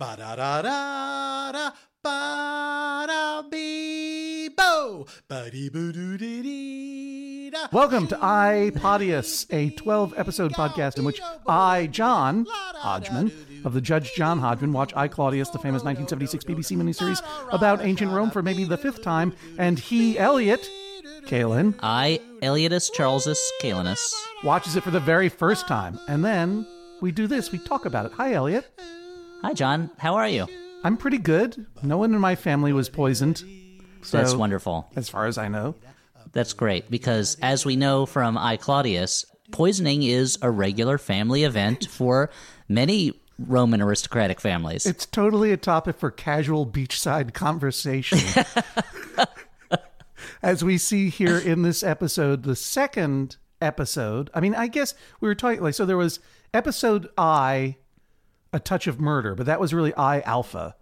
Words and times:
Ba 0.00 0.16
da 0.16 0.34
da 0.34 0.62
da 0.62 1.52
da. 1.52 1.70
Ba 2.02 3.04
da 3.06 3.42
bee 3.42 4.48
bo. 4.48 5.06
Ba 5.28 5.50
dee 5.50 5.68
boo 5.68 5.92
doo 5.92 6.16
dee 6.16 6.40
dee 6.40 7.50
da. 7.50 7.68
Welcome 7.70 8.06
to 8.06 8.18
I 8.22 8.72
Podius, 8.76 9.44
a 9.50 9.68
12 9.68 10.14
episode 10.16 10.52
podcast 10.52 10.96
in 10.96 11.04
which 11.04 11.20
I, 11.46 11.86
John 11.88 12.46
Hodgman, 12.48 13.30
of 13.66 13.74
the 13.74 13.82
Judge 13.82 14.14
John 14.14 14.38
Hodgman, 14.38 14.72
watch 14.72 14.94
I 14.96 15.06
Claudius, 15.06 15.50
the 15.50 15.58
famous 15.58 15.84
1976 15.84 16.44
BBC 16.44 16.78
miniseries 16.78 17.22
about 17.52 17.82
ancient 17.82 18.10
Rome 18.10 18.30
for 18.30 18.40
maybe 18.42 18.64
the 18.64 18.78
fifth 18.78 19.02
time, 19.02 19.34
and 19.58 19.78
he, 19.78 20.18
Elliott, 20.18 20.66
Kalan, 21.26 21.74
I, 21.82 22.22
Eliotus 22.40 22.90
Charlesus 22.96 23.38
Calenus. 23.60 24.14
watches 24.44 24.76
it 24.76 24.82
for 24.82 24.92
the 24.92 24.98
very 25.00 25.28
first 25.28 25.68
time. 25.68 26.00
And 26.08 26.24
then 26.24 26.66
we 27.02 27.12
do 27.12 27.26
this, 27.26 27.52
we 27.52 27.58
talk 27.58 27.84
about 27.84 28.06
it. 28.06 28.12
Hi, 28.12 28.32
Elliott. 28.32 28.66
Hi, 29.42 29.54
John. 29.54 29.90
How 29.98 30.16
are 30.16 30.28
you? 30.28 30.46
I'm 30.84 30.96
pretty 30.96 31.16
good. 31.18 31.66
No 31.82 31.96
one 31.98 32.12
in 32.12 32.20
my 32.20 32.34
family 32.34 32.72
was 32.72 32.88
poisoned. 32.88 33.42
So, 34.02 34.18
That's 34.18 34.34
wonderful. 34.34 34.90
As 34.96 35.08
far 35.08 35.26
as 35.26 35.38
I 35.38 35.48
know. 35.48 35.74
That's 36.32 36.52
great 36.52 36.90
because, 36.90 37.36
as 37.40 37.64
we 37.64 37.74
know 37.76 38.06
from 38.06 38.36
I 38.36 38.56
Claudius, 38.56 39.24
poisoning 39.50 40.02
is 40.02 40.38
a 40.42 40.50
regular 40.50 40.98
family 40.98 41.44
event 41.44 41.88
for 41.90 42.30
many 42.68 43.18
Roman 43.38 43.80
aristocratic 43.80 44.40
families. 44.40 44.84
It's 44.84 45.06
totally 45.06 45.52
a 45.52 45.56
topic 45.56 45.96
for 45.96 46.10
casual 46.10 46.66
beachside 46.66 47.32
conversation. 47.32 48.18
As 50.42 50.62
we 50.62 50.78
see 50.78 51.08
here 51.10 51.38
in 51.38 51.62
this 51.62 51.82
episode, 51.82 52.42
the 52.42 52.56
second 52.56 53.36
episode. 53.60 54.30
I 54.34 54.40
mean, 54.40 54.54
I 54.54 54.68
guess 54.68 54.94
we 55.20 55.28
were 55.28 55.34
talking 55.34 55.62
like 55.62 55.74
so 55.74 55.84
there 55.84 55.96
was 55.96 56.20
episode 56.54 57.08
I, 57.16 57.76
a 58.52 58.58
touch 58.60 58.86
of 58.86 59.00
murder, 59.00 59.34
but 59.34 59.46
that 59.46 59.60
was 59.60 59.72
really 59.74 59.94
I 59.94 60.20
alpha. 60.20 60.74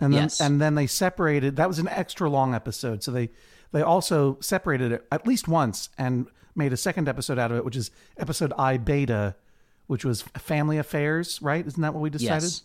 And 0.00 0.12
then 0.12 0.24
Yes. 0.24 0.40
and 0.40 0.60
then 0.60 0.74
they 0.74 0.86
separated. 0.86 1.56
That 1.56 1.68
was 1.68 1.78
an 1.78 1.88
extra 1.88 2.28
long 2.28 2.54
episode. 2.54 3.02
So 3.02 3.10
they 3.10 3.30
they 3.72 3.82
also 3.82 4.38
separated 4.40 4.92
it 4.92 5.06
at 5.10 5.26
least 5.26 5.48
once 5.48 5.88
and 5.98 6.26
made 6.54 6.72
a 6.72 6.76
second 6.76 7.08
episode 7.08 7.38
out 7.38 7.50
of 7.50 7.56
it, 7.58 7.64
which 7.64 7.76
is 7.76 7.90
episode 8.18 8.52
I 8.58 8.76
beta, 8.76 9.34
which 9.86 10.04
was 10.04 10.22
family 10.38 10.78
affairs, 10.78 11.40
right? 11.42 11.66
Isn't 11.66 11.80
that 11.82 11.92
what 11.94 12.00
we 12.00 12.10
decided? 12.10 12.42
Yes. 12.44 12.62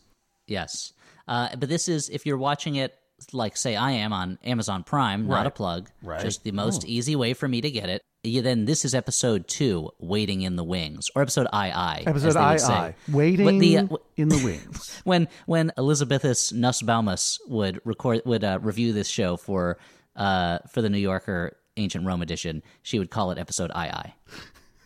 Yes. 0.48 0.94
Uh, 1.28 1.50
but 1.58 1.70
this 1.70 1.88
is, 1.88 2.10
if 2.10 2.26
you're 2.26 2.38
watching 2.38 2.76
it, 2.76 2.94
like, 3.32 3.56
say, 3.56 3.76
I 3.76 3.92
am 3.92 4.12
on 4.14 4.38
Amazon 4.44 4.84
Prime, 4.84 5.28
not 5.28 5.46
a 5.46 5.52
plug, 5.52 5.90
Right. 6.02 6.20
Oh. 6.20 6.24
just 6.24 6.44
the 6.44 6.52
most 6.52 6.86
easy 6.86 7.16
way 7.16 7.34
for 7.34 7.48
me 7.48 7.62
to 7.62 7.70
get 7.70 7.88
it. 7.90 8.02
Yeah, 8.24 8.42
then 8.42 8.66
this 8.66 8.86
is 8.86 8.94
episode 8.94 9.48
two, 9.48 9.90
Waiting 9.98 10.44
in 10.44 10.56
the 10.56 10.64
Wings, 10.64 11.10
or 11.16 11.24
episode 11.24 11.48
II. 11.52 11.72
as 11.72 12.06
Episode 12.06 12.34
they 12.34 12.40
I 12.40 12.52
would 12.52 12.62
say. 12.62 12.74
I 12.74 12.96
waiting 13.10 13.58
the, 13.58 13.78
uh, 13.80 13.88
in 14.16 14.30
the 14.30 14.38
wings. 14.38 15.02
when 15.06 15.28
when 15.48 15.72
Elizabethus 15.76 16.52
Nussbaumus 16.52 17.40
would 17.48 17.80
record 17.84 18.22
would 18.26 18.44
uh, 18.44 18.60
review 18.62 18.94
this 18.94 19.08
show 19.08 19.38
for 19.38 19.80
uh 20.16 20.60
for 20.70 20.84
the 20.84 20.90
New 20.90 21.00
Yorker 21.00 21.58
Ancient 21.78 22.06
Rome 22.06 22.22
edition, 22.22 22.62
she 22.84 23.00
would 23.00 23.10
call 23.10 23.32
it 23.32 23.40
episode 23.40 23.72
II. 23.76 24.14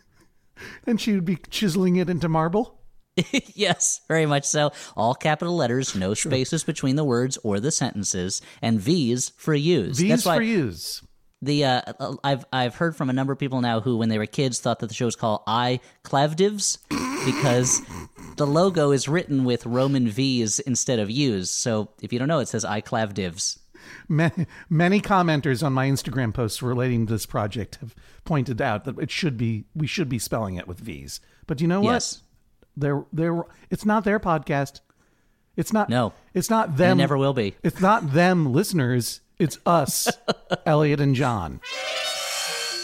and 0.86 0.98
she 0.98 1.12
would 1.12 1.26
be 1.26 1.36
chiseling 1.50 1.96
it 1.96 2.08
into 2.08 2.30
marble. 2.30 2.80
yes, 3.54 4.00
very 4.08 4.24
much 4.24 4.44
so. 4.44 4.72
All 4.96 5.14
capital 5.14 5.56
letters, 5.56 5.94
no 5.94 6.14
spaces 6.14 6.64
between 6.64 6.96
the 6.96 7.04
words 7.04 7.36
or 7.42 7.60
the 7.60 7.70
sentences, 7.70 8.40
and 8.62 8.80
V's 8.80 9.30
for 9.36 9.54
use. 9.54 9.98
These 9.98 10.08
That's 10.10 10.24
why 10.24 10.36
for 10.36 10.42
use. 10.42 11.02
The 11.42 11.64
uh, 11.64 12.16
I've 12.24 12.44
I've 12.52 12.74
heard 12.76 12.96
from 12.96 13.10
a 13.10 13.12
number 13.12 13.32
of 13.32 13.38
people 13.38 13.60
now 13.60 13.80
who, 13.80 13.96
when 13.98 14.08
they 14.08 14.18
were 14.18 14.26
kids, 14.26 14.58
thought 14.60 14.78
that 14.80 14.86
the 14.88 14.94
show 14.94 15.04
was 15.06 15.16
called 15.16 15.42
I 15.46 15.80
Clavdivs 16.04 16.78
because 17.26 17.82
the 18.36 18.46
logo 18.46 18.90
is 18.90 19.08
written 19.08 19.44
with 19.44 19.66
Roman 19.66 20.08
V's 20.08 20.58
instead 20.60 20.98
of 20.98 21.10
U's. 21.10 21.50
So 21.50 21.90
if 22.00 22.12
you 22.12 22.18
don't 22.18 22.28
know, 22.28 22.38
it 22.40 22.48
says 22.48 22.64
I 22.64 22.80
Clavdivs. 22.80 23.58
Many, 24.08 24.46
many 24.68 25.00
commenters 25.00 25.64
on 25.64 25.72
my 25.72 25.86
Instagram 25.88 26.34
posts 26.34 26.60
relating 26.62 27.06
to 27.06 27.12
this 27.12 27.26
project 27.26 27.76
have 27.76 27.94
pointed 28.24 28.60
out 28.60 28.84
that 28.84 28.98
it 28.98 29.10
should 29.10 29.36
be 29.36 29.64
we 29.74 29.86
should 29.86 30.08
be 30.08 30.18
spelling 30.18 30.56
it 30.56 30.66
with 30.66 30.80
V's. 30.80 31.20
But 31.46 31.60
you 31.60 31.68
know 31.68 31.80
what? 31.80 31.92
Yes. 31.92 32.22
They're 32.76 33.04
they're 33.12 33.44
it's 33.70 33.84
not 33.84 34.04
their 34.04 34.18
podcast. 34.18 34.80
It's 35.56 35.72
not 35.72 35.88
No. 35.88 36.12
It's 36.34 36.50
not 36.50 36.70
It 36.70 36.76
them. 36.78 36.98
never 36.98 37.16
will 37.16 37.32
be. 37.34 37.54
It's 37.62 37.80
not 37.80 38.12
them 38.12 38.52
listeners. 38.52 39.20
It's 39.38 39.58
us, 39.66 40.08
Elliott 40.66 41.00
and 41.00 41.14
John. 41.14 41.60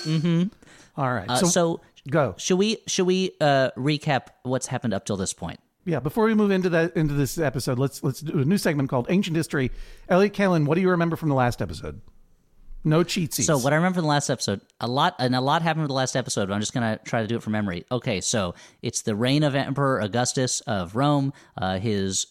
Mm-hmm. 0.05 0.49
All 0.97 1.13
right. 1.13 1.29
Uh, 1.29 1.37
so, 1.37 1.47
so 1.47 1.81
go. 2.11 2.35
should 2.37 2.59
we 2.59 2.79
should 2.87 3.07
we 3.07 3.33
uh, 3.41 3.71
recap 3.77 4.29
what's 4.43 4.67
happened 4.67 4.95
up 4.95 5.05
till 5.05 5.17
this 5.17 5.33
point? 5.33 5.61
Yeah, 5.85 6.01
before 6.01 6.25
we 6.25 6.35
move 6.35 6.51
into 6.51 6.69
that 6.71 6.97
into 6.97 7.15
this 7.15 7.39
episode, 7.39 7.79
let's 7.79 8.03
let's 8.03 8.21
do 8.21 8.39
a 8.39 8.45
new 8.45 8.59
segment 8.59 8.91
called 8.91 9.07
Ancient 9.09 9.37
History. 9.37 9.71
Elliott 10.09 10.35
Kalan, 10.35 10.67
what 10.67 10.75
do 10.77 10.81
you 10.81 10.91
remember 10.91 11.17
from 11.17 11.29
the 11.29 11.35
last 11.35 11.63
episode? 11.63 12.01
No 12.85 13.05
cheatsies. 13.05 13.45
So 13.45 13.59
what 13.59 13.73
I 13.73 13.77
remember 13.77 13.97
from 13.97 14.05
the 14.05 14.09
last 14.09 14.29
episode, 14.29 14.61
a 14.81 14.89
lot 14.89 15.15
and 15.19 15.35
a 15.35 15.41
lot 15.41 15.63
happened 15.63 15.83
with 15.83 15.89
the 15.89 15.95
last 15.95 16.17
episode. 16.17 16.49
But 16.49 16.55
I'm 16.55 16.61
just 16.61 16.75
gonna 16.75 17.01
try 17.05 17.23
to 17.23 17.27
do 17.29 17.37
it 17.37 17.43
from 17.43 17.53
memory. 17.53 17.85
Okay, 17.91 18.21
so 18.21 18.55
it's 18.83 19.03
the 19.03 19.15
reign 19.15 19.43
of 19.43 19.55
Emperor 19.55 20.01
Augustus 20.01 20.61
of 20.63 20.97
Rome. 20.97 21.33
Uh, 21.57 21.79
his 21.79 22.27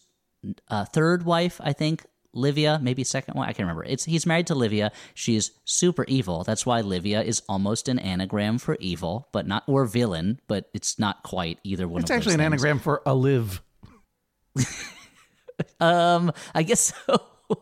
uh, 0.68 0.84
third 0.84 1.24
wife, 1.24 1.60
I 1.62 1.72
think, 1.72 2.04
Livia, 2.34 2.78
maybe 2.82 3.04
second 3.04 3.34
one. 3.34 3.44
I 3.48 3.52
can't 3.52 3.60
remember. 3.60 3.84
It's 3.84 4.04
he's 4.04 4.26
married 4.26 4.46
to 4.48 4.54
Livia. 4.54 4.92
She's 5.14 5.50
super 5.64 6.04
evil. 6.08 6.44
That's 6.44 6.64
why 6.66 6.80
Livia 6.80 7.22
is 7.22 7.42
almost 7.48 7.88
an 7.88 7.98
anagram 7.98 8.58
for 8.58 8.76
evil, 8.80 9.28
but 9.32 9.46
not 9.46 9.64
or 9.66 9.84
villain. 9.84 10.40
But 10.46 10.70
it's 10.74 10.98
not 10.98 11.22
quite 11.22 11.58
either 11.64 11.86
one. 11.88 12.02
it's 12.02 12.10
of 12.10 12.16
actually 12.16 12.34
an 12.34 12.38
things. 12.40 12.46
anagram 12.52 12.78
for 12.78 13.02
a 13.06 13.14
live. 13.14 13.62
Um, 15.80 16.32
I 16.54 16.62
guess 16.62 16.92
so. 17.06 17.22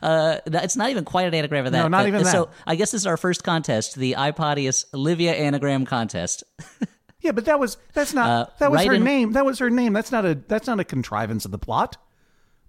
Uh, 0.00 0.38
it's 0.46 0.76
not 0.76 0.90
even 0.90 1.04
quite 1.04 1.26
an 1.26 1.34
anagram 1.34 1.66
of 1.66 1.72
that. 1.72 1.78
No, 1.82 1.88
not 1.88 2.02
but- 2.02 2.08
even 2.08 2.24
So. 2.24 2.50
I 2.68 2.76
guess 2.76 2.92
this 2.92 3.00
is 3.00 3.06
our 3.06 3.16
first 3.16 3.42
contest, 3.42 3.96
the 3.96 4.12
iPodius 4.16 4.84
Livia 4.92 5.32
anagram 5.34 5.86
contest. 5.86 6.44
Yeah, 7.20 7.30
but 7.32 7.44
that 7.44 7.58
was 7.60 7.76
that's 7.94 8.12
not 8.14 8.28
Uh, 8.28 8.46
that 8.58 8.70
was 8.72 8.84
her 8.84 8.94
in- 8.94 9.04
name. 9.04 9.32
That 9.32 9.44
was 9.44 9.60
her 9.60 9.70
name. 9.70 9.92
That's 9.92 10.10
not 10.12 10.24
a 10.24 10.34
that's 10.34 10.66
not 10.66 10.78
a 10.80 10.84
contrivance 10.84 11.44
of 11.44 11.50
the 11.52 11.58
plot. 11.58 11.96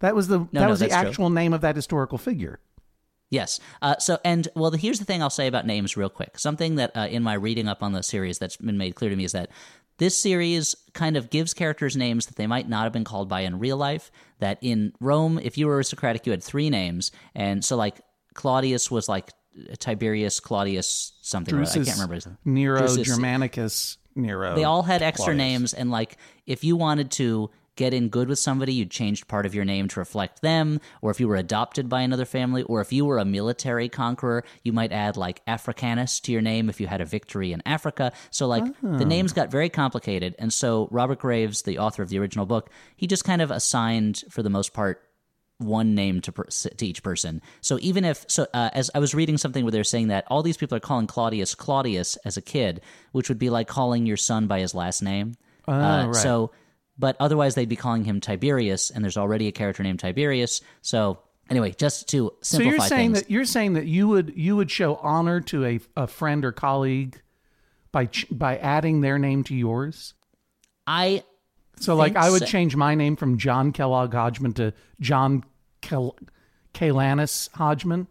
That 0.03 0.15
was 0.15 0.27
the 0.27 0.39
no, 0.39 0.49
that 0.51 0.59
no, 0.61 0.69
was 0.69 0.79
the 0.81 0.87
that's 0.87 0.99
true. 1.01 1.09
actual 1.09 1.29
name 1.29 1.53
of 1.53 1.61
that 1.61 1.77
historical 1.77 2.17
figure. 2.17 2.59
Yes. 3.29 3.61
Uh, 3.81 3.97
so, 3.97 4.19
and 4.25 4.47
well, 4.53 4.69
the, 4.69 4.77
here's 4.77 4.99
the 4.99 5.05
thing 5.05 5.23
I'll 5.23 5.29
say 5.29 5.47
about 5.47 5.65
names 5.65 5.95
real 5.95 6.09
quick. 6.09 6.37
Something 6.37 6.75
that 6.75 6.91
uh, 6.95 7.07
in 7.09 7.23
my 7.23 7.33
reading 7.35 7.69
up 7.69 7.81
on 7.81 7.93
the 7.93 8.03
series 8.03 8.37
that's 8.37 8.57
been 8.57 8.77
made 8.77 8.95
clear 8.95 9.09
to 9.09 9.15
me 9.15 9.23
is 9.23 9.31
that 9.31 9.49
this 9.97 10.17
series 10.17 10.75
kind 10.93 11.15
of 11.15 11.29
gives 11.29 11.53
characters 11.53 11.95
names 11.95 12.25
that 12.25 12.35
they 12.35 12.47
might 12.47 12.67
not 12.67 12.83
have 12.83 12.91
been 12.91 13.05
called 13.05 13.29
by 13.29 13.39
in 13.41 13.59
real 13.59 13.77
life. 13.77 14.11
That 14.39 14.57
in 14.61 14.91
Rome, 14.99 15.39
if 15.41 15.57
you 15.57 15.67
were 15.67 15.77
aristocratic, 15.77 16.25
you 16.25 16.31
had 16.31 16.43
three 16.43 16.69
names, 16.69 17.11
and 17.33 17.63
so 17.63 17.77
like 17.77 18.01
Claudius 18.33 18.91
was 18.91 19.07
like 19.07 19.31
Tiberius 19.79 20.39
Claudius 20.41 21.13
something. 21.21 21.55
other. 21.55 21.63
I 21.63 21.73
can't 21.73 21.87
remember. 21.87 22.15
his- 22.15 22.27
Nero, 22.43 22.81
Drusus. 22.81 23.05
Germanicus, 23.05 23.97
Nero. 24.15 24.53
They 24.53 24.65
all 24.65 24.83
had 24.83 25.01
extra 25.01 25.33
Claudius. 25.33 25.37
names, 25.37 25.73
and 25.73 25.89
like 25.89 26.17
if 26.45 26.63
you 26.65 26.75
wanted 26.75 27.09
to 27.11 27.49
get 27.75 27.93
in 27.93 28.09
good 28.09 28.27
with 28.27 28.39
somebody, 28.39 28.73
you 28.73 28.85
changed 28.85 29.27
part 29.27 29.45
of 29.45 29.55
your 29.55 29.65
name 29.65 29.87
to 29.87 29.99
reflect 29.99 30.41
them, 30.41 30.79
or 31.01 31.09
if 31.11 31.19
you 31.19 31.27
were 31.27 31.35
adopted 31.35 31.89
by 31.89 32.01
another 32.01 32.25
family, 32.25 32.63
or 32.63 32.81
if 32.81 32.93
you 32.93 33.03
were 33.05 33.17
a 33.17 33.25
military 33.25 33.89
conqueror, 33.89 34.43
you 34.63 34.71
might 34.71 34.91
add 34.91 35.17
like 35.17 35.41
Africanus 35.47 36.19
to 36.21 36.31
your 36.31 36.41
name 36.41 36.69
if 36.69 36.79
you 36.79 36.87
had 36.87 37.01
a 37.01 37.05
victory 37.05 37.51
in 37.51 37.61
Africa. 37.65 38.11
So 38.31 38.47
like 38.47 38.63
Oh. 38.83 38.97
the 38.97 39.05
names 39.05 39.33
got 39.33 39.49
very 39.51 39.69
complicated, 39.69 40.35
and 40.39 40.53
so 40.53 40.87
Robert 40.91 41.19
Graves, 41.19 41.63
the 41.63 41.79
author 41.79 42.03
of 42.03 42.09
the 42.09 42.19
original 42.19 42.45
book, 42.45 42.69
he 42.95 43.07
just 43.07 43.23
kind 43.25 43.41
of 43.41 43.49
assigned 43.51 44.23
for 44.29 44.43
the 44.43 44.49
most 44.49 44.73
part 44.73 45.01
one 45.59 45.95
name 45.95 46.19
to, 46.19 46.31
per, 46.31 46.43
to 46.45 46.85
each 46.85 47.03
person. 47.03 47.41
So 47.61 47.77
even 47.79 48.03
if 48.05 48.25
so, 48.27 48.47
uh, 48.53 48.69
as 48.73 48.89
I 48.93 48.99
was 48.99 49.13
reading 49.15 49.37
something 49.37 49.63
where 49.63 49.71
they're 49.71 49.83
saying 49.83 50.07
that 50.09 50.25
all 50.27 50.43
these 50.43 50.57
people 50.57 50.75
are 50.75 50.81
calling 50.81 51.07
Claudius 51.07 51.55
Claudius 51.55 52.17
as 52.25 52.37
a 52.37 52.41
kid, 52.41 52.81
which 53.13 53.29
would 53.29 53.39
be 53.39 53.49
like 53.49 53.67
calling 53.67 54.05
your 54.05 54.17
son 54.17 54.47
by 54.47 54.59
his 54.59 54.73
last 54.75 55.01
name. 55.01 55.35
uh, 55.67 55.71
Oh, 55.71 56.07
right. 56.07 56.15
So, 56.15 56.51
but 56.97 57.15
otherwise 57.19 57.55
they'd 57.55 57.69
be 57.69 57.75
calling 57.75 58.03
him 58.03 58.19
Tiberius, 58.21 58.89
and 58.89 59.03
there's 59.03 59.17
already 59.17 59.47
a 59.47 59.51
character 59.51 59.83
named 59.83 59.99
Tiberius. 59.99 60.61
So 60.81 61.19
anyway, 61.49 61.73
just 61.77 62.09
to 62.09 62.31
So 62.41 62.57
simplify 62.57 62.71
you're 62.77 62.87
saying 62.87 63.13
things, 63.13 63.21
that 63.23 63.31
you're 63.31 63.45
saying 63.45 63.73
that 63.73 63.85
you 63.85 64.07
would 64.07 64.33
you 64.35 64.55
would 64.55 64.69
show 64.71 64.95
honor 64.95 65.41
to 65.41 65.65
a, 65.65 65.79
a 65.97 66.07
friend 66.07 66.45
or 66.45 66.51
colleague 66.51 67.19
by 67.91 68.05
ch- 68.07 68.27
by 68.31 68.57
adding 68.57 69.01
their 69.01 69.17
name 69.19 69.43
to 69.45 69.55
yours. 69.55 70.13
I 70.87 71.23
So 71.79 71.95
like 71.95 72.15
I 72.15 72.29
would 72.29 72.41
so. 72.41 72.45
change 72.45 72.75
my 72.75 72.95
name 72.95 73.15
from 73.15 73.37
John 73.37 73.71
Kellogg 73.71 74.13
Hodgman 74.13 74.53
to 74.53 74.73
John 74.99 75.43
Kel- 75.81 76.17
Kalanis 76.73 77.49
Hodgman. 77.53 78.07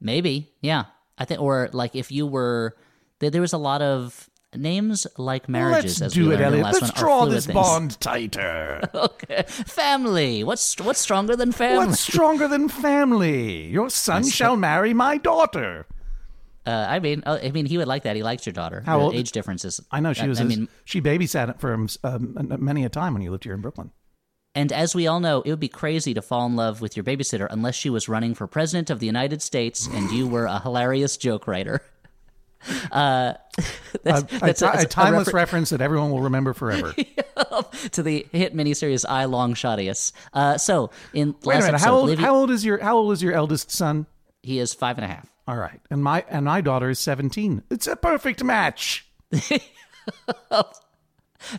maybe 0.00 0.52
yeah, 0.60 0.84
I 1.18 1.24
think 1.24 1.40
or 1.40 1.70
like 1.72 1.94
if 1.96 2.10
you 2.12 2.26
were 2.26 2.76
there, 3.20 3.30
there 3.30 3.40
was 3.40 3.52
a 3.52 3.58
lot 3.58 3.80
of 3.82 4.28
names 4.56 5.06
like 5.18 5.48
marriages. 5.48 6.00
Let's 6.00 6.12
as 6.14 6.18
we 6.18 6.24
do 6.24 6.32
it, 6.32 6.40
Elliott. 6.40 6.64
last 6.64 6.82
Let's 6.82 6.98
draw 6.98 7.26
this 7.26 7.46
things. 7.46 7.54
bond 7.54 8.00
tighter. 8.00 8.82
Okay, 8.94 9.44
family. 9.48 10.44
What's 10.44 10.78
what's 10.80 11.00
stronger 11.00 11.36
than 11.36 11.52
family? 11.52 11.86
What's 11.86 12.00
stronger 12.00 12.48
than 12.48 12.68
family? 12.68 13.66
Your 13.66 13.90
son 13.90 14.28
shall 14.28 14.56
marry 14.56 14.94
my 14.94 15.16
daughter. 15.18 15.86
Uh, 16.66 16.86
I 16.88 16.98
mean, 16.98 17.22
uh, 17.26 17.38
I 17.42 17.50
mean, 17.50 17.66
he 17.66 17.76
would 17.76 17.88
like 17.88 18.04
that. 18.04 18.16
He 18.16 18.22
likes 18.22 18.46
your 18.46 18.54
daughter. 18.54 18.82
How 18.86 18.98
old- 19.00 19.14
age 19.14 19.32
differences. 19.32 19.80
I 19.90 20.00
know 20.00 20.12
she 20.14 20.26
was. 20.26 20.40
I 20.40 20.44
his- 20.44 20.56
mean, 20.58 20.68
she 20.84 21.00
babysat 21.02 21.58
for 21.60 21.72
him 21.72 21.88
um, 22.04 22.56
many 22.58 22.84
a 22.84 22.88
time 22.88 23.12
when 23.12 23.22
you 23.22 23.30
lived 23.30 23.44
here 23.44 23.54
in 23.54 23.60
Brooklyn. 23.60 23.90
And 24.56 24.72
as 24.72 24.94
we 24.94 25.08
all 25.08 25.18
know, 25.18 25.42
it 25.42 25.50
would 25.50 25.58
be 25.58 25.68
crazy 25.68 26.14
to 26.14 26.22
fall 26.22 26.46
in 26.46 26.54
love 26.54 26.80
with 26.80 26.96
your 26.96 27.02
babysitter 27.02 27.48
unless 27.50 27.74
she 27.74 27.90
was 27.90 28.08
running 28.08 28.34
for 28.34 28.46
president 28.46 28.88
of 28.88 29.00
the 29.00 29.06
United 29.06 29.42
States 29.42 29.88
and 29.88 30.10
you 30.12 30.28
were 30.28 30.46
a 30.46 30.60
hilarious 30.60 31.16
joke 31.16 31.48
writer. 31.48 31.82
Uh, 32.92 33.34
that's, 34.02 34.22
a, 34.32 34.38
that's 34.38 34.62
a, 34.62 34.68
a 34.68 34.72
that's 34.72 34.94
timeless 34.94 35.26
refer- 35.28 35.36
reference 35.38 35.70
that 35.70 35.80
everyone 35.80 36.10
will 36.10 36.22
remember 36.22 36.52
forever. 36.52 36.92
to 37.92 38.02
the 38.02 38.26
hit 38.32 38.54
miniseries 38.54 39.04
I 39.08 39.26
Long 39.26 39.54
Shottius. 39.54 40.12
Uh, 40.32 40.58
so 40.58 40.90
in 41.12 41.34
Wait 41.44 41.44
a 41.44 41.48
last 41.48 41.60
minute. 41.66 41.74
episode, 41.74 41.86
How 41.86 41.94
old, 41.96 42.06
Livy- 42.08 42.22
how 42.22 42.34
old 42.34 42.50
is 42.50 42.64
your 42.64 42.78
How 42.82 42.96
old 42.96 43.12
is 43.12 43.22
your 43.22 43.32
eldest 43.32 43.70
son? 43.70 44.06
he 44.42 44.58
is 44.58 44.74
five 44.74 44.98
and 44.98 45.04
a 45.04 45.08
half. 45.08 45.26
All 45.46 45.56
right, 45.56 45.80
and 45.90 46.02
my 46.02 46.24
and 46.28 46.44
my 46.46 46.60
daughter 46.60 46.90
is 46.90 46.98
seventeen. 46.98 47.62
It's 47.70 47.86
a 47.86 47.96
perfect 47.96 48.42
match. 48.44 49.06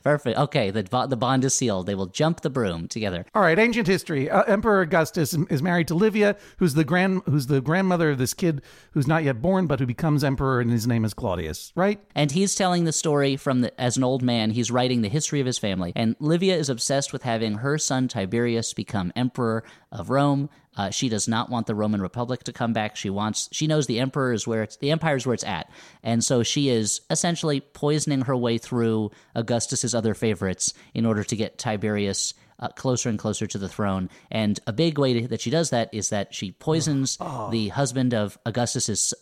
Perfect. 0.03 0.37
Okay, 0.37 0.71
the 0.71 0.83
the 1.07 1.17
bond 1.17 1.43
is 1.43 1.53
sealed. 1.53 1.85
They 1.85 1.95
will 1.95 2.07
jump 2.07 2.41
the 2.41 2.49
broom 2.49 2.87
together. 2.87 3.25
All 3.33 3.41
right, 3.41 3.57
ancient 3.57 3.87
history. 3.87 4.29
Uh, 4.29 4.43
Emperor 4.43 4.81
Augustus 4.81 5.33
is 5.33 5.61
married 5.61 5.87
to 5.87 5.95
Livia, 5.95 6.35
who's 6.57 6.73
the 6.73 6.83
grand 6.83 7.21
who's 7.25 7.47
the 7.47 7.61
grandmother 7.61 8.11
of 8.11 8.17
this 8.17 8.33
kid 8.33 8.61
who's 8.91 9.07
not 9.07 9.23
yet 9.23 9.41
born, 9.41 9.67
but 9.67 9.79
who 9.79 9.85
becomes 9.85 10.23
emperor, 10.23 10.61
and 10.61 10.71
his 10.71 10.87
name 10.87 11.05
is 11.05 11.13
Claudius. 11.13 11.71
Right? 11.75 11.99
And 12.15 12.31
he's 12.31 12.55
telling 12.55 12.85
the 12.85 12.93
story 12.93 13.35
from 13.35 13.61
the, 13.61 13.81
as 13.81 13.97
an 13.97 14.03
old 14.03 14.21
man. 14.21 14.51
He's 14.51 14.71
writing 14.71 15.01
the 15.01 15.09
history 15.09 15.39
of 15.39 15.45
his 15.45 15.57
family. 15.57 15.93
And 15.95 16.15
Livia 16.19 16.55
is 16.55 16.69
obsessed 16.69 17.13
with 17.13 17.23
having 17.23 17.55
her 17.55 17.77
son 17.77 18.07
Tiberius 18.07 18.73
become 18.73 19.11
emperor 19.15 19.63
of 19.91 20.09
Rome. 20.09 20.49
Uh, 20.75 20.89
she 20.89 21.09
does 21.09 21.27
not 21.27 21.49
want 21.49 21.67
the 21.67 21.75
Roman 21.75 22.01
Republic 22.01 22.43
to 22.43 22.53
come 22.53 22.73
back. 22.73 22.95
She 22.95 23.09
wants. 23.09 23.49
She 23.51 23.67
knows 23.67 23.87
the 23.87 23.99
emperor 23.99 24.33
is 24.33 24.47
where 24.47 24.63
it's 24.63 24.77
the 24.77 24.91
empire 24.91 25.15
is 25.15 25.25
where 25.25 25.33
it's 25.33 25.43
at, 25.43 25.69
and 26.03 26.23
so 26.23 26.43
she 26.43 26.69
is 26.69 27.01
essentially 27.09 27.61
poisoning 27.61 28.21
her 28.21 28.35
way 28.35 28.57
through 28.57 29.11
Augustus's 29.35 29.95
other 29.95 30.13
favorites 30.13 30.73
in 30.93 31.05
order 31.05 31.23
to 31.23 31.35
get 31.35 31.57
Tiberius 31.57 32.33
uh, 32.59 32.69
closer 32.69 33.09
and 33.09 33.19
closer 33.19 33.47
to 33.47 33.57
the 33.57 33.69
throne. 33.69 34.09
And 34.31 34.59
a 34.67 34.73
big 34.73 34.97
way 34.97 35.21
to, 35.21 35.27
that 35.29 35.41
she 35.41 35.49
does 35.49 35.69
that 35.71 35.93
is 35.93 36.09
that 36.09 36.33
she 36.33 36.51
poisons 36.51 37.17
the 37.51 37.69
husband 37.69 38.13
of 38.13 38.37
Augustus's 38.45 39.13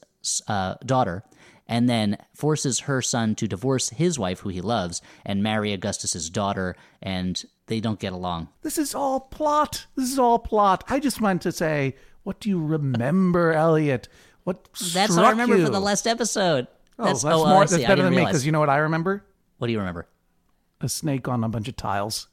uh, 0.47 0.75
daughter 0.85 1.23
and 1.67 1.89
then 1.89 2.17
forces 2.33 2.81
her 2.81 3.01
son 3.01 3.35
to 3.35 3.47
divorce 3.47 3.89
his 3.89 4.19
wife, 4.19 4.39
who 4.39 4.49
he 4.49 4.61
loves, 4.61 5.01
and 5.25 5.43
marry 5.43 5.73
Augustus's 5.73 6.29
daughter, 6.29 6.75
and 7.01 7.45
they 7.67 7.79
don't 7.79 7.99
get 7.99 8.13
along. 8.13 8.49
This 8.61 8.77
is 8.77 8.93
all 8.93 9.19
plot. 9.19 9.85
This 9.95 10.11
is 10.11 10.19
all 10.19 10.39
plot. 10.39 10.83
I 10.89 10.99
just 10.99 11.21
want 11.21 11.41
to 11.43 11.51
say, 11.51 11.95
what 12.23 12.39
do 12.39 12.49
you 12.49 12.63
remember, 12.63 13.53
Elliott? 13.53 14.07
What 14.43 14.67
That's 14.93 15.15
what 15.15 15.25
I 15.25 15.29
remember 15.29 15.57
you? 15.57 15.63
from 15.63 15.73
the 15.73 15.79
last 15.79 16.05
episode. 16.05 16.67
Oh, 16.99 17.05
that's, 17.05 17.21
that's, 17.23 17.35
oh, 17.35 17.47
more. 17.47 17.65
That's. 17.65 17.83
Better 17.83 18.03
than 18.03 18.15
me 18.15 18.25
because 18.25 18.45
you 18.45 18.51
know 18.51 18.59
what 18.59 18.69
I 18.69 18.77
remember? 18.77 19.25
What 19.57 19.67
do 19.67 19.73
you 19.73 19.79
remember? 19.79 20.07
A 20.81 20.89
snake 20.89 21.27
on 21.27 21.43
a 21.43 21.49
bunch 21.49 21.67
of 21.67 21.77
tiles. 21.77 22.27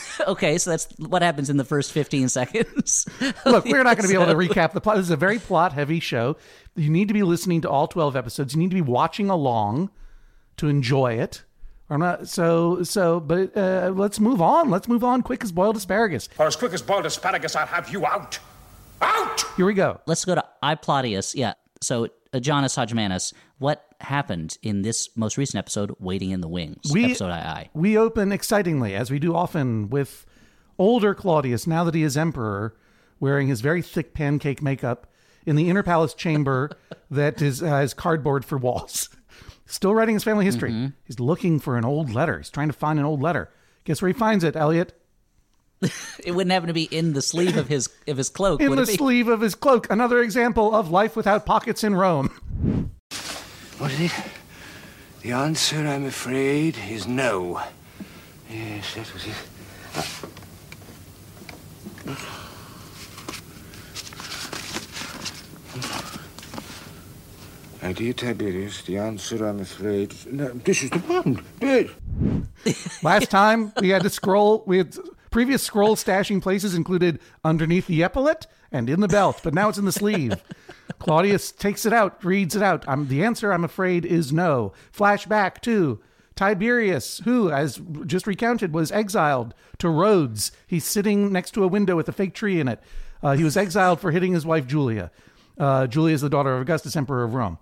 okay, 0.26 0.58
so 0.58 0.70
that's 0.70 0.86
what 0.98 1.22
happens 1.22 1.50
in 1.50 1.56
the 1.56 1.64
first 1.64 1.92
15 1.92 2.28
seconds. 2.28 3.06
Look, 3.46 3.64
we're 3.64 3.82
not 3.82 3.96
going 3.96 4.08
to 4.08 4.08
be 4.08 4.14
able 4.14 4.26
to 4.26 4.34
recap 4.34 4.72
the 4.72 4.80
plot. 4.80 4.96
This 4.96 5.06
is 5.06 5.10
a 5.10 5.16
very 5.16 5.38
plot 5.38 5.72
heavy 5.72 6.00
show. 6.00 6.36
You 6.74 6.90
need 6.90 7.08
to 7.08 7.14
be 7.14 7.22
listening 7.22 7.60
to 7.62 7.70
all 7.70 7.88
12 7.88 8.16
episodes. 8.16 8.54
You 8.54 8.60
need 8.60 8.70
to 8.70 8.74
be 8.74 8.80
watching 8.80 9.30
along 9.30 9.90
to 10.58 10.68
enjoy 10.68 11.14
it. 11.14 11.44
I'm 11.90 12.00
not 12.00 12.26
so 12.26 12.82
so, 12.84 13.20
but 13.20 13.54
uh, 13.54 13.92
let's 13.94 14.18
move 14.18 14.40
on. 14.40 14.70
Let's 14.70 14.88
move 14.88 15.04
on 15.04 15.20
quick 15.20 15.44
as 15.44 15.52
boiled 15.52 15.76
asparagus. 15.76 16.28
Or 16.38 16.46
as 16.46 16.56
quick 16.56 16.72
as 16.72 16.80
boiled 16.80 17.04
asparagus, 17.04 17.54
I'll 17.54 17.66
have 17.66 17.90
you 17.90 18.06
out. 18.06 18.38
Out! 19.02 19.44
Here 19.56 19.66
we 19.66 19.74
go. 19.74 20.00
Let's 20.06 20.24
go 20.24 20.34
to 20.34 20.44
I 20.62 20.74
Plaudius. 20.74 21.34
Yeah. 21.34 21.52
So, 21.82 22.08
uh, 22.32 22.40
Jonas 22.40 22.76
Hodgmanus, 22.76 23.34
what 23.58 23.84
happened 24.02 24.58
in 24.62 24.82
this 24.82 25.08
most 25.16 25.36
recent 25.38 25.58
episode, 25.58 25.94
Waiting 25.98 26.30
in 26.30 26.40
the 26.40 26.48
Wings? 26.48 26.90
We- 26.92 27.06
episode 27.06 27.30
II. 27.32 27.70
We 27.74 27.96
open 27.96 28.32
excitingly, 28.32 28.94
as 28.94 29.10
we 29.10 29.18
do 29.18 29.34
often, 29.34 29.90
with 29.90 30.26
older 30.78 31.14
Claudius, 31.14 31.66
now 31.66 31.84
that 31.84 31.94
he 31.94 32.02
is 32.02 32.16
emperor, 32.16 32.74
wearing 33.20 33.48
his 33.48 33.60
very 33.60 33.82
thick 33.82 34.14
pancake 34.14 34.62
makeup 34.62 35.06
in 35.46 35.56
the 35.56 35.68
inner 35.70 35.82
palace 35.82 36.14
chamber 36.14 36.70
that 37.10 37.40
is 37.42 37.62
uh, 37.62 37.66
has 37.66 37.94
cardboard 37.94 38.44
for 38.44 38.58
walls. 38.58 39.08
Still 39.66 39.94
writing 39.94 40.14
his 40.14 40.24
family 40.24 40.44
history. 40.44 40.92
He's 41.04 41.18
looking 41.18 41.58
for 41.58 41.78
an 41.78 41.84
old 41.84 42.12
letter. 42.12 42.36
He's 42.38 42.50
trying 42.50 42.68
to 42.68 42.74
find 42.74 42.98
an 42.98 43.06
old 43.06 43.22
letter. 43.22 43.50
Guess 43.84 44.02
where 44.02 44.08
he 44.08 44.12
finds 44.12 44.44
it, 44.44 44.54
Elliott? 44.56 44.92
It 46.24 46.32
wouldn't 46.32 46.52
happen 46.52 46.68
to 46.68 46.72
be 46.72 46.84
in 46.84 47.12
the 47.12 47.22
sleeve 47.22 47.56
of 47.56 47.66
his 47.68 47.88
of 48.06 48.16
his 48.16 48.28
cloak, 48.28 48.60
In 48.60 48.76
the 48.76 48.86
sleeve 48.86 49.26
of 49.28 49.40
his 49.40 49.54
cloak. 49.56 49.90
Another 49.90 50.20
example 50.20 50.72
of 50.74 50.90
life 50.90 51.16
without 51.16 51.44
pockets 51.44 51.82
in 51.82 51.94
Rome. 51.96 52.30
What 53.78 53.90
is 53.92 54.00
it? 54.00 54.12
The 55.22 55.32
answer, 55.32 55.86
I'm 55.86 56.06
afraid, 56.06 56.76
is 56.90 57.06
no. 57.06 57.60
Yes, 58.50 58.94
that 58.94 59.12
was 59.12 59.26
it. 59.26 59.34
My 67.82 67.92
dear 67.92 68.12
Tiberius, 68.12 68.82
the 68.82 68.98
answer, 68.98 69.44
I'm 69.46 69.60
afraid, 69.60 70.14
no, 70.30 70.48
this 70.48 70.82
is 70.82 70.90
the 70.90 70.98
one. 70.98 71.44
Yes. 71.60 71.90
Last 73.02 73.30
time 73.30 73.72
we 73.80 73.88
had 73.88 74.02
to 74.02 74.10
scroll. 74.10 74.62
We 74.66 74.78
had 74.78 74.96
previous 75.30 75.62
scroll 75.62 75.96
stashing 75.96 76.40
places 76.40 76.74
included 76.74 77.18
underneath 77.44 77.88
the 77.88 78.04
epaulette 78.04 78.46
and 78.72 78.88
in 78.88 79.00
the 79.00 79.08
belt, 79.08 79.40
but 79.42 79.54
now 79.54 79.68
it's 79.68 79.78
in 79.78 79.84
the 79.84 79.92
sleeve. 79.92 80.42
Claudius 80.98 81.52
takes 81.52 81.84
it 81.84 81.92
out, 81.92 82.24
reads 82.24 82.56
it 82.56 82.62
out. 82.62 82.86
Um, 82.88 83.08
the 83.08 83.24
answer, 83.24 83.52
I'm 83.52 83.64
afraid, 83.64 84.04
is 84.04 84.32
no. 84.32 84.72
Flashback 84.96 85.60
to 85.62 86.00
Tiberius, 86.34 87.20
who, 87.24 87.50
as 87.50 87.80
just 88.06 88.26
recounted, 88.26 88.72
was 88.72 88.90
exiled 88.90 89.54
to 89.78 89.88
Rhodes. 89.88 90.52
He's 90.66 90.84
sitting 90.84 91.32
next 91.32 91.52
to 91.52 91.64
a 91.64 91.68
window 91.68 91.96
with 91.96 92.08
a 92.08 92.12
fake 92.12 92.34
tree 92.34 92.60
in 92.60 92.68
it. 92.68 92.80
Uh, 93.22 93.32
he 93.32 93.44
was 93.44 93.56
exiled 93.56 94.00
for 94.00 94.10
hitting 94.10 94.32
his 94.32 94.46
wife 94.46 94.66
Julia. 94.66 95.10
Uh, 95.58 95.86
Julia 95.86 96.14
is 96.14 96.22
the 96.22 96.30
daughter 96.30 96.54
of 96.54 96.62
Augustus, 96.62 96.96
Emperor 96.96 97.24
of 97.24 97.34
Rome. 97.34 97.58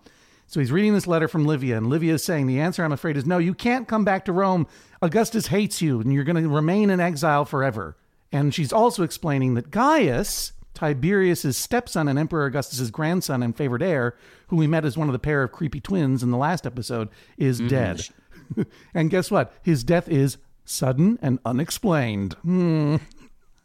So 0.46 0.58
he's 0.58 0.72
reading 0.72 0.94
this 0.94 1.06
letter 1.06 1.28
from 1.28 1.44
Livia, 1.44 1.76
and 1.76 1.88
Livia 1.88 2.14
is 2.14 2.24
saying, 2.24 2.46
The 2.46 2.60
answer, 2.60 2.82
I'm 2.82 2.92
afraid, 2.92 3.16
is 3.16 3.26
no. 3.26 3.38
You 3.38 3.54
can't 3.54 3.86
come 3.86 4.04
back 4.04 4.24
to 4.24 4.32
Rome. 4.32 4.66
Augustus 5.00 5.46
hates 5.46 5.80
you, 5.80 6.00
and 6.00 6.12
you're 6.12 6.24
going 6.24 6.42
to 6.42 6.48
remain 6.48 6.90
in 6.90 6.98
exile 6.98 7.44
forever. 7.44 7.96
And 8.32 8.54
she's 8.54 8.72
also 8.72 9.02
explaining 9.02 9.54
that 9.54 9.70
Gaius, 9.70 10.52
Tiberius's 10.74 11.56
stepson 11.56 12.08
and 12.08 12.18
Emperor 12.18 12.46
Augustus's 12.46 12.90
grandson 12.90 13.42
and 13.42 13.56
favorite 13.56 13.82
heir, 13.82 14.16
who 14.48 14.56
we 14.56 14.66
met 14.66 14.84
as 14.84 14.96
one 14.96 15.08
of 15.08 15.12
the 15.12 15.18
pair 15.18 15.42
of 15.42 15.52
creepy 15.52 15.80
twins 15.80 16.22
in 16.22 16.30
the 16.30 16.36
last 16.36 16.66
episode, 16.66 17.08
is 17.36 17.60
dead. 17.60 18.08
and 18.94 19.10
guess 19.10 19.30
what? 19.30 19.52
His 19.62 19.84
death 19.84 20.08
is 20.08 20.38
sudden 20.64 21.18
and 21.20 21.38
unexplained. 21.44 22.34
Hmm. 22.42 22.96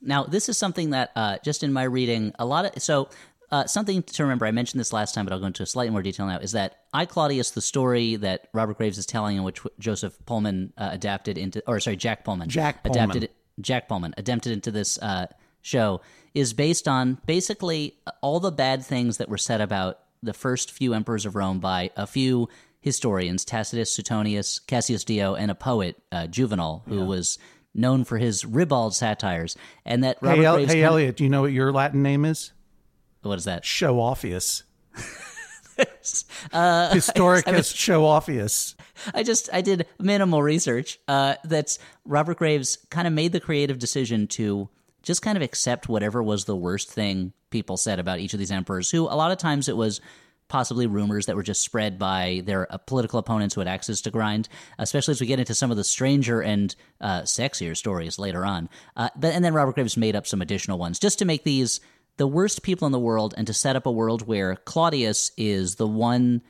Now, 0.02 0.24
this 0.24 0.50
is 0.50 0.58
something 0.58 0.92
that 0.92 1.12
uh, 1.16 1.38
just 1.44 1.64
in 1.64 1.74
my 1.74 1.84
reading, 1.84 2.34
a 2.38 2.46
lot 2.46 2.66
of 2.66 2.82
so 2.82 3.10
uh, 3.52 3.66
something 3.66 4.04
to 4.04 4.24
remember. 4.24 4.46
I 4.46 4.52
mentioned 4.52 4.80
this 4.80 4.94
last 4.94 5.16
time, 5.16 5.26
but 5.26 5.34
I'll 5.34 5.40
go 5.40 5.46
into 5.46 5.64
a 5.64 5.66
slightly 5.66 5.92
more 5.92 6.02
detail 6.02 6.28
now. 6.28 6.40
Is 6.40 6.52
that 6.52 6.80
I 6.94 7.06
Claudius, 7.06 7.52
the 7.52 7.62
story 7.62 8.16
that 8.18 8.50
Robert 8.54 8.78
Graves 8.78 8.98
is 8.98 9.06
telling, 9.06 9.38
in 9.38 9.44
which 9.44 9.62
Joseph 9.80 10.18
Pullman 10.26 10.74
uh, 10.78 10.90
adapted 10.92 11.38
into, 11.38 11.64
or 11.68 11.80
sorry, 11.80 11.96
Jack 11.96 12.24
Pullman, 12.24 12.50
Jack 12.50 12.84
Pullman. 12.84 13.10
adapted 13.10 13.30
Jack 13.62 13.88
Pullman 13.88 14.14
adapted 14.18 14.52
into 14.52 14.72
this 14.72 14.98
uh, 15.02 15.28
show 15.62 16.02
is 16.36 16.54
based 16.54 16.88
on 16.88 17.18
basically 17.26 17.96
all 18.22 18.40
the 18.40 18.52
bad 18.52 18.86
things 18.86 19.18
that 19.18 19.30
were 19.30 19.38
said 19.38 19.62
about 19.62 20.00
the 20.22 20.34
first 20.34 20.72
few 20.72 20.94
emperors 20.94 21.26
of 21.26 21.36
Rome 21.36 21.60
by 21.60 21.90
a 21.96 22.06
few 22.06 22.50
historians, 22.82 23.44
Tacitus, 23.46 23.92
Suetonius, 23.92 24.60
Cassius 24.60 25.04
Dio, 25.04 25.34
and 25.34 25.50
a 25.50 25.56
poet, 25.56 25.96
uh, 26.12 26.28
Juvenal, 26.28 26.84
who 26.88 27.06
was 27.06 27.40
known 27.74 28.04
for 28.04 28.18
his 28.18 28.46
ribald 28.46 28.94
satires. 28.94 29.56
And 29.86 30.04
that 30.04 30.18
Robert 30.22 30.38
Hey, 30.38 30.46
El- 30.46 30.66
hey 30.66 30.84
Elliott, 30.84 31.16
do 31.18 31.24
you 31.24 31.30
know 31.30 31.42
what 31.42 31.52
your 31.52 31.72
Latin 31.72 32.04
name 32.04 32.26
is? 32.26 32.52
what 33.24 33.40
is 33.40 33.46
that? 33.46 33.66
Show 33.66 33.96
offius. 33.96 34.64
Uh, 36.54 36.92
Historicus 36.94 37.76
show 37.76 38.04
offius. 38.04 38.76
I 39.14 39.24
just 39.24 39.50
I 39.52 39.62
did 39.62 39.88
minimal 40.00 40.42
research. 40.42 41.00
Uh, 41.08 41.36
that's 41.44 41.80
Robert 42.06 42.38
Graves 42.38 42.78
kind 42.90 43.08
of 43.08 43.14
made 43.14 43.32
the 43.32 43.40
creative 43.42 43.80
decision 43.80 44.28
to 44.28 44.70
just 45.06 45.22
kind 45.22 45.38
of 45.38 45.42
accept 45.42 45.88
whatever 45.88 46.22
was 46.22 46.46
the 46.46 46.56
worst 46.56 46.90
thing 46.92 47.34
people 47.50 47.78
said 47.78 48.00
about 48.00 48.20
each 48.20 48.34
of 48.34 48.40
these 48.40 48.52
emperors. 48.52 48.90
Who 48.92 49.04
a 49.04 49.16
lot 49.16 49.32
of 49.32 49.38
times 49.38 49.70
it 49.70 49.78
was 49.78 50.02
possibly 50.48 50.86
rumors 50.86 51.26
that 51.26 51.36
were 51.36 51.44
just 51.44 51.64
spread 51.64 51.98
by 51.98 52.42
their 52.46 52.72
uh, 52.72 52.78
political 52.78 53.18
opponents 53.18 53.56
who 53.56 53.62
had 53.62 53.68
axes 53.68 54.02
to 54.02 54.12
grind. 54.12 54.48
Especially 54.78 55.12
as 55.12 55.22
we 55.22 55.28
get 55.28 55.40
into 55.40 55.56
some 55.56 55.72
of 55.72 55.78
the 55.78 55.84
stranger 55.84 56.42
and 56.42 56.76
uh, 57.02 57.22
sexier 57.22 57.76
stories 57.76 58.20
later 58.20 58.46
on. 58.46 58.70
Uh, 58.96 59.10
but 59.16 59.34
and 59.34 59.44
then 59.44 59.54
Robert 59.54 59.76
Graves 59.76 59.98
made 59.98 60.16
up 60.16 60.28
some 60.28 60.42
additional 60.42 60.78
ones 60.78 61.00
just 61.00 61.20
to 61.20 61.26
make 61.26 61.44
these 61.44 61.80
the 62.18 62.28
worst 62.28 62.64
people 62.64 62.86
in 62.86 62.92
the 62.92 63.00
world 63.00 63.34
and 63.38 63.48
to 63.48 63.54
set 63.54 63.76
up 63.76 63.86
a 63.86 63.92
world 63.92 64.26
where 64.28 64.56
Claudius 64.56 65.32
is 65.38 65.76
the 65.76 65.88
one 65.88 66.42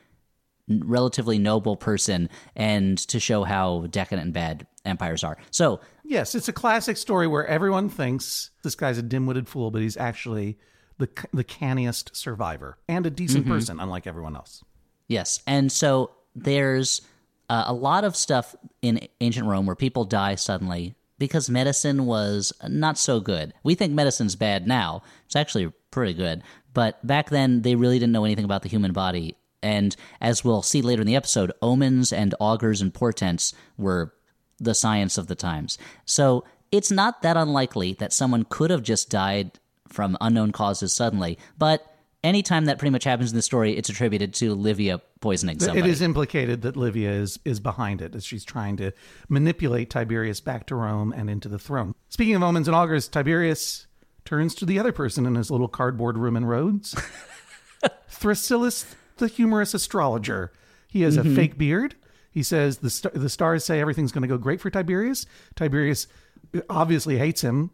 relatively 0.67 1.39
noble 1.39 1.75
person 1.75 2.29
and 2.55 2.97
to 2.97 3.19
show 3.19 3.43
how 3.43 3.85
decadent 3.89 4.25
and 4.25 4.33
bad 4.33 4.67
empires 4.83 5.23
are. 5.23 5.37
So, 5.51 5.79
Yes, 6.07 6.35
it's 6.35 6.47
a 6.47 6.53
classic 6.53 6.97
story 6.97 7.27
where 7.27 7.45
everyone 7.47 7.89
thinks 7.89 8.51
this 8.63 8.75
guy's 8.75 8.97
a 8.97 9.01
dim-witted 9.01 9.47
fool, 9.47 9.71
but 9.71 9.81
he's 9.81 9.97
actually 9.97 10.57
the 10.97 11.09
the 11.33 11.43
canniest 11.43 12.15
survivor 12.15 12.77
and 12.87 13.05
a 13.05 13.09
decent 13.09 13.47
person, 13.47 13.79
unlike 13.79 14.07
everyone 14.07 14.35
else. 14.35 14.63
yes. 15.07 15.41
And 15.47 15.71
so 15.71 16.11
there's 16.35 17.01
uh, 17.49 17.65
a 17.67 17.73
lot 17.73 18.03
of 18.03 18.15
stuff 18.15 18.55
in 18.81 19.07
ancient 19.19 19.47
Rome 19.47 19.65
where 19.65 19.75
people 19.75 20.05
die 20.05 20.35
suddenly 20.35 20.95
because 21.17 21.49
medicine 21.49 22.05
was 22.05 22.53
not 22.67 22.97
so 22.97 23.19
good. 23.19 23.53
We 23.63 23.75
think 23.75 23.93
medicine's 23.93 24.35
bad 24.35 24.67
now. 24.67 25.01
It's 25.25 25.35
actually 25.35 25.71
pretty 25.91 26.13
good. 26.13 26.43
But 26.73 27.05
back 27.05 27.29
then, 27.29 27.61
they 27.61 27.75
really 27.75 27.99
didn't 27.99 28.11
know 28.13 28.25
anything 28.25 28.45
about 28.45 28.63
the 28.63 28.69
human 28.69 28.93
body. 28.93 29.35
And 29.63 29.95
as 30.21 30.43
we'll 30.43 30.61
see 30.61 30.81
later 30.81 31.01
in 31.01 31.07
the 31.07 31.15
episode, 31.15 31.51
omens 31.61 32.11
and 32.13 32.35
augurs 32.39 32.81
and 32.81 32.93
portents 32.93 33.53
were 33.77 34.13
the 34.59 34.73
science 34.75 35.17
of 35.17 35.27
the 35.27 35.35
times. 35.35 35.77
So 36.05 36.43
it's 36.71 36.91
not 36.91 37.21
that 37.21 37.37
unlikely 37.37 37.93
that 37.93 38.13
someone 38.13 38.45
could 38.47 38.71
have 38.71 38.83
just 38.83 39.09
died 39.09 39.51
from 39.87 40.17
unknown 40.21 40.51
causes 40.51 40.93
suddenly. 40.93 41.37
But 41.57 41.85
anytime 42.23 42.65
that 42.65 42.79
pretty 42.79 42.91
much 42.91 43.03
happens 43.03 43.31
in 43.31 43.35
the 43.35 43.41
story, 43.41 43.77
it's 43.77 43.89
attributed 43.89 44.33
to 44.35 44.55
Livia 44.55 44.99
poisoning 45.21 45.59
somebody. 45.59 45.79
It 45.79 45.85
is 45.91 46.01
implicated 46.01 46.63
that 46.63 46.75
Livia 46.75 47.11
is 47.11 47.39
is 47.45 47.59
behind 47.59 48.01
it 48.01 48.15
as 48.15 48.25
she's 48.25 48.43
trying 48.43 48.77
to 48.77 48.91
manipulate 49.29 49.89
Tiberius 49.89 50.41
back 50.41 50.65
to 50.67 50.75
Rome 50.75 51.13
and 51.15 51.29
into 51.29 51.47
the 51.47 51.59
throne. 51.59 51.93
Speaking 52.09 52.35
of 52.35 52.43
omens 52.43 52.67
and 52.67 52.75
augurs, 52.75 53.07
Tiberius 53.07 53.87
turns 54.25 54.55
to 54.55 54.65
the 54.65 54.79
other 54.79 54.91
person 54.91 55.25
in 55.25 55.35
his 55.35 55.51
little 55.51 55.67
cardboard 55.67 56.17
room 56.17 56.35
in 56.35 56.45
Rhodes. 56.45 56.95
Thrasyllus, 58.09 58.95
the 59.17 59.27
humorous 59.27 59.73
astrologer. 59.73 60.51
He 60.87 61.01
has 61.01 61.17
a 61.17 61.21
mm-hmm. 61.21 61.35
fake 61.35 61.57
beard. 61.57 61.95
He 62.35 62.43
says 62.43 62.79
the 62.79 62.89
st- 62.89 63.13
the 63.13 63.29
stars 63.29 63.63
say 63.63 63.79
everything's 63.79 64.11
going 64.11 64.23
to 64.23 64.27
go 64.27 64.37
great 64.37 64.59
for 64.59 64.69
Tiberius. 64.69 65.25
Tiberius 65.55 66.05
uh, 66.53 66.59
obviously 66.69 67.17
hates 67.17 67.39
him. 67.39 67.71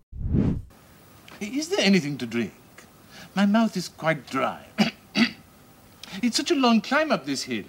Is 1.39 1.69
there 1.69 1.79
anything 1.79 2.15
to 2.19 2.27
drink? 2.27 2.53
My 3.35 3.47
mouth 3.47 3.75
is 3.75 3.89
quite 3.89 4.27
dry. 4.27 4.63
it's 6.21 6.37
such 6.37 6.51
a 6.51 6.55
long 6.55 6.79
climb 6.79 7.11
up 7.11 7.25
this 7.25 7.41
hill. 7.41 7.63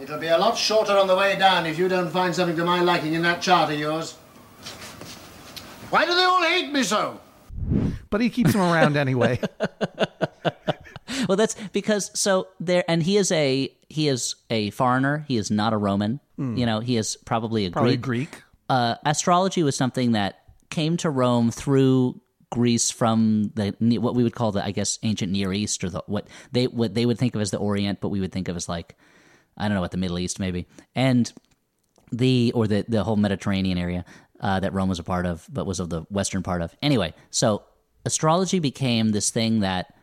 It'll 0.00 0.18
be 0.18 0.28
a 0.28 0.38
lot 0.38 0.56
shorter 0.56 0.96
on 0.96 1.06
the 1.06 1.14
way 1.14 1.38
down 1.38 1.66
if 1.66 1.78
you 1.78 1.86
don't 1.86 2.10
find 2.10 2.34
something 2.34 2.56
to 2.56 2.64
my 2.64 2.80
liking 2.80 3.12
in 3.12 3.20
that 3.20 3.42
chart 3.42 3.70
of 3.70 3.78
yours. 3.78 4.12
Why 5.90 6.06
do 6.06 6.14
they 6.14 6.24
all 6.24 6.42
hate 6.42 6.72
me 6.72 6.82
so? 6.82 7.20
But 8.08 8.22
he 8.22 8.30
keeps 8.30 8.54
him 8.54 8.62
around 8.62 8.96
anyway. 9.06 9.38
well, 11.28 11.36
that's 11.36 11.56
because 11.74 12.10
so 12.18 12.48
there, 12.58 12.84
and 12.88 13.02
he 13.02 13.18
is 13.18 13.30
a 13.32 13.70
he 13.90 14.08
is 14.08 14.36
a 14.48 14.70
foreigner. 14.70 15.24
He 15.28 15.36
is 15.36 15.50
not 15.50 15.72
a 15.72 15.76
Roman. 15.76 16.20
You 16.56 16.64
know, 16.64 16.80
he 16.80 16.96
is 16.96 17.16
probably 17.16 17.66
a. 17.66 17.70
Probably 17.70 17.98
Greek. 17.98 18.30
Greek. 18.30 18.42
uh, 18.70 18.94
astrology 19.04 19.62
was 19.62 19.76
something 19.76 20.12
that 20.12 20.42
came 20.70 20.96
to 20.98 21.10
Rome 21.10 21.50
through 21.50 22.18
Greece 22.50 22.90
from 22.90 23.52
the 23.54 23.74
what 23.98 24.14
we 24.14 24.22
would 24.22 24.34
call 24.34 24.50
the 24.52 24.64
I 24.64 24.70
guess 24.70 24.98
ancient 25.02 25.30
Near 25.32 25.52
East 25.52 25.84
or 25.84 25.90
the 25.90 26.02
what 26.06 26.26
they 26.52 26.66
what 26.66 26.94
they 26.94 27.04
would 27.04 27.18
think 27.18 27.34
of 27.34 27.42
as 27.42 27.50
the 27.50 27.58
Orient, 27.58 28.00
but 28.00 28.08
we 28.08 28.20
would 28.20 28.32
think 28.32 28.48
of 28.48 28.56
as 28.56 28.68
like 28.68 28.96
I 29.58 29.68
don't 29.68 29.74
know 29.74 29.82
what 29.82 29.90
the 29.90 29.98
Middle 29.98 30.18
East 30.18 30.40
maybe, 30.40 30.66
and 30.94 31.30
the 32.10 32.52
or 32.54 32.66
the 32.66 32.84
the 32.88 33.04
whole 33.04 33.16
Mediterranean 33.16 33.76
area 33.76 34.04
uh, 34.40 34.60
that 34.60 34.72
Rome 34.72 34.88
was 34.88 34.98
a 34.98 35.04
part 35.04 35.26
of, 35.26 35.46
but 35.52 35.66
was 35.66 35.78
of 35.78 35.90
the 35.90 36.02
western 36.10 36.42
part 36.42 36.62
of. 36.62 36.74
Anyway, 36.80 37.12
so 37.30 37.62
astrology 38.06 38.60
became 38.60 39.10
this 39.10 39.28
thing 39.30 39.60
that 39.60 39.94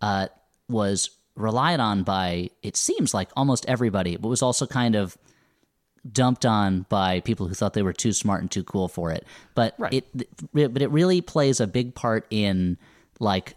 uh, 0.00 0.28
was 0.68 1.10
relied 1.34 1.80
on 1.80 2.02
by 2.02 2.50
it 2.62 2.76
seems 2.76 3.14
like 3.14 3.30
almost 3.36 3.64
everybody, 3.66 4.16
but 4.16 4.28
was 4.28 4.42
also 4.42 4.66
kind 4.66 4.94
of 4.94 5.16
dumped 6.10 6.46
on 6.46 6.86
by 6.88 7.20
people 7.20 7.46
who 7.46 7.54
thought 7.54 7.74
they 7.74 7.82
were 7.82 7.92
too 7.92 8.12
smart 8.12 8.40
and 8.40 8.50
too 8.50 8.64
cool 8.64 8.88
for 8.88 9.10
it. 9.10 9.26
But 9.54 9.74
right. 9.78 9.92
it, 9.92 10.28
but 10.52 10.82
it 10.82 10.90
really 10.90 11.20
plays 11.20 11.60
a 11.60 11.66
big 11.66 11.94
part 11.94 12.26
in 12.30 12.78
like 13.18 13.54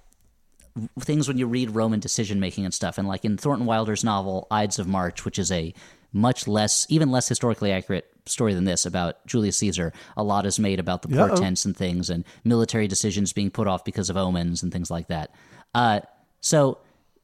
things 1.00 1.28
when 1.28 1.38
you 1.38 1.48
read 1.48 1.72
Roman 1.72 2.00
decision 2.00 2.40
making 2.40 2.66
and 2.66 2.74
stuff. 2.74 2.98
And 2.98 3.08
like 3.08 3.26
in 3.26 3.38
Thornton 3.38 3.66
Wilder's 3.66 4.04
novel 4.04 4.48
Ides 4.52 4.80
of 4.80 4.88
March, 4.88 5.24
which 5.26 5.40
is 5.40 5.52
a 5.52 5.74
much 6.12 6.48
less, 6.48 6.86
even 6.90 7.12
less 7.12 7.28
historically 7.28 7.72
accurate 7.72 8.08
story 8.26 8.54
than 8.54 8.66
this 8.66 8.86
about 8.86 9.26
Julius 9.26 9.58
Caesar, 9.58 9.94
a 10.18 10.24
lot 10.24 10.46
is 10.46 10.60
made 10.60 10.80
about 10.80 11.02
the 11.02 11.10
portents 11.10 11.66
and 11.66 11.76
things 11.76 12.10
and 12.10 12.24
military 12.44 12.88
decisions 12.88 13.34
being 13.34 13.52
put 13.52 13.68
off 13.68 13.84
because 13.84 14.10
of 14.10 14.18
omens 14.18 14.64
and 14.64 14.72
things 14.72 14.92
like 14.92 15.08
that. 15.08 15.34
Uh, 15.74 16.02
so 16.42 16.80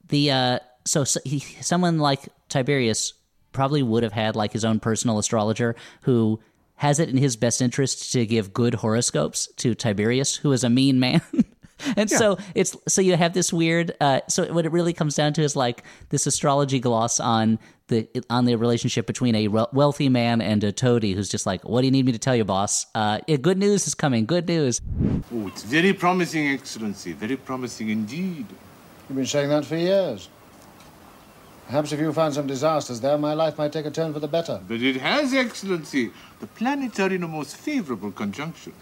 the 0.10 0.32
uh, 0.32 0.60
so, 0.86 1.04
so 1.04 1.20
he, 1.24 1.40
someone 1.40 2.00
like 2.00 2.30
Tiberius 2.50 3.14
probably 3.52 3.82
would 3.82 4.04
have 4.04 4.14
had 4.14 4.36
like 4.36 4.52
his 4.52 4.66
own 4.66 4.80
personal 4.80 5.18
astrologer 5.18 5.76
who 6.02 6.40
has 6.76 7.00
it 7.00 7.10
in 7.10 7.18
his 7.18 7.36
best 7.36 7.62
interest 7.62 8.12
to 8.14 8.26
give 8.26 8.54
good 8.54 8.74
horoscopes 8.76 9.48
to 9.58 9.76
Tiberius, 9.76 10.38
who 10.38 10.52
is 10.52 10.64
a 10.64 10.70
mean 10.70 11.00
man. 11.00 11.22
and 11.98 12.10
so 12.10 12.38
it's 12.56 12.76
so 12.88 13.02
you 13.02 13.16
have 13.18 13.34
this 13.34 13.52
weird. 13.52 13.96
Uh, 14.00 14.22
so 14.28 14.52
what 14.54 14.66
it 14.66 14.72
really 14.72 14.94
comes 14.94 15.16
down 15.16 15.34
to 15.34 15.42
is 15.42 15.56
like 15.56 15.84
this 16.10 16.26
astrology 16.26 16.80
gloss 16.80 17.20
on 17.20 17.60
the 17.88 18.08
on 18.30 18.46
the 18.46 18.56
relationship 18.56 19.06
between 19.08 19.36
a 19.36 19.48
re- 19.48 19.66
wealthy 19.74 20.10
man 20.10 20.42
and 20.42 20.64
a 20.64 20.72
toady 20.72 21.14
who's 21.14 21.30
just 21.30 21.46
like, 21.46 21.68
"What 21.68 21.82
do 21.82 21.88
you 21.88 21.92
need 21.92 22.06
me 22.06 22.14
to 22.14 22.20
tell 22.20 22.36
you, 22.36 22.46
boss? 22.46 22.86
Uh, 22.96 23.20
good 23.42 23.58
news 23.58 23.88
is 23.88 23.96
coming. 23.96 24.26
Good 24.26 24.48
news." 24.48 24.82
Oh, 25.34 25.48
it's 25.48 25.64
very 25.64 25.94
promising, 25.94 26.48
Excellency. 26.48 27.14
Very 27.14 27.36
promising 27.36 27.90
indeed. 27.90 28.46
You've 29.10 29.16
been 29.16 29.26
saying 29.26 29.50
that 29.50 29.66
for 29.66 29.76
years. 29.76 30.30
Perhaps 31.66 31.92
if 31.92 32.00
you 32.00 32.14
find 32.14 32.34
some 32.34 32.48
disasters 32.48 33.00
there, 33.02 33.18
my 33.18 33.34
life 33.34 33.58
might 33.58 33.72
take 33.72 33.86
a 33.86 33.92
turn 33.92 34.14
for 34.14 34.20
the 34.20 34.28
better. 34.28 34.62
But 34.68 34.82
it 34.82 34.98
has, 34.98 35.34
Excellency. 35.34 36.12
The 36.40 36.48
planets 36.48 37.00
are 37.00 37.12
in 37.12 37.24
a 37.24 37.28
most 37.28 37.56
favorable 37.58 38.12
conjunction. 38.12 38.74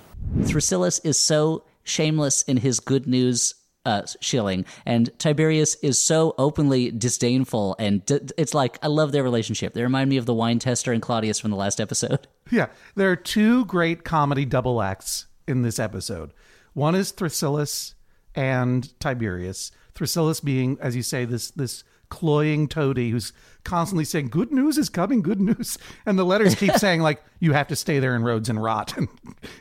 Thrasyllus 0.41 0.99
is 1.03 1.17
so 1.17 1.63
shameless 1.83 2.41
in 2.43 2.57
his 2.57 2.79
good 2.79 3.07
news 3.07 3.55
uh, 3.85 4.01
shilling, 4.19 4.65
and 4.85 5.09
Tiberius 5.17 5.75
is 5.75 5.97
so 6.01 6.35
openly 6.37 6.91
disdainful. 6.91 7.77
And 7.79 8.05
d- 8.05 8.19
it's 8.37 8.53
like 8.53 8.77
I 8.83 8.87
love 8.87 9.13
their 9.13 9.23
relationship. 9.23 9.73
They 9.73 9.81
remind 9.83 10.09
me 10.09 10.17
of 10.17 10.25
the 10.25 10.33
wine 10.33 10.59
tester 10.59 10.91
and 10.91 11.01
Claudius 11.01 11.39
from 11.39 11.51
the 11.51 11.57
last 11.57 11.79
episode. 11.79 12.27
Yeah, 12.49 12.67
there 12.95 13.11
are 13.11 13.17
two 13.17 13.65
great 13.65 14.05
comedy 14.05 14.45
double 14.45 14.81
acts 14.81 15.25
in 15.49 15.63
this 15.63 15.79
episode. 15.79 16.31
One 16.73 16.95
is 16.95 17.11
Thrasyllus 17.11 17.93
and 18.35 18.97
Tiberius. 19.01 19.71
Thrasyllus 19.97 20.39
being, 20.43 20.77
as 20.79 20.95
you 20.95 21.01
say, 21.03 21.25
this 21.25 21.49
this 21.51 21.83
cloying 22.09 22.67
toady 22.67 23.09
who's 23.09 23.33
constantly 23.63 24.05
saying, 24.05 24.29
"Good 24.29 24.51
news 24.51 24.77
is 24.77 24.89
coming, 24.89 25.21
good 25.21 25.41
news," 25.41 25.77
and 26.05 26.17
the 26.17 26.23
letters 26.23 26.55
keep 26.55 26.73
saying 26.75 27.01
like, 27.01 27.23
"You 27.39 27.53
have 27.53 27.67
to 27.69 27.75
stay 27.75 27.99
there 27.99 28.15
in 28.15 28.23
Rhodes 28.23 28.47
and 28.47 28.61
rot," 28.61 28.95
and 28.97 29.07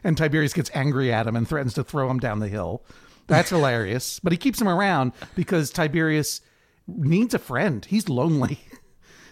and 0.04 0.16
Tiberius 0.16 0.52
gets 0.52 0.70
angry 0.74 1.12
at 1.12 1.26
him 1.26 1.36
and 1.36 1.48
threatens 1.48 1.74
to 1.74 1.84
throw 1.84 2.10
him 2.10 2.18
down 2.18 2.40
the 2.40 2.48
hill. 2.48 2.84
That's 3.26 3.50
hilarious, 3.50 4.20
but 4.20 4.32
he 4.32 4.38
keeps 4.38 4.60
him 4.60 4.68
around 4.68 5.12
because 5.34 5.70
Tiberius 5.70 6.42
needs 6.86 7.34
a 7.34 7.38
friend. 7.38 7.84
He's 7.84 8.08
lonely. 8.08 8.60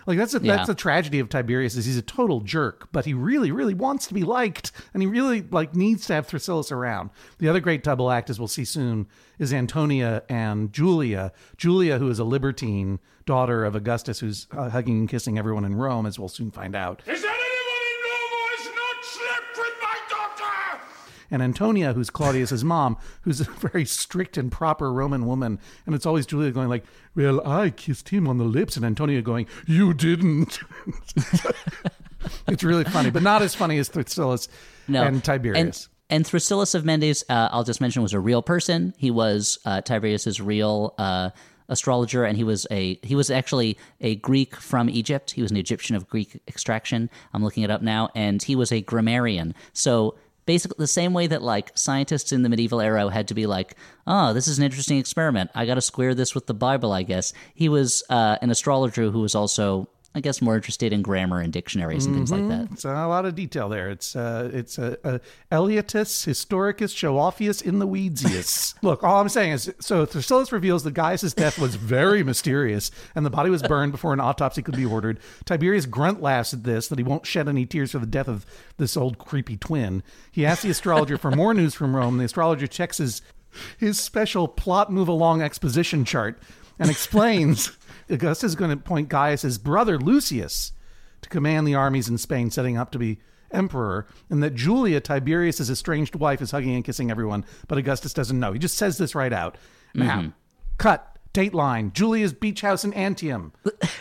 Like 0.07 0.19
that's 0.19 0.35
a, 0.35 0.41
Yeah. 0.41 0.57
that's 0.57 0.67
the 0.69 0.75
tragedy 0.75 1.19
of 1.21 1.29
Tiberius 1.29 1.77
is 1.77 1.85
he's 1.87 1.97
a 1.97 2.03
total 2.03 2.41
jerk, 2.41 2.89
but 2.93 3.05
he 3.05 3.15
really 3.15 3.51
really 3.51 3.75
wants 3.75 4.07
to 4.09 4.15
be 4.15 4.23
liked, 4.25 4.73
and 4.93 5.03
he 5.03 5.07
really 5.07 5.43
like 5.43 5.75
needs 5.75 6.07
to 6.07 6.15
have 6.15 6.27
Thrasyllus 6.27 6.71
around. 6.73 7.11
The 7.39 7.49
other 7.49 7.61
great 7.61 7.83
double 7.83 8.11
act, 8.11 8.31
as 8.31 8.39
we'll 8.39 8.49
see 8.49 8.65
soon, 8.65 9.07
is 9.39 9.53
Antonia 9.53 10.23
and 10.29 10.73
Julia. 10.73 11.33
Julia, 11.57 11.99
who 11.99 12.09
is 12.11 12.19
a 12.19 12.25
libertine 12.25 12.99
daughter 13.27 13.65
of 13.65 13.75
Augustus, 13.75 14.21
who's 14.21 14.47
uh, 14.57 14.69
hugging 14.71 14.99
and 15.01 15.09
kissing 15.09 15.39
everyone 15.39 15.65
in 15.65 15.75
Rome, 15.77 16.05
as 16.07 16.19
we'll 16.19 16.29
soon 16.29 16.51
find 16.51 16.75
out. 16.77 17.03
Is 17.07 17.23
there 17.23 17.31
and 21.35 21.43
Antonia, 21.43 21.93
who's 21.93 22.11
Claudius's 22.11 22.63
mom, 22.63 22.97
who's 23.23 23.41
a 23.41 23.45
very 23.45 23.85
strict 23.85 24.37
and 24.37 24.53
proper 24.53 24.93
Roman 24.93 25.27
woman, 25.27 25.59
and 25.85 25.95
it's 25.95 26.07
always 26.07 26.27
Julia 26.27 26.53
going 26.53 26.69
like, 26.69 26.85
"Well, 27.17 27.45
I 27.47 27.71
kissed 27.71 28.11
him 28.11 28.29
on 28.29 28.39
the 28.39 28.45
lips," 28.45 28.77
and 28.77 28.87
Antonia 28.87 29.21
going, 29.21 29.47
"You 29.67 29.93
didn't." 29.93 30.61
it's 32.47 32.63
really 32.63 32.85
funny, 32.85 33.11
but 33.11 33.25
not 33.25 33.43
as 33.43 33.53
funny 33.53 33.79
as 33.79 33.89
Thrasyllus 33.89 34.49
No, 34.87 35.03
and 35.03 35.25
Tiberius. 35.25 35.89
And, 36.09 36.25
and 36.33 36.75
of 36.75 36.85
Mendes, 36.85 37.25
uh, 37.29 37.49
I'll 37.51 37.65
just 37.65 37.81
mention, 37.81 38.03
was 38.03 38.13
a 38.13 38.21
real 38.21 38.43
person. 38.43 38.95
He 38.97 39.11
was 39.11 39.59
uh, 39.65 39.81
Tiberius's 39.81 40.41
real 40.41 40.95
uh, 40.99 41.31
astrologer, 41.69 42.25
and 42.25 42.37
he 42.37 42.45
was 42.45 42.67
a 42.71 42.99
he 43.03 43.15
was 43.15 43.31
actually 43.31 43.77
a 44.01 44.17
Greek 44.17 44.55
from 44.55 44.89
Egypt. 44.89 45.33
He 45.33 45.43
was 45.43 45.51
an 45.51 45.57
Egyptian 45.57 45.97
of 45.97 46.09
Greek 46.09 46.41
extraction. 46.47 47.11
I'm 47.33 47.43
looking 47.43 47.63
it 47.63 47.71
up 47.71 47.83
now, 47.83 48.11
and 48.15 48.43
he 48.43 48.55
was 48.55 48.71
a 48.71 48.81
grammarian. 48.81 49.55
So 49.73 50.15
basically, 50.47 50.77
the 50.79 50.87
same 50.87 51.13
way 51.13 51.27
that 51.27 51.43
like 51.43 51.71
scientists 51.75 52.33
in 52.33 52.43
the 52.43 52.49
medieval 52.49 52.81
era 52.81 53.11
had 53.11 53.29
to 53.29 53.35
be 53.35 53.47
like, 53.47 53.77
oh, 54.07 54.33
this 54.33 54.49
is 54.49 54.59
an 54.59 54.65
interesting 54.65 54.99
experiment. 54.99 55.51
I 55.55 55.67
got 55.67 55.75
to 55.75 55.81
square 55.81 56.15
this 56.15 56.35
with 56.35 56.47
the 56.47 56.55
Bible, 56.55 56.93
I 56.93 57.03
guess. 57.03 57.33
He 57.55 57.69
was 57.69 58.03
uh, 58.11 58.39
an 58.43 58.51
astrologer 58.51 59.11
who 59.11 59.21
was 59.21 59.35
also. 59.35 59.89
I 60.17 60.21
guess 60.21 60.41
more 60.41 60.55
interested 60.55 60.93
in 60.93 61.03
grammar 61.03 61.41
and 61.41 61.53
dictionaries 61.53 62.07
and 62.07 62.15
things 62.15 62.31
like 62.31 62.47
that. 62.47 62.67
Mm-hmm. 62.67 62.75
It's 62.75 62.85
a 62.85 63.09
lot 63.09 63.27
of 63.27 63.35
detail 63.35 63.69
there. 63.69 63.91
It's 63.91 64.15
uh, 64.15 64.49
it's 64.53 64.79
a, 64.79 64.97
a 65.03 65.21
Eliotus 65.51 66.25
historicus 66.25 66.95
Shoophius 66.95 67.61
in 67.61 67.81
the 67.81 67.87
weedsius. 67.87 68.75
Look, 68.83 69.03
all 69.03 69.21
I'm 69.21 69.29
saying 69.29 69.53
is, 69.53 69.75
so 69.81 70.07
Thrasyllus 70.07 70.53
reveals 70.53 70.85
that 70.85 70.95
Gaius's 70.95 71.35
death 71.35 71.59
was 71.59 71.75
very 71.75 72.23
mysterious, 72.23 72.93
and 73.17 73.27
the 73.27 73.31
body 73.31 73.51
was 73.51 73.63
burned 73.65 73.91
before 73.91 74.13
an 74.13 74.21
autopsy 74.21 74.63
could 74.63 74.77
be 74.77 74.87
ordered. 74.87 75.19
Tiberius 75.47 75.87
grunt 75.87 76.23
laughs 76.23 76.55
at 76.55 76.63
this 76.63 76.87
that 76.89 76.99
he 76.99 77.05
won't 77.05 77.27
shed 77.27 77.49
any 77.49 77.67
tears 77.67 77.91
for 77.91 77.99
the 77.99 78.07
death 78.07 78.29
of 78.29 78.47
this 78.77 78.97
old 78.97 79.19
creepy 79.19 79.57
twin. 79.57 80.05
He 80.31 80.47
asks 80.47 80.63
the 80.63 80.71
astrologer 80.71 81.19
for 81.19 81.33
more 81.33 81.55
news 81.55 81.75
from 81.75 81.97
Rome. 81.97 82.19
The 82.19 82.25
astrologer 82.27 82.69
checks 82.69 82.99
his 82.99 83.21
his 83.79 83.99
special 83.99 84.47
plot 84.47 84.93
move 84.93 85.09
along 85.09 85.43
exposition 85.43 86.05
chart 86.05 86.41
and 86.79 86.91
explains 86.91 87.73
Augustus 88.09 88.51
is 88.51 88.57
going 88.57 88.71
to 88.71 88.77
appoint 88.77 89.09
Gaius's 89.09 89.59
brother 89.59 89.99
Lucius 89.99 90.73
to 91.23 91.29
command 91.29 91.67
the 91.67 91.75
armies 91.75 92.09
in 92.09 92.19
Spain, 92.19 92.51
setting 92.51 92.77
up 92.77 92.91
to 92.93 92.99
be 92.99 93.19
emperor, 93.51 94.07
and 94.29 94.43
that 94.43 94.55
Julia, 94.55 95.01
Tiberius's 95.01 95.71
estranged 95.71 96.17
wife, 96.17 96.43
is 96.43 96.51
hugging 96.51 96.75
and 96.75 96.85
kissing 96.85 97.11
everyone, 97.11 97.45
but 97.69 97.79
Augustus 97.79 98.13
doesn't 98.13 98.39
know. 98.39 98.53
He 98.53 98.59
just 98.59 98.77
says 98.77 98.99
this 98.99 99.15
right 99.15 99.33
out. 99.33 99.57
Now, 99.95 100.21
mm-hmm. 100.21 100.29
cut, 100.77 101.19
dateline, 101.33 101.93
Julia's 101.93 102.33
beach 102.33 102.61
house 102.61 102.85
in 102.85 102.93
Antium. 102.93 103.53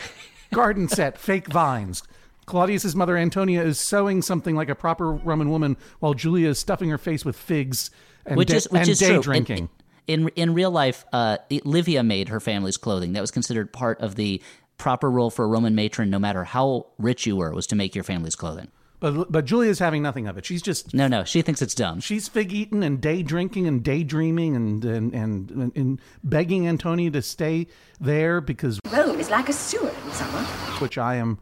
Garden 0.54 0.88
set, 0.88 1.18
fake 1.18 1.48
vines. 1.48 2.04
Claudius's 2.46 2.96
mother 2.96 3.16
Antonia 3.16 3.64
is 3.64 3.80
sewing 3.80 4.22
something 4.22 4.56
like 4.56 4.70
a 4.70 4.76
proper 4.76 5.12
Roman 5.12 5.50
woman 5.50 5.78
while 6.00 6.14
Julia 6.14 6.50
is 6.50 6.60
stuffing 6.60 6.90
her 6.90 6.98
face 6.98 7.24
with 7.24 7.36
figs 7.36 7.90
and, 8.26 8.38
which 8.38 8.50
da- 8.50 8.70
which 8.70 8.82
and 8.82 8.90
is 8.90 9.00
day 9.00 9.08
true. 9.08 9.16
In- 9.16 9.22
drinking. 9.22 9.70
In, 10.08 10.28
in 10.36 10.54
real 10.54 10.72
life, 10.72 11.06
uh, 11.14 11.38
Livia 11.64 12.04
made 12.04 12.30
her 12.30 12.40
family's 12.40 12.78
clothing. 12.78 13.14
That 13.14 13.22
was 13.22 13.32
considered 13.32 13.72
part 13.72 14.02
of 14.02 14.16
the 14.16 14.42
proper 14.78 15.10
role 15.10 15.30
for 15.30 15.46
a 15.46 15.48
Roman 15.48 15.76
matron, 15.76 16.10
no 16.10 16.20
matter 16.20 16.44
how 16.44 16.88
rich 16.98 17.26
you 17.26 17.36
were, 17.38 17.54
was 17.54 17.68
to 17.68 17.76
make 17.76 17.96
your 17.96 18.04
family's 18.04 18.36
clothing. 18.36 18.68
But 19.00 19.32
but 19.32 19.44
Julia's 19.46 19.80
having 19.80 20.02
nothing 20.02 20.28
of 20.28 20.38
it. 20.38 20.46
She's 20.46 20.62
just 20.62 20.94
No, 20.94 21.08
no, 21.10 21.26
she 21.26 21.42
thinks 21.42 21.62
it's 21.62 21.76
dumb. 21.76 22.00
she's 22.00 22.30
fig 22.30 22.54
eating 22.54 22.84
and 22.86 23.02
day 23.02 23.22
drinking 23.22 23.68
and 23.68 23.84
daydreaming 23.84 24.56
and 24.56 24.86
and, 24.86 25.14
and 25.14 25.72
and 25.76 26.02
begging 26.24 26.68
Antonia 26.70 27.12
to 27.12 27.22
stay 27.22 27.68
there 28.00 28.40
because 28.40 28.80
Rome 28.92 29.20
is 29.20 29.30
like 29.30 29.50
a 29.50 29.54
sewer 29.54 29.90
in 30.06 30.12
summer. 30.14 30.40
which 30.80 30.98
I 30.98 31.16
am. 31.16 31.40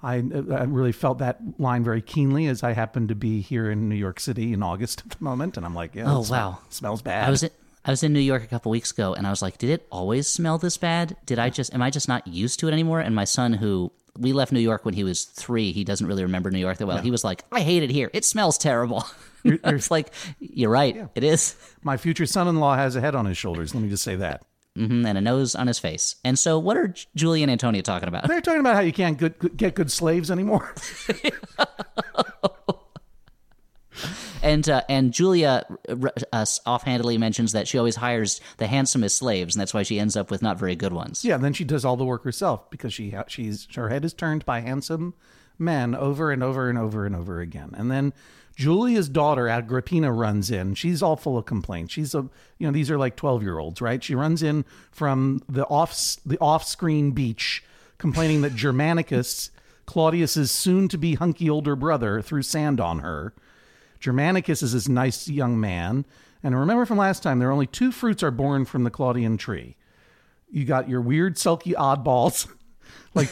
I, 0.00 0.16
I 0.16 0.62
really 0.64 0.92
felt 0.92 1.18
that 1.18 1.40
line 1.58 1.82
very 1.82 2.00
keenly 2.02 2.46
as 2.46 2.62
I 2.62 2.72
happen 2.72 3.08
to 3.08 3.16
be 3.16 3.40
here 3.40 3.68
in 3.68 3.88
New 3.88 3.96
York 3.96 4.20
City 4.20 4.52
in 4.52 4.62
August 4.62 5.02
at 5.04 5.18
the 5.18 5.24
moment, 5.24 5.56
and 5.56 5.66
I'm 5.66 5.74
like, 5.74 5.96
yeah, 5.96 6.04
Oh, 6.06 6.22
it 6.22 6.30
wow. 6.30 6.58
smells 6.68 7.02
bad. 7.02 7.26
I 7.26 7.30
was 7.30 7.42
in, 7.42 7.50
I 7.84 7.90
was 7.90 8.02
in 8.02 8.12
New 8.12 8.20
York 8.20 8.42
a 8.42 8.46
couple 8.46 8.70
weeks 8.70 8.90
ago, 8.90 9.14
and 9.14 9.26
I 9.26 9.30
was 9.30 9.40
like, 9.42 9.58
"Did 9.58 9.70
it 9.70 9.86
always 9.90 10.26
smell 10.26 10.58
this 10.58 10.76
bad? 10.76 11.16
Did 11.26 11.38
I 11.38 11.48
just 11.50 11.72
am 11.74 11.82
I 11.82 11.90
just 11.90 12.08
not 12.08 12.26
used 12.26 12.60
to 12.60 12.68
it 12.68 12.72
anymore?" 12.72 13.00
And 13.00 13.14
my 13.14 13.24
son, 13.24 13.54
who 13.54 13.92
we 14.18 14.32
left 14.32 14.50
New 14.52 14.60
York 14.60 14.84
when 14.84 14.94
he 14.94 15.04
was 15.04 15.24
three, 15.24 15.70
he 15.72 15.84
doesn't 15.84 16.06
really 16.06 16.24
remember 16.24 16.50
New 16.50 16.58
York 16.58 16.78
that 16.78 16.86
well. 16.86 16.98
He 16.98 17.10
was 17.10 17.24
like, 17.24 17.44
"I 17.52 17.60
hate 17.60 17.82
it 17.82 17.90
here. 17.90 18.10
It 18.12 18.24
smells 18.24 18.58
terrible." 18.58 19.04
I 19.64 19.72
was 19.72 19.90
like, 19.90 20.12
"You're 20.40 20.70
right. 20.70 21.08
It 21.14 21.24
is." 21.24 21.54
My 21.82 21.96
future 21.96 22.26
son-in-law 22.26 22.76
has 22.76 22.96
a 22.96 23.00
head 23.00 23.14
on 23.14 23.26
his 23.26 23.38
shoulders. 23.38 23.74
Let 23.74 23.82
me 23.82 23.88
just 23.88 24.02
say 24.02 24.16
that. 24.16 24.42
hmm 24.76 25.06
and 25.06 25.16
a 25.16 25.20
nose 25.20 25.54
on 25.54 25.66
his 25.68 25.78
face. 25.78 26.16
And 26.24 26.38
so, 26.38 26.58
what 26.58 26.76
are 26.76 26.92
Julie 27.14 27.42
and 27.42 27.50
Antonia 27.50 27.82
talking 27.82 28.08
about? 28.08 28.26
They're 28.28 28.40
talking 28.40 28.60
about 28.60 28.74
how 28.74 28.80
you 28.82 28.92
can't 28.92 29.16
good, 29.16 29.56
get 29.56 29.74
good 29.74 29.90
slaves 29.92 30.30
anymore. 30.30 30.74
And 34.42 34.68
uh, 34.68 34.82
and 34.88 35.12
Julia 35.12 35.64
r- 35.88 36.12
uh, 36.32 36.46
offhandedly 36.66 37.18
mentions 37.18 37.52
that 37.52 37.66
she 37.68 37.78
always 37.78 37.96
hires 37.96 38.40
the 38.58 38.66
handsomest 38.66 39.16
slaves, 39.16 39.54
and 39.54 39.60
that's 39.60 39.74
why 39.74 39.82
she 39.82 39.98
ends 39.98 40.16
up 40.16 40.30
with 40.30 40.42
not 40.42 40.58
very 40.58 40.76
good 40.76 40.92
ones. 40.92 41.24
yeah, 41.24 41.36
then 41.36 41.52
she 41.52 41.64
does 41.64 41.84
all 41.84 41.96
the 41.96 42.04
work 42.04 42.24
herself 42.24 42.70
because 42.70 42.92
she 42.94 43.14
she's 43.28 43.66
her 43.74 43.88
head 43.88 44.04
is 44.04 44.14
turned 44.14 44.44
by 44.44 44.60
handsome 44.60 45.14
men 45.58 45.94
over 45.94 46.30
and 46.30 46.42
over 46.42 46.68
and 46.68 46.78
over 46.78 47.04
and 47.04 47.16
over 47.16 47.40
again. 47.40 47.74
And 47.76 47.90
then 47.90 48.12
Julia's 48.54 49.08
daughter 49.08 49.48
Agrippina 49.48 50.12
runs 50.12 50.50
in. 50.50 50.74
She's 50.74 51.02
all 51.02 51.16
full 51.16 51.36
of 51.38 51.46
complaints. 51.46 51.92
She's 51.92 52.14
a 52.14 52.28
you 52.58 52.66
know 52.66 52.72
these 52.72 52.90
are 52.90 52.98
like 52.98 53.16
twelve 53.16 53.42
year 53.42 53.58
olds, 53.58 53.80
right? 53.80 54.02
She 54.02 54.14
runs 54.14 54.42
in 54.42 54.64
from 54.90 55.42
the 55.48 55.64
off 55.66 56.16
the 56.24 56.38
off 56.40 56.64
screen 56.64 57.10
beach, 57.12 57.64
complaining 57.98 58.42
that 58.42 58.54
Germanicus, 58.54 59.50
Claudius's 59.86 60.50
soon 60.50 60.88
to 60.88 60.98
be 60.98 61.14
hunky 61.14 61.48
older 61.50 61.74
brother, 61.76 62.20
threw 62.22 62.42
sand 62.42 62.80
on 62.80 63.00
her. 63.00 63.32
Germanicus 64.00 64.62
is 64.62 64.72
this 64.72 64.88
nice 64.88 65.28
young 65.28 65.58
man. 65.60 66.04
And 66.42 66.58
remember 66.58 66.86
from 66.86 66.98
last 66.98 67.22
time, 67.22 67.38
there 67.38 67.48
are 67.48 67.52
only 67.52 67.66
two 67.66 67.90
fruits 67.90 68.22
are 68.22 68.30
born 68.30 68.64
from 68.64 68.84
the 68.84 68.90
Claudian 68.90 69.36
tree. 69.36 69.76
You 70.50 70.64
got 70.64 70.88
your 70.88 71.00
weird, 71.00 71.36
sulky 71.36 71.72
oddballs, 71.72 72.50
like 73.14 73.30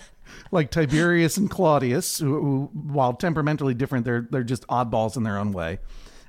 like 0.50 0.70
Tiberius 0.70 1.36
and 1.36 1.50
Claudius, 1.50 2.18
who, 2.18 2.40
who 2.40 2.70
while 2.72 3.12
temperamentally 3.12 3.74
different, 3.74 4.04
they're 4.04 4.26
they're 4.30 4.42
just 4.42 4.66
oddballs 4.66 5.16
in 5.16 5.22
their 5.22 5.38
own 5.38 5.52
way. 5.52 5.78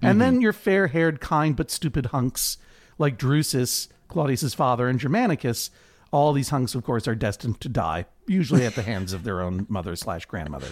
And 0.02 0.12
mm-hmm. 0.12 0.20
then 0.20 0.42
your 0.42 0.54
fair-haired, 0.54 1.20
kind 1.20 1.56
but 1.56 1.70
stupid 1.70 2.08
hunks 2.08 2.58
like 2.98 3.18
Drusus, 3.18 3.88
Claudius's 4.08 4.54
father, 4.54 4.88
and 4.88 5.00
Germanicus. 5.00 5.72
All 6.12 6.34
these 6.34 6.50
hunks, 6.50 6.74
of 6.74 6.84
course, 6.84 7.08
are 7.08 7.16
destined 7.16 7.62
to 7.62 7.70
die, 7.70 8.06
usually 8.28 8.66
at 8.66 8.76
the 8.76 8.82
hands 8.82 9.14
of 9.14 9.24
their 9.24 9.42
own 9.42 9.68
mother 9.70 9.96
slash 9.96 10.26
grandmother. 10.26 10.70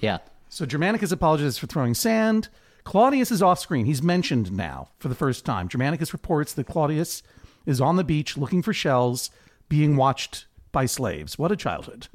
Yeah. 0.00 0.18
So 0.50 0.66
Germanicus 0.66 1.12
apologizes 1.12 1.58
for 1.58 1.68
throwing 1.68 1.94
sand. 1.94 2.48
Claudius 2.82 3.30
is 3.30 3.40
off 3.40 3.60
screen. 3.60 3.86
He's 3.86 4.02
mentioned 4.02 4.50
now 4.50 4.88
for 4.98 5.06
the 5.06 5.14
first 5.14 5.44
time. 5.44 5.68
Germanicus 5.68 6.12
reports 6.12 6.52
that 6.54 6.66
Claudius 6.66 7.22
is 7.66 7.80
on 7.80 7.94
the 7.94 8.04
beach 8.04 8.36
looking 8.36 8.60
for 8.60 8.72
shells, 8.72 9.30
being 9.68 9.96
watched 9.96 10.46
by 10.72 10.86
slaves. 10.86 11.38
What 11.38 11.52
a 11.52 11.56
childhood. 11.56 12.08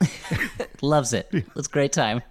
Loves 0.82 1.12
it. 1.12 1.28
It's 1.32 1.68
a 1.68 1.70
great 1.70 1.92
time. 1.92 2.22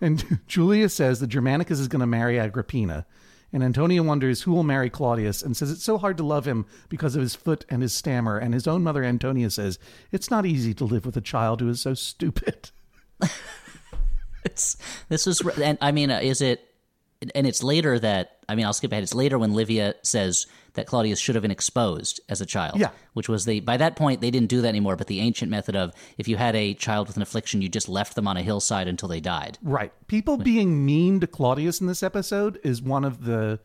And 0.00 0.38
Julia 0.46 0.88
says 0.90 1.18
that 1.18 1.26
Germanicus 1.26 1.80
is 1.80 1.88
going 1.88 2.00
to 2.00 2.06
marry 2.06 2.38
Agrippina. 2.38 3.04
And 3.52 3.64
Antonia 3.64 4.02
wonders 4.04 4.42
who 4.42 4.52
will 4.52 4.62
marry 4.62 4.90
Claudius 4.90 5.42
and 5.42 5.56
says 5.56 5.72
it's 5.72 5.82
so 5.82 5.98
hard 5.98 6.16
to 6.18 6.24
love 6.24 6.46
him 6.46 6.66
because 6.88 7.16
of 7.16 7.22
his 7.22 7.34
foot 7.34 7.64
and 7.68 7.82
his 7.82 7.92
stammer. 7.92 8.38
And 8.38 8.54
his 8.54 8.68
own 8.68 8.84
mother, 8.84 9.02
Antonia, 9.02 9.50
says 9.50 9.80
it's 10.12 10.30
not 10.30 10.46
easy 10.46 10.72
to 10.74 10.84
live 10.84 11.04
with 11.04 11.16
a 11.16 11.20
child 11.20 11.60
who 11.60 11.68
is 11.68 11.80
so 11.80 11.94
stupid. 11.94 12.70
It's 14.46 14.76
this 15.08 15.26
is 15.26 15.40
and 15.62 15.76
I 15.80 15.92
mean, 15.92 16.10
uh, 16.10 16.20
is 16.22 16.40
it? 16.40 16.62
And 17.34 17.46
it's 17.46 17.62
later 17.62 17.98
that 17.98 18.38
I 18.48 18.54
mean, 18.54 18.64
I'll 18.64 18.72
skip 18.72 18.92
ahead. 18.92 19.02
It's 19.02 19.14
later 19.14 19.38
when 19.38 19.54
Livia 19.54 19.94
says 20.02 20.46
that 20.74 20.86
Claudius 20.86 21.18
should 21.18 21.34
have 21.34 21.42
been 21.42 21.50
exposed 21.50 22.20
as 22.28 22.40
a 22.40 22.46
child. 22.46 22.78
Yeah. 22.78 22.90
which 23.14 23.28
was 23.28 23.44
the 23.44 23.60
by 23.60 23.76
that 23.78 23.96
point 23.96 24.20
they 24.20 24.30
didn't 24.30 24.48
do 24.48 24.60
that 24.62 24.68
anymore. 24.68 24.96
But 24.96 25.08
the 25.08 25.20
ancient 25.20 25.50
method 25.50 25.74
of 25.74 25.92
if 26.16 26.28
you 26.28 26.36
had 26.36 26.54
a 26.54 26.74
child 26.74 27.08
with 27.08 27.16
an 27.16 27.22
affliction, 27.22 27.60
you 27.62 27.68
just 27.68 27.88
left 27.88 28.14
them 28.14 28.28
on 28.28 28.36
a 28.36 28.42
hillside 28.42 28.86
until 28.86 29.08
they 29.08 29.20
died. 29.20 29.58
Right. 29.62 29.92
People 30.06 30.36
being 30.36 30.86
mean 30.86 31.20
to 31.20 31.26
Claudius 31.26 31.80
in 31.80 31.86
this 31.86 32.02
episode 32.02 32.60
is 32.62 32.80
one 32.80 33.04
of 33.04 33.24
the, 33.24 33.58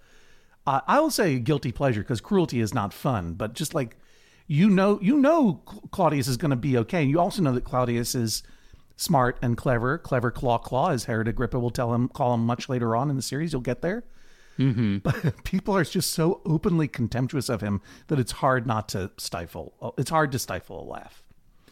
uh, 0.66 0.82
I 0.88 1.00
will 1.00 1.12
say, 1.12 1.38
guilty 1.40 1.72
pleasure 1.72 2.02
because 2.02 2.22
cruelty 2.22 2.60
is 2.60 2.74
not 2.74 2.94
fun. 2.94 3.34
But 3.34 3.54
just 3.54 3.76
like 3.76 3.98
you 4.48 4.70
know, 4.70 5.00
you 5.02 5.18
know, 5.18 5.62
Claudius 5.92 6.28
is 6.28 6.36
going 6.36 6.50
to 6.50 6.58
be 6.58 6.78
okay. 6.80 7.04
You 7.04 7.22
also 7.22 7.42
know 7.42 7.54
that 7.54 7.64
Claudius 7.64 8.16
is 8.16 8.44
smart 9.02 9.38
and 9.42 9.58
clever, 9.58 9.98
clever 9.98 10.32
claw 10.32 10.60
claw, 10.60 10.92
as 10.92 11.06
Herod 11.06 11.28
Agrippa 11.28 11.60
will 11.60 11.72
tell 11.72 11.94
him, 11.94 12.08
call 12.08 12.36
him 12.36 12.46
much 12.46 12.70
later 12.70 12.96
on 12.96 13.10
in 13.10 13.16
the 13.16 13.22
series. 13.22 13.52
You'll 13.52 13.62
get 13.62 13.82
there. 13.82 14.04
Mm-hmm. 14.60 14.98
But 15.04 15.44
people 15.44 15.76
are 15.76 15.84
just 15.84 16.12
so 16.12 16.42
openly 16.46 16.88
contemptuous 16.88 17.50
of 17.50 17.62
him 17.62 17.82
that 18.08 18.20
it's 18.20 18.34
hard 18.34 18.68
not 18.68 18.90
to 18.90 19.12
stifle. 19.18 19.96
It's 19.98 20.12
hard 20.12 20.32
to 20.34 20.40
stifle 20.40 20.84
a 20.84 20.88
laugh. 20.88 21.24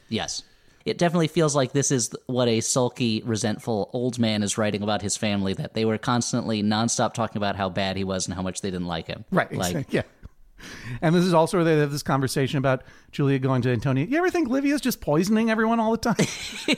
Yes. 0.07 0.43
It 0.85 0.97
definitely 0.97 1.27
feels 1.27 1.55
like 1.55 1.71
this 1.73 1.91
is 1.91 2.09
what 2.25 2.47
a 2.47 2.61
sulky, 2.61 3.21
resentful 3.23 3.91
old 3.93 4.17
man 4.17 4.41
is 4.41 4.57
writing 4.57 4.81
about 4.81 5.03
his 5.03 5.17
family. 5.17 5.53
That 5.53 5.73
they 5.75 5.85
were 5.85 5.99
constantly 5.99 6.63
nonstop 6.63 7.13
talking 7.13 7.37
about 7.37 7.55
how 7.55 7.69
bad 7.69 7.95
he 7.95 8.03
was 8.03 8.27
and 8.27 8.33
how 8.33 8.41
much 8.41 8.61
they 8.61 8.71
didn't 8.71 8.87
like 8.87 9.05
him. 9.05 9.25
Right. 9.29 9.53
Like, 9.53 9.75
exact- 9.75 9.93
yeah. 9.93 10.01
And 11.01 11.13
this 11.13 11.25
is 11.25 11.33
also 11.33 11.57
where 11.57 11.63
they 11.63 11.77
have 11.77 11.91
this 11.91 12.03
conversation 12.03 12.57
about 12.57 12.83
Julia 13.11 13.39
going 13.39 13.61
to 13.63 13.69
Antonia. 13.69 14.05
You 14.05 14.17
ever 14.17 14.29
think 14.29 14.49
Livia's 14.49 14.81
just 14.81 14.99
poisoning 14.99 15.49
everyone 15.49 15.79
all 15.79 15.91
the 15.91 15.97
time? 15.97 16.77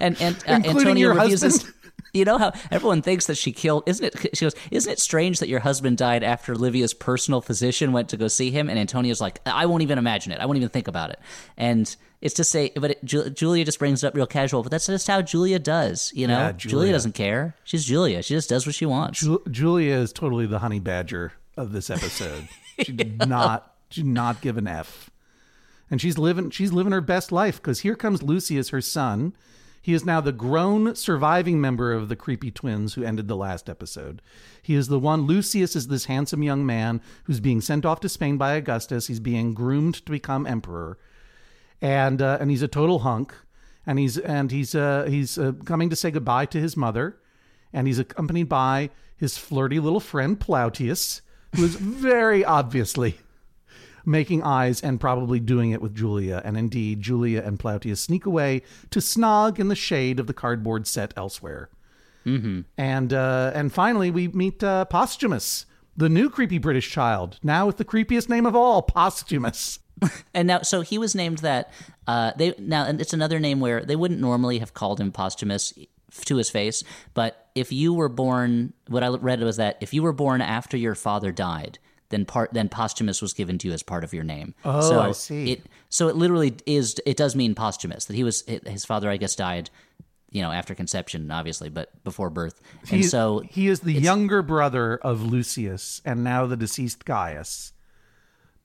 and 0.00 0.20
and 0.20 0.36
uh, 0.66 0.90
your 0.94 1.14
refuses. 1.14 1.42
husband? 1.62 1.74
You 2.14 2.24
know 2.24 2.38
how 2.38 2.52
everyone 2.70 3.02
thinks 3.02 3.26
that 3.26 3.36
she 3.36 3.52
killed, 3.52 3.82
isn't 3.86 4.02
it? 4.24 4.36
She 4.36 4.46
goes, 4.46 4.54
"Isn't 4.70 4.90
it 4.90 4.98
strange 4.98 5.40
that 5.40 5.48
your 5.48 5.60
husband 5.60 5.98
died 5.98 6.24
after 6.24 6.54
Livia's 6.56 6.94
personal 6.94 7.42
physician 7.42 7.92
went 7.92 8.08
to 8.08 8.16
go 8.16 8.28
see 8.28 8.50
him?" 8.50 8.70
And 8.70 8.78
Antonio's 8.78 9.20
like, 9.20 9.40
"I 9.44 9.66
won't 9.66 9.82
even 9.82 9.98
imagine 9.98 10.32
it. 10.32 10.40
I 10.40 10.46
won't 10.46 10.56
even 10.56 10.70
think 10.70 10.88
about 10.88 11.10
it." 11.10 11.18
And 11.58 11.94
it's 12.22 12.34
to 12.36 12.44
say, 12.44 12.72
but 12.76 12.92
it, 12.92 13.04
Ju- 13.04 13.28
Julia 13.28 13.62
just 13.66 13.78
brings 13.78 14.02
it 14.02 14.06
up 14.06 14.14
real 14.14 14.26
casual. 14.26 14.62
But 14.62 14.70
that's 14.72 14.86
just 14.86 15.06
how 15.06 15.20
Julia 15.20 15.58
does. 15.58 16.10
You 16.14 16.28
know, 16.28 16.38
Yeah, 16.38 16.52
Julia. 16.52 16.70
Julia. 16.70 16.92
doesn't 16.92 17.12
care. 17.14 17.54
She's 17.64 17.84
Julia. 17.84 18.22
She 18.22 18.32
just 18.34 18.48
does 18.48 18.64
what 18.64 18.74
she 18.74 18.86
wants. 18.86 19.20
Ju- 19.20 19.42
Julia 19.50 19.96
is 19.96 20.10
totally 20.12 20.46
the 20.46 20.60
honey 20.60 20.80
badger 20.80 21.32
of 21.58 21.72
this 21.72 21.90
episode. 21.90 22.48
She 22.82 22.92
did 22.92 23.28
not, 23.28 23.74
she 23.90 24.02
did 24.02 24.10
not 24.10 24.40
give 24.40 24.56
an 24.56 24.66
F. 24.66 25.10
And 25.90 26.00
she's 26.00 26.16
living, 26.16 26.50
she's 26.50 26.72
living 26.72 26.92
her 26.92 27.00
best 27.02 27.32
life 27.32 27.56
because 27.56 27.80
here 27.80 27.96
comes 27.96 28.22
Lucius, 28.22 28.70
her 28.70 28.80
son. 28.80 29.34
He 29.80 29.94
is 29.94 30.04
now 30.04 30.20
the 30.20 30.32
grown 30.32 30.94
surviving 30.94 31.60
member 31.60 31.92
of 31.92 32.08
the 32.08 32.16
creepy 32.16 32.50
twins 32.50 32.94
who 32.94 33.04
ended 33.04 33.28
the 33.28 33.36
last 33.36 33.68
episode. 33.68 34.20
He 34.62 34.74
is 34.74 34.88
the 34.88 34.98
one. 34.98 35.22
Lucius 35.22 35.76
is 35.76 35.88
this 35.88 36.06
handsome 36.06 36.42
young 36.42 36.66
man 36.66 37.00
who's 37.24 37.40
being 37.40 37.60
sent 37.60 37.84
off 37.84 38.00
to 38.00 38.08
Spain 38.08 38.36
by 38.36 38.52
Augustus. 38.52 39.06
He's 39.06 39.20
being 39.20 39.54
groomed 39.54 40.04
to 40.06 40.12
become 40.12 40.46
emperor, 40.46 40.98
and 41.80 42.20
uh, 42.20 42.38
and 42.40 42.50
he's 42.50 42.62
a 42.62 42.68
total 42.68 43.00
hunk. 43.00 43.34
And 43.86 43.98
he's 43.98 44.18
and 44.18 44.50
he's 44.50 44.74
uh, 44.74 45.06
he's 45.08 45.38
uh, 45.38 45.52
coming 45.64 45.88
to 45.90 45.96
say 45.96 46.10
goodbye 46.10 46.46
to 46.46 46.60
his 46.60 46.76
mother, 46.76 47.18
and 47.72 47.86
he's 47.86 47.98
accompanied 47.98 48.48
by 48.48 48.90
his 49.16 49.38
flirty 49.38 49.80
little 49.80 50.00
friend 50.00 50.38
Plautius, 50.38 51.22
who 51.56 51.64
is 51.64 51.76
very 51.76 52.44
obviously 52.44 53.18
making 54.08 54.42
eyes 54.42 54.80
and 54.80 54.98
probably 54.98 55.38
doing 55.38 55.70
it 55.70 55.82
with 55.82 55.94
Julia. 55.94 56.40
And 56.44 56.56
indeed, 56.56 57.02
Julia 57.02 57.42
and 57.42 57.58
Plautius 57.58 58.00
sneak 58.00 58.26
away 58.26 58.62
to 58.90 58.98
snog 58.98 59.58
in 59.58 59.68
the 59.68 59.76
shade 59.76 60.18
of 60.18 60.26
the 60.26 60.34
cardboard 60.34 60.86
set 60.86 61.12
elsewhere. 61.16 61.68
Mm-hmm. 62.26 62.62
And 62.76 63.12
uh, 63.12 63.52
and 63.54 63.72
finally, 63.72 64.10
we 64.10 64.28
meet 64.28 64.62
uh, 64.64 64.86
Posthumus, 64.86 65.66
the 65.96 66.08
new 66.08 66.28
creepy 66.30 66.58
British 66.58 66.90
child, 66.90 67.38
now 67.42 67.66
with 67.66 67.76
the 67.76 67.84
creepiest 67.84 68.28
name 68.28 68.46
of 68.46 68.56
all, 68.56 68.82
Posthumus. 68.82 69.78
And 70.32 70.46
now, 70.46 70.62
so 70.62 70.82
he 70.82 70.96
was 70.96 71.16
named 71.16 71.38
that. 71.38 71.72
Uh, 72.06 72.30
they 72.36 72.54
now, 72.56 72.84
and 72.84 73.00
it's 73.00 73.12
another 73.12 73.40
name 73.40 73.58
where 73.58 73.84
they 73.84 73.96
wouldn't 73.96 74.20
normally 74.20 74.60
have 74.60 74.72
called 74.72 75.00
him 75.00 75.10
Posthumus 75.10 75.72
to 76.26 76.36
his 76.36 76.48
face. 76.48 76.84
But 77.14 77.48
if 77.56 77.72
you 77.72 77.92
were 77.92 78.08
born, 78.08 78.74
what 78.86 79.02
I 79.02 79.08
read 79.08 79.40
was 79.40 79.56
that 79.56 79.76
if 79.80 79.92
you 79.92 80.04
were 80.04 80.12
born 80.12 80.40
after 80.40 80.76
your 80.76 80.94
father 80.94 81.32
died, 81.32 81.80
then 82.10 82.24
part 82.24 82.52
then 82.54 82.68
posthumous 82.68 83.20
was 83.20 83.32
given 83.32 83.58
to 83.58 83.68
you 83.68 83.74
as 83.74 83.82
part 83.82 84.04
of 84.04 84.12
your 84.14 84.24
name. 84.24 84.54
Oh, 84.64 84.80
so 84.80 85.00
I 85.00 85.12
see. 85.12 85.52
It 85.52 85.66
so 85.88 86.08
it 86.08 86.16
literally 86.16 86.54
is. 86.66 86.96
It 87.06 87.16
does 87.16 87.36
mean 87.36 87.54
posthumous 87.54 88.06
that 88.06 88.14
he 88.16 88.24
was 88.24 88.42
his 88.46 88.84
father. 88.84 89.10
I 89.10 89.16
guess 89.16 89.34
died. 89.36 89.70
You 90.30 90.42
know, 90.42 90.52
after 90.52 90.74
conception, 90.74 91.30
obviously, 91.30 91.70
but 91.70 92.04
before 92.04 92.28
birth. 92.28 92.60
And 92.90 92.98
He- 93.00 93.02
so 93.02 93.40
he 93.48 93.66
is 93.68 93.80
the 93.80 93.94
younger 93.94 94.42
brother 94.42 94.96
of 94.98 95.22
Lucius 95.22 96.02
and 96.04 96.22
now 96.22 96.44
the 96.46 96.56
deceased 96.56 97.06
Gaius. 97.06 97.72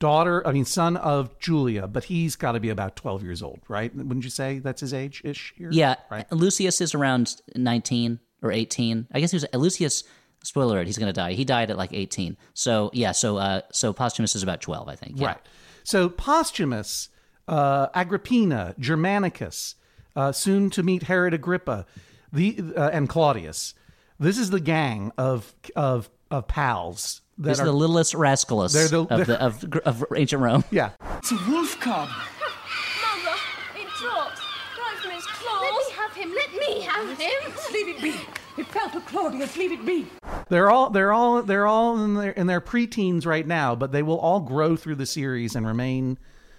Daughter, 0.00 0.46
I 0.46 0.52
mean, 0.52 0.64
son 0.66 0.96
of 0.98 1.38
Julia, 1.38 1.86
but 1.86 2.04
he's 2.04 2.36
got 2.36 2.52
to 2.52 2.60
be 2.60 2.68
about 2.68 2.96
12 2.96 3.22
years 3.22 3.42
old, 3.42 3.60
right? 3.68 3.94
Wouldn't 3.96 4.24
you 4.24 4.28
say 4.30 4.58
that's 4.58 4.80
his 4.82 4.92
age 4.92 5.22
ish 5.24 5.54
here? 5.56 5.70
Yeah, 5.72 5.94
Right. 6.10 6.30
Lucius 6.32 6.80
is 6.82 6.94
around 6.94 7.40
19 7.56 8.18
or 8.42 8.52
18. 8.52 9.06
I 9.12 9.20
guess 9.20 9.30
he 9.30 9.36
was 9.36 9.46
Lucius. 9.54 10.04
Spoiler 10.44 10.76
alert: 10.76 10.86
He's 10.86 10.98
going 10.98 11.08
to 11.08 11.12
die. 11.12 11.32
He 11.32 11.44
died 11.44 11.70
at 11.70 11.76
like 11.76 11.92
18. 11.92 12.36
So 12.54 12.90
yeah, 12.92 13.10
so 13.12 13.36
uh, 13.38 13.62
so 13.72 13.92
Posthumus 13.92 14.36
is 14.36 14.42
about 14.44 14.60
12, 14.60 14.88
I 14.88 14.94
think. 14.94 15.14
Yeah. 15.18 15.26
Right. 15.28 15.38
So 15.82 16.08
Posthumus, 16.08 17.08
uh, 17.48 17.88
Agrippina, 17.94 18.74
Germanicus, 18.78 19.74
uh, 20.14 20.32
soon 20.32 20.70
to 20.70 20.82
meet 20.82 21.04
Herod 21.04 21.34
Agrippa, 21.34 21.86
the 22.32 22.58
uh, 22.76 22.90
and 22.92 23.08
Claudius. 23.08 23.74
This 24.20 24.38
is 24.38 24.50
the 24.50 24.60
gang 24.60 25.12
of 25.18 25.54
of 25.74 26.08
of 26.30 26.46
pals 26.46 27.20
that 27.38 27.48
These 27.48 27.60
are 27.60 27.62
are 27.62 27.66
the 27.66 27.72
littlest 27.72 28.14
rascalus 28.14 28.72
They're 28.72 28.86
the- 28.88 29.02
of, 29.12 29.26
the, 29.26 29.40
of 29.44 29.64
of 29.84 30.04
ancient 30.16 30.40
Rome. 30.42 30.62
yeah. 30.70 30.90
It's 31.18 31.32
a 31.32 31.38
wolf 31.48 31.78
cub. 31.80 32.08
Mother, 32.08 33.36
it 33.76 33.88
dropped. 34.00 34.38
Right 34.78 34.96
from 35.02 35.10
its 35.12 35.26
claws. 35.26 35.62
Let 35.62 35.74
me 35.74 35.92
have 35.96 36.14
him. 36.14 36.32
Let 36.34 36.52
me 36.52 36.80
have 36.82 37.18
him. 37.18 37.52
Leave 37.72 37.88
it 37.96 38.02
be. 38.02 38.14
It 38.56 38.66
fell 38.68 38.88
to 38.90 39.00
Claudius. 39.00 39.56
Leave 39.56 39.72
it 39.72 39.84
be. 39.84 40.06
They're 40.48 40.70
all 40.70 40.90
they're 40.90 41.12
all 41.12 41.42
they're 41.42 41.66
all 41.66 41.98
in 42.02 42.14
their 42.14 42.30
in 42.32 42.46
their 42.46 42.60
preteens 42.60 43.26
right 43.26 43.46
now, 43.46 43.74
but 43.74 43.92
they 43.92 44.02
will 44.02 44.18
all 44.18 44.40
grow 44.40 44.76
through 44.76 44.94
the 44.96 45.06
series 45.06 45.54
and 45.56 45.66
remain 45.66 46.18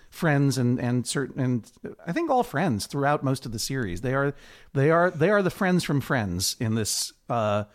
friends 0.09 0.57
and 0.57 0.79
and 0.79 1.05
certain 1.07 1.39
and 1.41 1.71
I 2.05 2.11
think 2.11 2.29
all 2.29 2.43
friends 2.43 2.85
throughout 2.87 3.23
most 3.23 3.45
of 3.45 3.51
the 3.51 3.59
series. 3.59 4.01
They 4.01 4.13
are 4.13 4.33
they 4.73 4.91
are 4.91 5.09
they 5.11 5.29
are 5.29 5.41
the 5.41 5.49
friends 5.49 5.83
from 5.83 6.01
Friends 6.01 6.55
in 6.59 6.75
this. 6.75 7.13
Uh, 7.29 7.65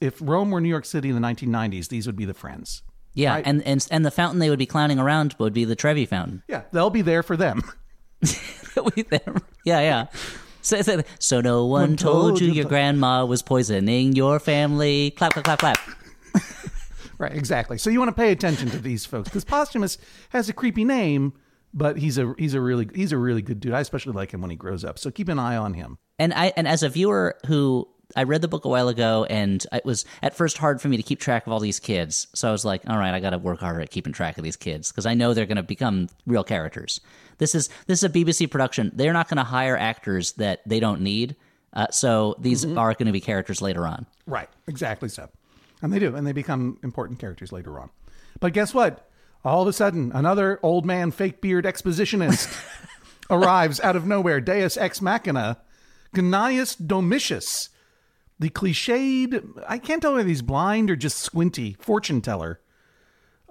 if 0.00 0.18
Rome 0.20 0.50
were 0.50 0.60
New 0.60 0.68
York 0.68 0.84
City 0.84 1.10
in 1.10 1.14
the 1.14 1.20
1990s, 1.20 1.86
these 1.88 2.06
would 2.06 2.16
be 2.16 2.24
the 2.24 2.34
friends. 2.34 2.82
Yeah, 3.14 3.34
Right. 3.34 3.46
and, 3.46 3.62
and 3.64 3.86
and 3.90 4.04
the 4.04 4.10
fountain 4.10 4.40
they 4.40 4.50
would 4.50 4.58
be 4.58 4.66
clowning 4.66 4.98
around 4.98 5.36
would 5.38 5.52
be 5.52 5.64
the 5.64 5.76
Trevi 5.76 6.06
fountain. 6.06 6.42
Yeah, 6.48 6.62
they'll 6.72 6.90
be 6.90 7.02
there 7.02 7.22
for 7.22 7.36
them. 7.36 7.62
We 8.96 9.02
there- 9.02 9.34
yeah, 9.66 9.80
yeah. 9.80 10.06
So, 10.62 10.80
so, 10.80 11.02
so 11.18 11.40
no 11.40 11.66
one 11.66 11.96
told 11.96 12.40
you 12.40 12.50
your 12.52 12.64
grandma 12.64 13.24
was 13.24 13.42
poisoning 13.42 14.12
your 14.14 14.38
family. 14.38 15.10
Clap, 15.10 15.32
clap, 15.32 15.44
clap, 15.44 15.58
clap. 15.58 15.78
Right, 17.18 17.36
exactly. 17.36 17.78
So 17.78 17.88
you 17.88 18.00
want 18.00 18.08
to 18.08 18.20
pay 18.20 18.32
attention 18.32 18.68
to 18.70 18.78
these 18.78 19.06
folks 19.06 19.28
because 19.28 19.44
Posthumus 19.44 19.96
has 20.30 20.48
a 20.48 20.52
creepy 20.52 20.82
name, 20.82 21.34
but 21.72 21.96
he's 21.96 22.18
a 22.18 22.34
he's 22.36 22.54
a 22.54 22.60
really 22.60 22.88
he's 22.92 23.12
a 23.12 23.16
really 23.16 23.42
good 23.42 23.60
dude. 23.60 23.74
I 23.74 23.80
especially 23.80 24.14
like 24.14 24.32
him 24.32 24.40
when 24.40 24.50
he 24.50 24.56
grows 24.56 24.84
up. 24.84 24.98
So 24.98 25.12
keep 25.12 25.28
an 25.28 25.38
eye 25.38 25.56
on 25.56 25.74
him. 25.74 25.98
And 26.18 26.34
I 26.34 26.52
and 26.56 26.66
as 26.66 26.82
a 26.82 26.88
viewer 26.88 27.36
who 27.46 27.88
I 28.16 28.24
read 28.24 28.42
the 28.42 28.48
book 28.48 28.64
a 28.64 28.68
while 28.68 28.88
ago, 28.88 29.24
and 29.28 29.64
it 29.72 29.84
was 29.84 30.04
at 30.22 30.34
first 30.34 30.58
hard 30.58 30.80
for 30.80 30.88
me 30.88 30.96
to 30.96 31.02
keep 31.02 31.20
track 31.20 31.46
of 31.46 31.52
all 31.52 31.60
these 31.60 31.80
kids. 31.80 32.26
So 32.34 32.48
I 32.48 32.52
was 32.52 32.64
like, 32.64 32.82
all 32.88 32.98
right, 32.98 33.14
I 33.14 33.20
got 33.20 33.30
to 33.30 33.38
work 33.38 33.60
harder 33.60 33.80
at 33.80 33.90
keeping 33.90 34.12
track 34.12 34.38
of 34.38 34.44
these 34.44 34.56
kids 34.56 34.90
because 34.90 35.06
I 35.06 35.14
know 35.14 35.34
they're 35.34 35.46
going 35.46 35.56
to 35.56 35.62
become 35.62 36.08
real 36.26 36.44
characters. 36.44 37.00
This 37.38 37.54
is 37.54 37.68
this 37.86 38.02
is 38.02 38.04
a 38.04 38.10
BBC 38.10 38.50
production. 38.50 38.92
They're 38.94 39.12
not 39.12 39.28
going 39.28 39.38
to 39.38 39.44
hire 39.44 39.76
actors 39.76 40.32
that 40.32 40.60
they 40.66 40.80
don't 40.80 41.00
need. 41.00 41.36
Uh, 41.72 41.86
so 41.90 42.36
these 42.38 42.64
are 42.64 42.92
going 42.94 43.06
to 43.06 43.12
be 43.12 43.20
characters 43.20 43.62
later 43.62 43.86
on. 43.86 44.06
Right, 44.26 44.48
exactly 44.66 45.08
so. 45.08 45.28
And 45.80 45.92
they 45.92 45.98
do, 45.98 46.14
and 46.14 46.26
they 46.26 46.32
become 46.32 46.78
important 46.82 47.18
characters 47.18 47.50
later 47.50 47.80
on. 47.80 47.90
But 48.40 48.52
guess 48.52 48.74
what? 48.74 49.08
All 49.44 49.62
of 49.62 49.68
a 49.68 49.72
sudden, 49.72 50.12
another 50.14 50.60
old 50.62 50.86
man 50.86 51.10
fake 51.10 51.40
beard 51.40 51.64
expositionist 51.64 52.54
arrives 53.30 53.80
out 53.80 53.96
of 53.96 54.06
nowhere. 54.06 54.40
Deus 54.40 54.76
ex 54.76 55.00
machina, 55.00 55.58
Gnaeus 56.14 56.76
Domitius, 56.76 57.70
the 58.42 58.50
cliched, 58.50 59.62
I 59.66 59.78
can't 59.78 60.02
tell 60.02 60.14
whether 60.14 60.28
he's 60.28 60.42
blind 60.42 60.90
or 60.90 60.96
just 60.96 61.18
squinty, 61.18 61.76
fortune 61.80 62.20
teller, 62.20 62.60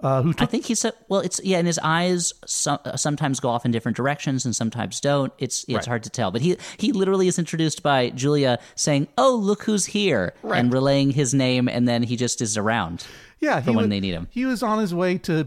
uh, 0.00 0.22
who 0.22 0.34
I 0.38 0.46
think 0.46 0.64
he 0.66 0.74
said, 0.74 0.92
well. 1.08 1.20
It's 1.20 1.40
yeah, 1.44 1.58
and 1.58 1.66
his 1.66 1.78
eyes 1.82 2.32
so, 2.44 2.78
sometimes 2.96 3.38
go 3.40 3.48
off 3.48 3.64
in 3.64 3.70
different 3.70 3.96
directions 3.96 4.44
and 4.44 4.54
sometimes 4.54 5.00
don't. 5.00 5.32
It's 5.38 5.62
it's 5.64 5.74
Right. 5.74 5.86
hard 5.86 6.02
to 6.04 6.10
tell. 6.10 6.30
But 6.32 6.42
he 6.42 6.56
he 6.76 6.90
literally 6.92 7.28
is 7.28 7.38
introduced 7.38 7.82
by 7.84 8.10
Julia 8.10 8.58
saying, 8.74 9.06
"Oh, 9.16 9.34
look 9.36 9.62
who's 9.62 9.86
here," 9.86 10.34
and 10.42 10.72
relaying 10.72 11.12
his 11.12 11.32
name, 11.34 11.68
and 11.68 11.86
then 11.86 12.02
he 12.02 12.16
just 12.16 12.40
is 12.40 12.56
around. 12.56 13.06
Yeah, 13.38 13.60
he 13.60 13.70
when 13.70 13.76
wa- 13.76 13.82
they 13.88 14.00
need 14.00 14.12
him. 14.14 14.26
He 14.30 14.44
was 14.44 14.62
on 14.62 14.80
his 14.80 14.92
way 14.92 15.18
to 15.18 15.44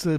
to 0.00 0.18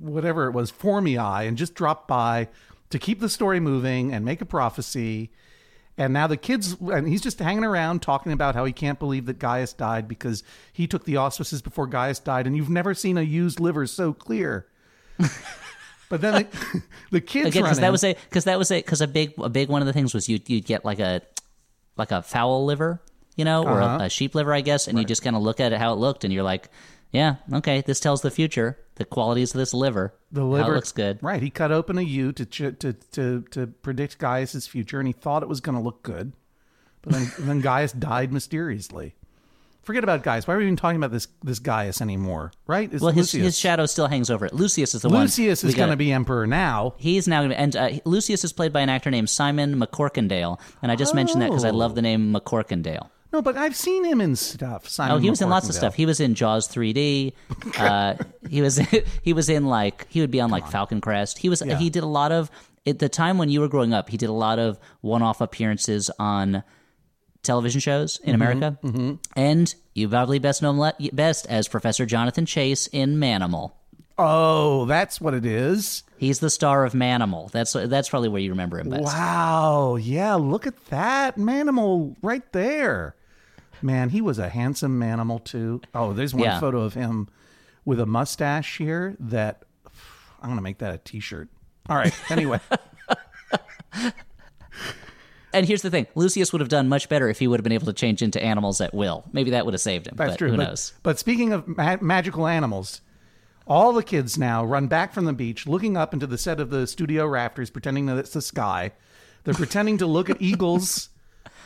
whatever 0.00 0.46
it 0.46 0.52
was, 0.52 0.70
Formiae, 0.70 1.48
and 1.48 1.56
just 1.56 1.74
dropped 1.74 2.08
by 2.08 2.48
to 2.90 2.98
keep 2.98 3.20
the 3.20 3.28
story 3.30 3.60
moving 3.60 4.12
and 4.12 4.24
make 4.26 4.42
a 4.42 4.46
prophecy. 4.46 5.30
And 5.98 6.12
now 6.14 6.26
the 6.26 6.38
kids, 6.38 6.74
and 6.80 7.06
he's 7.06 7.20
just 7.20 7.38
hanging 7.38 7.64
around 7.64 8.00
talking 8.00 8.32
about 8.32 8.54
how 8.54 8.64
he 8.64 8.72
can't 8.72 8.98
believe 8.98 9.26
that 9.26 9.38
Gaius 9.38 9.72
died 9.74 10.08
because 10.08 10.42
he 10.72 10.86
took 10.86 11.04
the 11.04 11.18
auspices 11.18 11.60
before 11.60 11.86
Gaius 11.86 12.18
died, 12.18 12.46
and 12.46 12.56
you've 12.56 12.70
never 12.70 12.94
seen 12.94 13.18
a 13.18 13.22
used 13.22 13.60
liver 13.60 13.86
so 13.86 14.12
clear. 14.14 14.66
but 16.08 16.20
then 16.20 16.48
the, 16.50 16.82
the 17.10 17.20
kids 17.20 17.48
Again, 17.48 17.62
run 17.64 17.70
because 17.70 17.80
that 17.80 17.92
was 17.92 18.04
a 18.04 18.14
because 18.28 18.44
that 18.44 18.58
was 18.58 18.70
a 18.70 18.78
because 18.78 19.00
a 19.00 19.06
big 19.06 19.34
a 19.38 19.48
big 19.50 19.68
one 19.68 19.82
of 19.82 19.86
the 19.86 19.92
things 19.92 20.14
was 20.14 20.28
you 20.28 20.40
you'd 20.46 20.64
get 20.64 20.84
like 20.84 20.98
a 20.98 21.20
like 21.96 22.10
a 22.10 22.22
fowl 22.22 22.64
liver, 22.64 23.02
you 23.36 23.44
know, 23.44 23.62
or 23.64 23.82
Uh-huh. 23.82 23.98
a, 24.00 24.06
a 24.06 24.08
sheep 24.08 24.34
liver, 24.34 24.52
I 24.54 24.62
guess, 24.62 24.88
and 24.88 24.98
you 24.98 25.04
just 25.04 25.22
kind 25.22 25.36
of 25.36 25.42
look 25.42 25.60
at 25.60 25.72
it 25.72 25.78
how 25.78 25.92
it 25.92 25.96
looked, 25.96 26.24
and 26.24 26.32
you're 26.32 26.42
like, 26.42 26.70
yeah, 27.10 27.36
okay, 27.52 27.82
this 27.82 28.00
tells 28.00 28.22
the 28.22 28.30
future, 28.30 28.78
the 28.96 29.04
qualities 29.04 29.54
of 29.54 29.58
this 29.58 29.72
liver. 29.74 30.14
the 30.30 30.44
liver 30.44 30.74
looks 30.74 30.92
good. 30.92 31.18
Right, 31.22 31.42
he 31.42 31.50
cut 31.50 31.72
open 31.72 31.98
a 31.98 32.02
ewe 32.02 32.32
to 32.32 32.44
ch- 32.46 32.78
to 32.80 32.92
to 33.12 33.42
to 33.50 33.66
predict 33.66 34.18
Gaius's 34.18 34.66
future, 34.66 34.98
and 34.98 35.06
he 35.06 35.12
thought 35.12 35.42
it 35.42 35.48
was 35.48 35.60
going 35.60 35.76
to 35.76 35.82
look 35.82 36.02
good, 36.02 36.32
but 37.02 37.12
then 37.12 37.32
then 37.38 37.60
Gaius 37.60 37.92
died 37.92 38.32
mysteriously. 38.32 39.14
Forget 39.82 40.04
about 40.04 40.22
Gaius. 40.22 40.46
Why 40.46 40.54
are 40.54 40.58
we 40.58 40.64
even 40.64 40.76
talking 40.76 40.96
about 40.96 41.10
this 41.10 41.26
this 41.42 41.58
Gaius 41.58 42.00
anymore? 42.00 42.52
Right? 42.68 42.92
It's 42.92 43.02
Well, 43.02 43.10
his 43.12 43.34
Lucius. 43.34 43.44
his 43.46 43.58
shadow 43.58 43.86
still 43.86 44.06
hangs 44.06 44.30
over 44.30 44.46
it. 44.46 44.52
Lucius 44.52 44.94
is 44.94 45.02
the 45.02 45.08
one. 45.08 45.22
Lucius 45.22 45.64
is 45.64 45.74
going 45.74 45.90
to 45.90 45.96
be 45.96 46.12
emperor 46.12 46.46
now. 46.46 46.94
He's 46.98 47.26
now 47.26 47.40
going 47.40 47.50
to, 47.50 47.58
and 47.58 47.74
uh, 47.76 47.90
Lucius 48.04 48.44
is 48.44 48.52
played 48.52 48.72
by 48.72 48.80
an 48.82 48.88
actor 48.88 49.10
named 49.10 49.28
Simon 49.28 49.80
McCorkindale, 49.80 50.60
and 50.82 50.92
I 50.92 50.96
just 50.96 51.16
mentioned 51.16 51.42
that 51.42 51.48
because 51.48 51.64
I 51.64 51.70
love 51.70 51.96
the 51.96 52.02
name 52.02 52.32
McCorkindale. 52.32 53.08
No, 53.32 53.40
but 53.42 53.56
I've 53.56 53.74
seen 53.74 54.04
him 54.04 54.20
in 54.20 54.36
stuff. 54.36 54.86
Simon 54.88 55.16
Oh, 55.16 55.18
he 55.18 55.30
was 55.30 55.40
in 55.40 55.48
lots 55.48 55.68
of 55.68 55.74
stuff. 55.74 55.94
He 55.94 56.04
was 56.06 56.20
in 56.20 56.34
Jaws 56.34 56.68
3D. 56.68 57.32
Uh, 57.78 58.14
he 58.48 58.60
was 58.60 58.76
he 59.22 59.32
was 59.32 59.48
in 59.48 59.66
like 59.66 60.06
he 60.10 60.20
would 60.20 60.30
be 60.30 60.40
on 60.40 60.50
like 60.50 60.66
Falcon 60.68 61.00
Crest. 61.00 61.38
He 61.38 61.48
was 61.48 61.62
Yeah. 61.64 61.76
he 61.78 61.88
did 61.90 62.02
a 62.02 62.06
lot 62.06 62.30
of 62.32 62.50
at 62.86 62.98
the 62.98 63.08
time 63.08 63.38
when 63.38 63.48
you 63.48 63.60
were 63.60 63.68
growing 63.68 63.94
up. 63.94 64.10
He 64.10 64.16
did 64.16 64.28
a 64.28 64.32
lot 64.34 64.58
of 64.58 64.78
one 65.00 65.22
off 65.22 65.40
appearances 65.40 66.10
on 66.18 66.62
television 67.42 67.80
shows 67.80 68.20
in 68.22 68.34
America, 68.34 68.78
mhm. 68.84 69.18
and 69.34 69.74
you 69.94 70.08
probably 70.08 70.38
best 70.38 70.60
know 70.62 70.70
him 70.70 70.78
le- 70.80 70.94
best 71.12 71.46
as 71.48 71.66
Professor 71.68 72.04
Jonathan 72.06 72.46
Chase 72.46 72.86
in 72.88 73.16
Manimal. 73.16 73.72
Oh, 74.18 74.84
that's 74.84 75.20
what 75.20 75.34
it 75.34 75.46
is. 75.46 76.02
He's 76.18 76.38
the 76.40 76.50
star 76.50 76.84
of 76.84 76.92
Manimal. 76.92 77.50
That's 77.50 77.72
that's 77.72 78.08
probably 78.08 78.28
where 78.28 78.40
you 78.42 78.50
remember 78.50 78.78
him 78.78 78.90
best. 78.90 79.04
Wow. 79.04 79.96
Yeah, 79.96 80.34
look 80.34 80.66
at 80.66 80.86
that 80.86 81.36
manimal 81.36 82.14
right 82.22 82.44
there. 82.52 83.14
Man, 83.82 84.08
he 84.10 84.20
was 84.20 84.38
a 84.38 84.48
handsome 84.48 84.98
manimal 85.00 85.42
too. 85.42 85.80
Oh, 85.94 86.12
there's 86.12 86.34
one 86.34 86.44
Yeah. 86.44 86.60
photo 86.60 86.82
of 86.82 86.94
him 86.94 87.28
with 87.84 87.98
a 88.00 88.06
mustache 88.06 88.78
here 88.78 89.16
that 89.18 89.64
I'm 90.40 90.48
going 90.48 90.56
to 90.58 90.62
make 90.62 90.78
that 90.78 90.94
a 90.94 90.98
t-shirt. 90.98 91.48
All 91.88 91.96
right. 91.96 92.14
Anyway, 92.30 92.60
And 95.54 95.66
here's 95.66 95.82
the 95.82 95.90
thing: 95.90 96.06
Lucius 96.14 96.50
would 96.52 96.60
have 96.60 96.70
done 96.70 96.88
much 96.88 97.10
better 97.10 97.28
if 97.28 97.38
he 97.38 97.46
would 97.46 97.60
have 97.60 97.64
been 97.64 97.72
able 97.74 97.84
to 97.86 97.92
change 97.92 98.22
into 98.22 98.42
animals 98.42 98.80
at 98.80 98.94
will. 98.94 99.24
Maybe 99.34 99.50
that 99.50 99.66
would 99.66 99.74
have 99.74 99.82
saved 99.82 100.06
him. 100.06 100.14
that's 100.16 100.32
but 100.32 100.38
true. 100.38 100.50
Who 100.50 100.56
but, 100.56 100.68
knows? 100.68 100.94
but 101.02 101.18
speaking 101.18 101.52
of 101.52 101.68
ma- 101.68 101.98
magical 102.00 102.46
animals, 102.46 103.02
all 103.66 103.92
the 103.92 104.02
kids 104.02 104.38
now 104.38 104.64
run 104.64 104.86
back 104.86 105.12
from 105.12 105.26
the 105.26 105.34
beach 105.34 105.66
looking 105.66 105.94
up 105.94 106.14
into 106.14 106.26
the 106.26 106.38
set 106.38 106.58
of 106.58 106.70
the 106.70 106.86
studio 106.86 107.26
rafters 107.26 107.68
pretending 107.68 108.06
that 108.06 108.16
it's 108.16 108.32
the 108.32 108.40
sky. 108.40 108.92
They're 109.44 109.52
pretending 109.52 109.98
to 109.98 110.06
look 110.06 110.30
at 110.30 110.36
eagles 110.40 111.10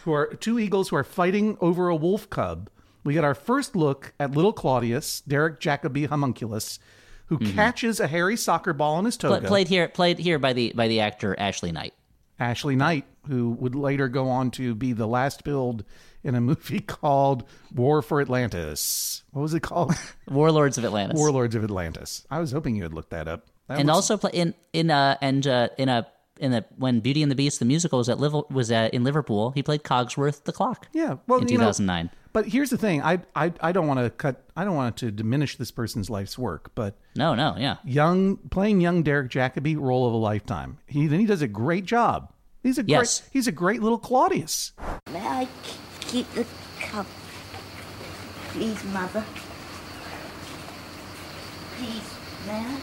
who 0.06 0.12
are 0.12 0.26
two 0.36 0.56
eagles 0.58 0.88
who 0.88 0.96
are 0.96 1.04
fighting 1.04 1.58
over 1.60 1.88
a 1.88 1.96
wolf 1.96 2.30
cub. 2.30 2.70
We 3.02 3.12
get 3.12 3.24
our 3.24 3.34
first 3.34 3.74
look 3.74 4.14
at 4.20 4.30
little 4.30 4.52
Claudius, 4.52 5.20
Derek 5.20 5.60
Jacobi 5.60 6.06
homunculus, 6.06 6.78
who 7.26 7.38
catches 7.38 7.98
a 7.98 8.06
hairy 8.06 8.36
soccer 8.36 8.72
ball 8.72 9.00
in 9.00 9.04
his 9.04 9.16
toga. 9.16 9.48
played 9.48 9.66
here, 9.66 9.88
played 9.88 10.20
here 10.20 10.38
by 10.38 10.52
the 10.52 10.72
by 10.76 10.86
the 10.86 11.00
actor 11.00 11.34
Ashley 11.38 11.72
Knight. 11.72 11.92
Ashley 12.38 12.76
Knight, 12.76 13.04
who 13.26 13.50
would 13.50 13.74
later 13.74 14.06
go 14.06 14.28
on 14.28 14.52
to 14.52 14.76
be 14.76 14.92
the 14.92 15.08
last 15.08 15.42
build 15.42 15.84
in 16.22 16.36
a 16.36 16.40
movie 16.40 16.80
called 16.86 17.42
War 17.74 18.00
for 18.00 18.20
Atlantis. 18.20 19.24
What 19.32 19.42
was 19.42 19.54
it 19.54 19.60
called? 19.60 19.92
Warlords 20.30 20.78
of 20.78 20.84
Atlantis. 20.84 21.18
Warlords 21.18 21.56
of 21.56 21.64
Atlantis. 21.64 22.24
I 22.30 22.38
was 22.38 22.52
hoping 22.52 22.76
you 22.76 22.84
had 22.84 22.94
looked 22.94 23.10
that 23.10 23.26
up. 23.26 23.46
That 23.66 23.80
and 23.80 23.88
was- 23.88 23.96
also 23.96 24.16
play 24.18 24.30
in 24.34 24.54
in 24.72 24.90
a 24.90 25.18
and 25.20 25.44
uh 25.44 25.70
in 25.76 25.88
a 25.88 26.06
in 26.38 26.50
the 26.52 26.64
when 26.76 27.00
Beauty 27.00 27.22
and 27.22 27.30
the 27.30 27.36
Beast 27.36 27.58
the 27.58 27.64
musical 27.64 27.98
was 27.98 28.08
at 28.08 28.18
Liv- 28.18 28.44
was 28.50 28.70
uh, 28.70 28.88
in 28.92 29.04
Liverpool. 29.04 29.50
He 29.52 29.62
played 29.62 29.82
Cogsworth 29.82 30.44
the 30.44 30.52
clock. 30.52 30.88
Yeah, 30.92 31.16
well, 31.26 31.40
in 31.40 31.46
2009. 31.46 32.10
But 32.32 32.46
here's 32.48 32.70
the 32.70 32.76
thing: 32.78 33.02
I 33.02 33.20
I, 33.34 33.52
I 33.60 33.72
don't 33.72 33.86
want 33.86 34.00
to 34.00 34.10
cut. 34.10 34.42
I 34.56 34.64
don't 34.64 34.74
want 34.76 34.96
to 34.98 35.10
diminish 35.10 35.56
this 35.56 35.70
person's 35.70 36.10
life's 36.10 36.36
work. 36.38 36.70
But 36.74 36.96
no, 37.14 37.34
no, 37.34 37.54
yeah, 37.58 37.76
young 37.84 38.36
playing 38.50 38.80
young 38.80 39.02
Derek 39.02 39.30
Jacobi, 39.30 39.76
role 39.78 40.06
of 40.06 40.12
a 40.12 40.16
lifetime. 40.16 40.78
He 40.86 41.06
then 41.06 41.20
he 41.20 41.26
does 41.26 41.42
a 41.42 41.48
great 41.48 41.84
job. 41.86 42.32
He's 42.62 42.78
a 42.78 42.84
Yes. 42.84 43.20
great. 43.20 43.30
He's 43.32 43.46
a 43.46 43.52
great 43.52 43.82
little 43.82 43.98
Claudius. 43.98 44.72
May 45.12 45.20
I 45.26 45.48
keep 46.00 46.30
the 46.34 46.44
cup? 46.80 47.06
Please, 48.50 48.82
Mother. 48.86 49.24
Please, 51.78 52.14
may 52.46 52.58
I? 52.64 52.80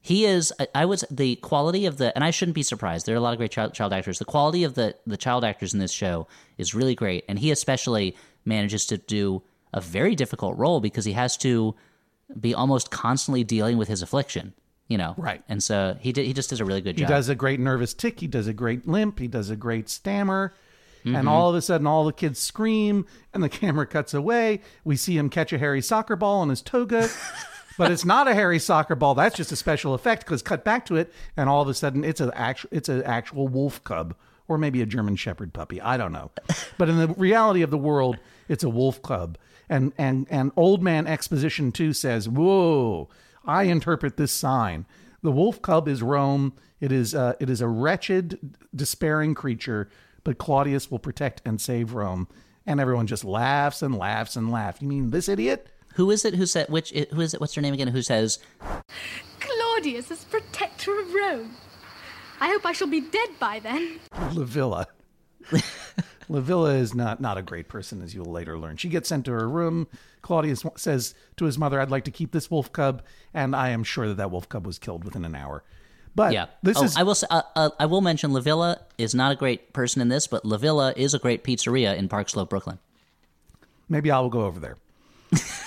He 0.00 0.24
is. 0.24 0.52
I- 0.74 0.84
was 0.84 1.04
the 1.10 1.36
quality 1.36 1.86
of 1.86 1.96
the, 1.98 2.14
and 2.14 2.22
I 2.24 2.30
shouldn't 2.30 2.54
be 2.54 2.62
surprised. 2.62 3.06
There 3.06 3.14
are 3.14 3.18
a 3.18 3.20
lot 3.20 3.32
of 3.32 3.38
great 3.38 3.50
child, 3.50 3.74
child 3.74 3.92
actors. 3.92 4.18
The 4.18 4.24
quality 4.24 4.64
of 4.64 4.74
the 4.74 4.94
the 5.06 5.16
child 5.16 5.44
actors 5.44 5.74
in 5.74 5.80
this 5.80 5.92
show 5.92 6.26
is 6.58 6.74
really 6.74 6.94
great, 6.94 7.24
and 7.28 7.38
he 7.38 7.50
especially 7.50 8.16
manages 8.44 8.86
to 8.86 8.98
do 8.98 9.42
a 9.72 9.80
very 9.80 10.14
difficult 10.14 10.56
role 10.56 10.80
because 10.80 11.04
he 11.04 11.12
has 11.12 11.36
to 11.38 11.74
be 12.40 12.54
almost 12.54 12.90
constantly 12.90 13.44
dealing 13.44 13.76
with 13.76 13.88
his 13.88 14.02
affliction. 14.02 14.54
You 14.88 14.98
know, 14.98 15.14
Right. 15.18 15.42
And 15.48 15.60
so 15.60 15.96
he 16.00 16.12
did, 16.12 16.26
he 16.26 16.32
just 16.32 16.48
does 16.50 16.60
a 16.60 16.64
really 16.64 16.80
good 16.80 16.94
He 16.94 17.00
job. 17.02 17.08
He 17.08 17.14
does 17.14 17.28
a 17.28 17.34
great 17.34 17.58
nervous 17.58 17.92
tick. 17.92 18.20
He 18.20 18.28
does 18.28 18.46
a 18.46 18.52
great 18.52 18.86
limp. 18.86 19.18
He 19.18 19.26
does 19.26 19.50
a 19.50 19.56
great 19.56 19.88
stammer. 19.88 20.54
Mhm. 21.04 21.18
And 21.18 21.28
all 21.28 21.50
of 21.50 21.56
a 21.56 21.60
sudden, 21.60 21.88
all 21.88 22.04
the 22.04 22.12
kids 22.12 22.38
scream, 22.38 23.04
and 23.34 23.42
the 23.42 23.48
camera 23.60 23.84
cuts 23.86 24.14
away. 24.14 24.60
We 24.84 24.96
see 24.96 25.18
him 25.18 25.28
catch 25.28 25.52
a 25.52 25.58
hairy 25.58 25.82
soccer 25.82 26.14
ball 26.14 26.40
in 26.44 26.50
his 26.50 26.62
toga, 26.62 27.08
but 27.78 27.90
it's 27.90 28.04
not 28.04 28.28
a 28.28 28.34
hairy 28.34 28.58
soccer 28.58 28.94
ball. 28.94 29.14
That's 29.14 29.36
just 29.36 29.52
a 29.52 29.56
special 29.56 29.94
effect 29.94 30.24
because 30.24 30.42
cut 30.42 30.64
back 30.64 30.86
to 30.86 30.96
it, 30.96 31.12
and 31.36 31.48
all 31.48 31.62
of 31.62 31.68
a 31.68 31.74
sudden, 31.74 32.04
it's 32.04 32.20
an 32.20 32.30
actual 32.34 32.70
it's 32.72 32.88
an 32.88 33.02
actual 33.04 33.48
wolf 33.48 33.82
cub 33.84 34.14
or 34.48 34.58
maybe 34.58 34.80
a 34.80 34.86
German 34.86 35.16
Shepherd 35.16 35.52
puppy. 35.52 35.80
I 35.80 35.96
don't 35.96 36.12
know, 36.12 36.30
but 36.78 36.88
in 36.88 36.98
the 36.98 37.08
reality 37.08 37.62
of 37.62 37.70
the 37.70 37.78
world, 37.78 38.18
it's 38.48 38.64
a 38.64 38.68
wolf 38.68 39.02
cub. 39.02 39.38
And 39.68 39.92
and 39.98 40.26
and 40.30 40.52
old 40.56 40.82
man 40.82 41.06
exposition 41.06 41.72
two 41.72 41.92
says, 41.92 42.28
"Whoa." 42.28 43.08
I 43.46 43.64
interpret 43.64 44.16
this 44.16 44.32
sign. 44.32 44.86
The 45.22 45.30
wolf 45.30 45.62
cub 45.62 45.88
is 45.88 46.02
Rome. 46.02 46.52
It 46.80 46.92
is 46.92 47.14
uh, 47.14 47.34
it 47.40 47.48
is 47.48 47.60
a 47.60 47.68
wretched, 47.68 48.56
despairing 48.74 49.34
creature, 49.34 49.88
but 50.24 50.38
Claudius 50.38 50.90
will 50.90 50.98
protect 50.98 51.42
and 51.44 51.60
save 51.60 51.94
Rome. 51.94 52.28
And 52.66 52.80
everyone 52.80 53.06
just 53.06 53.24
laughs 53.24 53.82
and 53.82 53.96
laughs 53.96 54.34
and 54.34 54.50
laughs. 54.50 54.82
You 54.82 54.88
mean 54.88 55.10
this 55.10 55.28
idiot? 55.28 55.68
Who 55.96 56.10
is 56.10 56.26
it? 56.26 56.34
Who 56.34 56.44
said 56.44 56.68
which? 56.68 56.90
Who 56.90 57.20
is 57.22 57.32
it? 57.32 57.40
What's 57.40 57.54
her 57.54 57.62
name 57.62 57.72
again? 57.72 57.88
Who 57.88 58.02
says? 58.02 58.38
Claudius 59.40 60.10
is 60.10 60.24
protector 60.24 60.98
of 61.00 61.14
Rome. 61.14 61.56
I 62.38 62.48
hope 62.48 62.66
I 62.66 62.72
shall 62.72 62.86
be 62.86 63.00
dead 63.00 63.30
by 63.40 63.60
then. 63.60 63.98
Lavilla. 64.12 64.86
Lavilla 66.28 66.78
is 66.78 66.94
not 66.94 67.20
not 67.20 67.38
a 67.38 67.42
great 67.42 67.68
person, 67.68 68.02
as 68.02 68.14
you'll 68.14 68.30
later 68.30 68.58
learn. 68.58 68.76
She 68.76 68.90
gets 68.90 69.08
sent 69.08 69.24
to 69.24 69.32
her 69.32 69.48
room. 69.48 69.88
Claudius 70.20 70.64
says 70.76 71.14
to 71.38 71.46
his 71.46 71.56
mother, 71.56 71.80
"I'd 71.80 71.90
like 71.90 72.04
to 72.04 72.10
keep 72.10 72.30
this 72.30 72.50
wolf 72.50 72.70
cub," 72.72 73.02
and 73.32 73.56
I 73.56 73.70
am 73.70 73.82
sure 73.82 74.06
that 74.08 74.18
that 74.18 74.30
wolf 74.30 74.50
cub 74.50 74.66
was 74.66 74.78
killed 74.78 75.02
within 75.02 75.24
an 75.24 75.34
hour. 75.34 75.64
But 76.14 76.34
yeah. 76.34 76.46
this 76.62 76.76
oh, 76.76 76.84
is 76.84 76.96
I 76.96 77.04
will. 77.04 77.14
Say, 77.14 77.26
uh, 77.30 77.42
uh, 77.54 77.70
I 77.78 77.86
will 77.86 78.02
mention 78.02 78.32
Lavilla 78.32 78.80
is 78.98 79.14
not 79.14 79.32
a 79.32 79.36
great 79.36 79.72
person 79.72 80.02
in 80.02 80.08
this, 80.08 80.26
but 80.26 80.44
Lavilla 80.44 80.94
is 80.94 81.14
a 81.14 81.18
great 81.18 81.42
pizzeria 81.42 81.96
in 81.96 82.10
Park 82.10 82.28
Slope, 82.28 82.50
Brooklyn. 82.50 82.80
maybe 83.88 84.10
I 84.10 84.20
will 84.20 84.28
go 84.28 84.42
over 84.42 84.60
there. 84.60 84.76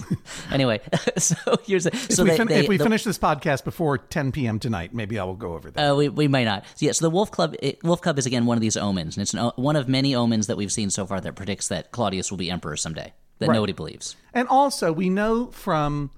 Anyway, 0.50 0.80
so 1.18 1.36
here's 1.64 1.86
a, 1.86 1.90
If 1.94 2.18
we, 2.18 2.24
they, 2.30 2.36
fin- 2.36 2.48
they- 2.48 2.60
if 2.60 2.68
we 2.68 2.76
the- 2.76 2.84
finish 2.84 3.04
this 3.04 3.18
podcast 3.18 3.64
before 3.64 3.98
10 3.98 4.32
p.m. 4.32 4.58
tonight, 4.58 4.94
maybe 4.94 5.18
I 5.18 5.24
will 5.24 5.34
go 5.36 5.54
over 5.54 5.70
that. 5.70 5.90
Uh, 5.92 5.94
we, 5.96 6.08
we 6.08 6.28
might 6.28 6.44
not. 6.44 6.64
So, 6.76 6.86
yeah, 6.86 6.92
so 6.92 7.04
the 7.04 7.10
Wolf 7.10 7.30
Club, 7.30 7.54
it, 7.60 7.82
Wolf 7.84 8.00
Cub 8.00 8.18
is 8.18 8.26
again 8.26 8.46
one 8.46 8.56
of 8.56 8.60
these 8.62 8.76
omens, 8.76 9.16
and 9.16 9.22
it's 9.22 9.32
an, 9.32 9.40
o- 9.40 9.52
one 9.56 9.76
of 9.76 9.88
many 9.88 10.14
omens 10.14 10.46
that 10.46 10.56
we've 10.56 10.72
seen 10.72 10.90
so 10.90 11.06
far 11.06 11.20
that 11.20 11.34
predicts 11.36 11.68
that 11.68 11.90
Claudius 11.92 12.30
will 12.30 12.38
be 12.38 12.50
emperor 12.50 12.76
someday. 12.76 13.12
That 13.38 13.48
Right. 13.48 13.54
nobody 13.56 13.72
believes. 13.72 14.14
And 14.34 14.46
also, 14.48 14.92
we 14.92 15.08
know 15.10 15.46
from 15.46 16.10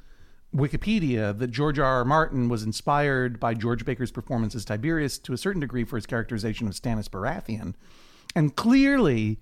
Wikipedia 0.55 1.37
that 1.39 1.51
George 1.51 1.79
R. 1.79 1.85
R. 1.87 2.05
Martin 2.05 2.49
was 2.49 2.63
inspired 2.63 3.41
by 3.41 3.55
George 3.55 3.85
Baker's 3.85 4.11
performance 4.13 4.55
as 4.55 4.65
Tiberius 4.65 5.19
to 5.19 5.33
a 5.33 5.39
certain 5.39 5.61
degree 5.61 5.85
for 5.85 5.97
his 5.97 6.07
characterization 6.07 6.69
of 6.69 6.75
Stannis 6.75 7.09
Baratheon. 7.09 7.75
And 8.37 8.55
clearly, 8.55 9.41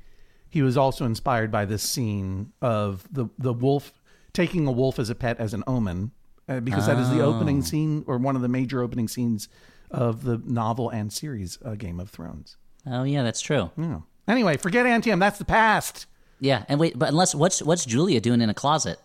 he 0.48 0.62
was 0.62 0.76
also 0.76 1.04
inspired 1.04 1.50
by 1.50 1.64
this 1.64 1.82
scene 1.82 2.52
of 2.62 3.06
the, 3.10 3.26
the 3.38 3.52
wolf 3.52 3.92
taking 4.32 4.66
a 4.66 4.72
wolf 4.72 4.98
as 4.98 5.10
a 5.10 5.14
pet 5.14 5.38
as 5.38 5.54
an 5.54 5.62
omen, 5.66 6.12
uh, 6.48 6.60
because 6.60 6.86
that 6.86 6.98
is 6.98 7.08
the 7.10 7.20
opening 7.20 7.58
Oh. 7.58 7.62
scene 7.62 8.04
or 8.06 8.18
one 8.18 8.36
of 8.36 8.42
the 8.42 8.48
major 8.48 8.82
opening 8.82 9.08
scenes 9.08 9.48
of 9.90 10.24
the 10.24 10.38
novel 10.44 10.88
and 10.90 11.12
series 11.12 11.58
uh, 11.64 11.74
Game 11.74 12.00
of 12.00 12.10
Thrones. 12.10 12.56
Oh 12.86 13.02
yeah, 13.04 13.22
that's 13.22 13.40
true. 13.40 13.70
Yeah. 13.76 14.00
Anyway, 14.26 14.56
forget 14.56 14.86
Antium. 14.86 15.18
That's 15.20 15.38
the 15.38 15.44
past. 15.44 16.06
Yeah, 16.40 16.64
and 16.68 16.80
wait, 16.80 16.98
but 16.98 17.08
unless 17.10 17.34
what's 17.34 17.62
what's 17.62 17.84
Julia 17.84 18.20
doing 18.20 18.40
in 18.40 18.48
a 18.50 18.54
closet? 18.54 18.98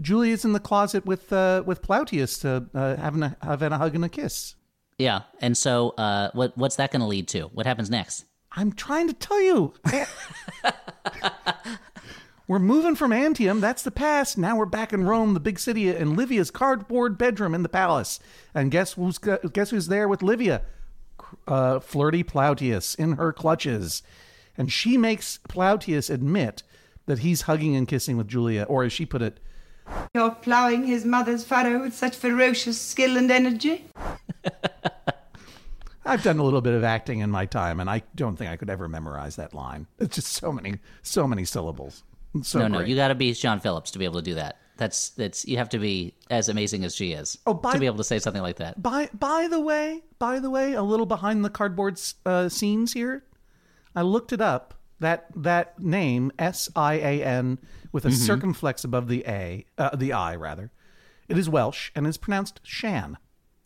Julia's 0.00 0.44
in 0.44 0.52
the 0.52 0.60
closet 0.60 1.06
with 1.06 1.32
uh, 1.32 1.62
with 1.66 1.82
Plautius 1.82 2.44
uh, 2.44 2.60
uh, 2.76 2.96
having 2.96 3.22
a 3.22 3.36
having 3.42 3.72
a 3.72 3.78
hug 3.78 3.94
and 3.94 4.04
a 4.04 4.08
kiss. 4.08 4.54
Yeah, 4.98 5.22
and 5.40 5.56
so 5.56 5.90
uh, 5.98 6.30
what 6.34 6.56
what's 6.56 6.76
that 6.76 6.92
going 6.92 7.00
to 7.00 7.06
lead 7.06 7.28
to? 7.28 7.42
What 7.44 7.66
happens 7.66 7.88
next? 7.90 8.24
I'm 8.52 8.72
trying 8.72 9.08
to 9.08 9.14
tell 9.14 9.40
you. 9.40 9.74
We're 12.48 12.58
moving 12.60 12.94
from 12.94 13.12
Antium. 13.12 13.60
That's 13.60 13.82
the 13.82 13.90
past. 13.90 14.38
Now 14.38 14.56
we're 14.56 14.66
back 14.66 14.92
in 14.92 15.04
Rome, 15.04 15.34
the 15.34 15.40
big 15.40 15.58
city, 15.58 15.88
in 15.88 16.14
Livia's 16.14 16.50
cardboard 16.50 17.18
bedroom 17.18 17.54
in 17.54 17.62
the 17.62 17.68
palace. 17.68 18.20
And 18.54 18.70
guess 18.70 18.92
who's 18.92 19.18
guess 19.18 19.70
who's 19.70 19.88
there 19.88 20.08
with 20.08 20.22
Livia? 20.22 20.62
Uh, 21.48 21.80
flirty 21.80 22.22
Plautius 22.22 22.94
in 22.94 23.12
her 23.12 23.32
clutches, 23.32 24.02
and 24.56 24.70
she 24.70 24.96
makes 24.96 25.40
Plautius 25.48 26.08
admit 26.08 26.62
that 27.06 27.20
he's 27.20 27.42
hugging 27.42 27.74
and 27.74 27.88
kissing 27.88 28.16
with 28.16 28.28
Julia, 28.28 28.62
or 28.64 28.84
as 28.84 28.92
she 28.92 29.06
put 29.06 29.22
it, 29.22 29.40
You're 30.14 30.30
ploughing 30.30 30.86
his 30.86 31.04
mother's 31.04 31.44
furrow 31.44 31.82
with 31.82 31.94
such 31.94 32.14
ferocious 32.14 32.80
skill 32.80 33.16
and 33.16 33.30
energy. 33.30 33.86
I've 36.04 36.22
done 36.22 36.38
a 36.38 36.44
little 36.44 36.60
bit 36.60 36.74
of 36.74 36.84
acting 36.84 37.18
in 37.18 37.30
my 37.30 37.46
time, 37.46 37.80
and 37.80 37.90
I 37.90 38.02
don't 38.14 38.36
think 38.36 38.50
I 38.50 38.56
could 38.56 38.70
ever 38.70 38.88
memorize 38.88 39.36
that 39.36 39.54
line. 39.54 39.88
It's 39.98 40.14
just 40.14 40.32
so 40.32 40.52
many, 40.52 40.78
so 41.02 41.26
many 41.26 41.44
syllables. 41.44 42.04
So 42.42 42.58
no, 42.60 42.68
no, 42.68 42.78
great. 42.78 42.88
you 42.88 42.96
got 42.96 43.08
to 43.08 43.14
be 43.14 43.32
Sean 43.34 43.60
Phillips 43.60 43.90
to 43.92 43.98
be 43.98 44.04
able 44.04 44.16
to 44.20 44.22
do 44.22 44.34
that. 44.34 44.58
That's 44.78 45.10
that's 45.10 45.46
you 45.46 45.56
have 45.56 45.70
to 45.70 45.78
be 45.78 46.14
as 46.30 46.48
amazing 46.50 46.84
as 46.84 46.94
she 46.94 47.12
is 47.12 47.38
Oh, 47.46 47.54
by- 47.54 47.72
to 47.72 47.78
be 47.80 47.86
able 47.86 47.96
to 47.96 48.04
say 48.04 48.18
something 48.18 48.42
like 48.42 48.56
that. 48.56 48.82
By 48.82 49.08
by 49.14 49.48
the 49.48 49.60
way, 49.60 50.02
by 50.18 50.38
the 50.38 50.50
way, 50.50 50.74
a 50.74 50.82
little 50.82 51.06
behind 51.06 51.44
the 51.44 51.50
cardboard 51.50 51.98
uh, 52.26 52.48
scenes 52.50 52.92
here. 52.92 53.24
I 53.94 54.02
looked 54.02 54.32
it 54.32 54.40
up. 54.42 54.74
That 55.00 55.26
that 55.36 55.78
name 55.78 56.30
S 56.38 56.70
I 56.76 56.94
A 56.94 57.22
N 57.24 57.58
with 57.92 58.04
a 58.06 58.08
Mhm. 58.08 58.14
circumflex 58.26 58.82
above 58.84 59.08
the 59.08 59.24
A, 59.26 59.64
uh, 59.78 59.94
the 59.96 60.12
I 60.14 60.36
rather. 60.36 60.70
It 61.28 61.36
is 61.38 61.48
Welsh 61.48 61.90
and 61.94 62.06
is 62.06 62.16
pronounced 62.16 62.60
Shan. 62.62 63.16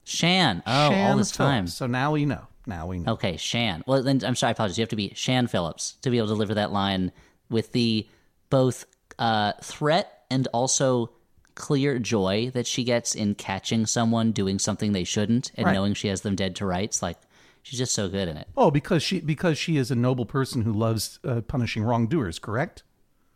Shan. 0.04 0.62
Oh, 0.66 0.72
all 0.72 0.90
Shan 0.90 1.18
this 1.18 1.30
time. 1.30 1.64
Phillips. 1.66 1.74
So 1.74 1.86
now 1.86 2.12
we 2.12 2.24
know. 2.24 2.46
Now 2.66 2.86
we 2.86 2.98
know. 2.98 3.12
Okay, 3.12 3.36
Shan. 3.36 3.82
Well, 3.86 4.02
then 4.02 4.22
I'm 4.24 4.34
sorry, 4.34 4.48
I 4.48 4.52
apologize. 4.52 4.78
You 4.78 4.82
have 4.82 4.88
to 4.90 4.96
be 4.96 5.12
Shan 5.14 5.46
Phillips 5.46 5.96
to 6.02 6.10
be 6.10 6.18
able 6.18 6.28
to 6.28 6.34
deliver 6.34 6.54
that 6.54 6.72
line 6.72 7.12
with 7.48 7.72
the 7.72 8.08
both 8.50 8.84
uh, 9.18 9.52
threat 9.62 10.24
and 10.30 10.46
also 10.52 11.10
clear 11.54 11.98
joy 11.98 12.50
that 12.54 12.66
she 12.66 12.84
gets 12.84 13.14
in 13.14 13.34
catching 13.34 13.84
someone 13.86 14.32
doing 14.32 14.58
something 14.58 14.92
they 14.92 15.04
shouldn't 15.04 15.50
and 15.56 15.66
Right. 15.66 15.72
knowing 15.74 15.94
she 15.94 16.08
has 16.08 16.22
them 16.22 16.34
dead 16.36 16.56
to 16.56 16.66
rights. 16.66 17.02
Like 17.02 17.18
she's 17.62 17.78
just 17.78 17.92
so 17.94 18.08
good 18.08 18.28
in 18.28 18.36
it. 18.36 18.48
Oh, 18.56 18.70
because 18.70 19.02
she 19.02 19.20
because 19.20 19.58
she 19.58 19.76
is 19.76 19.90
a 19.90 19.94
noble 19.96 20.24
person 20.26 20.62
who 20.62 20.72
loves 20.72 21.18
uh, 21.24 21.40
punishing 21.42 21.82
wrongdoers. 21.82 22.38
Correct. 22.38 22.82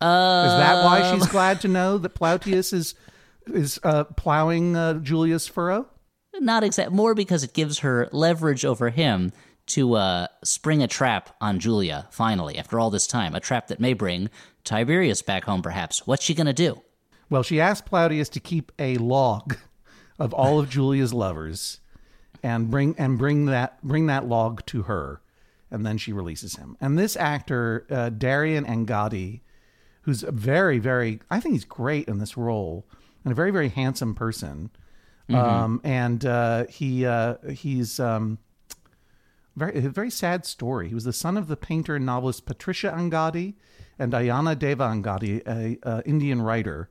Uh, 0.00 0.44
Is 0.46 0.54
that 0.56 0.84
why 0.84 1.10
she's 1.12 1.26
glad 1.28 1.60
to 1.62 1.68
know 1.68 1.98
that 1.98 2.14
Plautius 2.14 2.72
is 2.72 2.94
is 3.46 3.78
uh, 3.82 4.04
plowing 4.04 4.74
uh, 4.76 4.94
Julia's 4.94 5.46
furrow? 5.46 5.86
Not 6.40 6.64
exact. 6.64 6.90
More 6.90 7.14
because 7.14 7.44
it 7.44 7.52
gives 7.52 7.80
her 7.80 8.08
leverage 8.10 8.64
over 8.64 8.90
him 8.90 9.32
to 9.66 9.94
uh, 9.94 10.26
spring 10.42 10.82
a 10.82 10.88
trap 10.88 11.34
on 11.40 11.58
Julia. 11.58 12.06
Finally, 12.10 12.58
after 12.58 12.78
all 12.78 12.90
this 12.90 13.06
time, 13.06 13.34
a 13.34 13.40
trap 13.40 13.68
that 13.68 13.80
may 13.80 13.94
bring 13.94 14.30
Tiberius 14.64 15.22
back 15.22 15.44
home. 15.44 15.62
Perhaps. 15.62 16.06
What's 16.06 16.24
she 16.24 16.34
gonna 16.34 16.52
do? 16.52 16.82
Well, 17.30 17.42
she 17.42 17.60
asked 17.60 17.86
Plautius 17.86 18.28
to 18.30 18.40
keep 18.40 18.72
a 18.78 18.96
log 18.96 19.56
of 20.18 20.32
all 20.34 20.60
of 20.60 20.68
Julia's 20.68 21.14
lovers 21.14 21.80
and 22.42 22.70
bring 22.70 22.94
and 22.98 23.18
bring 23.18 23.46
that 23.46 23.82
bring 23.82 24.06
that 24.06 24.26
log 24.26 24.64
to 24.66 24.82
her, 24.82 25.22
and 25.70 25.84
then 25.86 25.98
she 25.98 26.12
releases 26.12 26.56
him. 26.56 26.76
And 26.80 26.98
this 26.98 27.16
actor, 27.16 27.86
uh, 27.90 28.10
Darien 28.10 28.66
Angadi, 28.66 29.40
who's 30.02 30.22
a 30.22 30.30
very 30.30 30.78
very 30.78 31.20
I 31.30 31.40
think 31.40 31.54
he's 31.54 31.64
great 31.64 32.06
in 32.08 32.18
this 32.18 32.36
role 32.36 32.86
and 33.24 33.32
a 33.32 33.34
very 33.34 33.50
very 33.50 33.70
handsome 33.70 34.14
person. 34.14 34.70
Mhm. 35.30 35.36
Um, 35.36 35.80
and 35.84 36.22
uh, 36.26 36.66
he 36.66 37.06
uh, 37.06 37.36
he's 37.50 37.98
um, 37.98 38.38
very 39.56 39.78
a 39.78 39.88
very 39.88 40.10
sad 40.10 40.44
story. 40.44 40.88
He 40.88 40.94
was 40.94 41.04
the 41.04 41.12
son 41.12 41.36
of 41.36 41.48
the 41.48 41.56
painter 41.56 41.96
and 41.96 42.06
novelist 42.06 42.46
Patricia 42.46 42.92
Angadi 42.96 43.54
and 43.98 44.12
Ayana 44.12 44.58
Deva 44.58 44.84
Angadi, 44.84 45.46
a, 45.46 45.78
a 45.88 46.02
Indian 46.04 46.42
writer. 46.42 46.90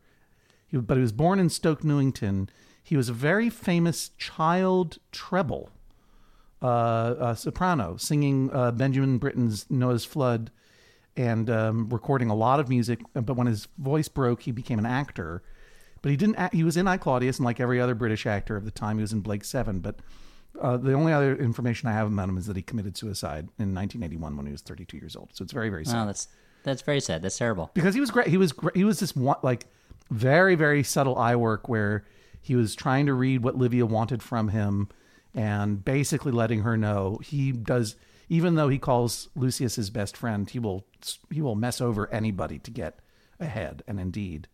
He, 0.67 0.78
but 0.78 0.97
he 0.97 1.02
was 1.02 1.12
born 1.12 1.39
in 1.39 1.49
Stoke 1.49 1.84
Newington. 1.84 2.49
he 2.84 2.97
was 2.97 3.10
a 3.10 3.13
very 3.13 3.49
famous 3.49 4.10
child 4.17 4.99
treble 5.12 5.69
uh, 6.62 6.65
uh, 6.65 7.36
soprano, 7.36 7.95
singing 7.97 8.49
uh, 8.54 8.71
Benjamin 8.71 9.17
Britten's 9.17 9.65
Noah's 9.69 10.06
Flood 10.06 10.52
and 11.15 11.49
um, 11.49 11.89
recording 11.89 12.30
a 12.30 12.36
lot 12.36 12.60
of 12.60 12.69
music. 12.69 12.99
But 13.13 13.36
when 13.38 13.47
his 13.47 13.67
voice 13.78 14.10
broke, 14.10 14.43
he 14.43 14.52
became 14.52 14.80
an 14.80 14.86
actor. 14.86 15.43
But 16.02 16.12
he 16.12 16.17
didn't. 16.17 16.36
Act, 16.36 16.54
he 16.54 16.63
was 16.63 16.76
in 16.76 16.88
I 16.88 16.97
Claudius, 16.97 17.38
and 17.38 17.45
like 17.45 17.62
every 17.62 17.80
other 17.80 17.95
British 17.95 18.26
actor 18.26 18.58
of 18.58 18.65
the 18.65 18.71
time, 18.71 18.97
he 18.97 19.02
was 19.02 19.13
in 19.13 19.21
Blake 19.21 19.45
Seven. 19.45 19.80
But 19.80 19.99
uh, 20.61 20.77
the 20.77 20.93
only 20.93 21.11
other 21.13 21.35
information 21.35 21.89
I 21.89 21.93
have 21.93 22.07
about 22.11 22.29
him 22.29 22.37
is 22.37 22.45
that 22.47 22.55
he 22.55 22.61
committed 22.61 22.95
suicide 22.97 23.45
in 23.59 23.73
1981 23.73 24.37
when 24.37 24.45
he 24.45 24.51
was 24.51 24.61
32 24.61 24.97
years 24.97 25.15
old. 25.15 25.29
So 25.33 25.43
it's 25.43 25.53
very, 25.53 25.69
very 25.69 25.85
sad. 25.85 26.03
Oh, 26.03 26.05
that's 26.05 26.27
that's 26.63 26.81
very 26.81 26.99
sad. 27.01 27.21
That's 27.21 27.37
terrible. 27.37 27.71
because 27.73 27.93
he 27.93 27.99
was 27.99 28.11
great. 28.11 28.27
He 28.27 28.37
was 28.37 28.51
great. 28.53 28.75
He 28.75 28.83
was 28.83 28.99
this 28.99 29.15
one 29.15 29.37
like 29.43 29.65
very, 30.11 30.55
very 30.55 30.83
subtle 30.83 31.17
eye 31.17 31.35
work 31.35 31.67
where 31.67 32.05
he 32.41 32.55
was 32.55 32.75
trying 32.75 33.05
to 33.07 33.13
read 33.13 33.43
what 33.43 33.57
Livia 33.57 33.85
wanted 33.85 34.21
from 34.23 34.49
him 34.49 34.87
and 35.33 35.83
basically 35.83 36.31
letting 36.31 36.61
her 36.61 36.77
know 36.77 37.19
he 37.23 37.51
does. 37.51 37.95
Even 38.29 38.55
though 38.55 38.69
he 38.69 38.77
calls 38.79 39.27
Lucius 39.35 39.75
his 39.75 39.89
best 39.89 40.15
friend, 40.15 40.49
he 40.49 40.59
will 40.59 40.85
he 41.31 41.41
will 41.41 41.55
mess 41.55 41.81
over 41.81 42.09
anybody 42.11 42.59
to 42.59 42.71
get 42.71 42.99
ahead. 43.39 43.83
And 43.87 43.99
indeed, 43.99 44.47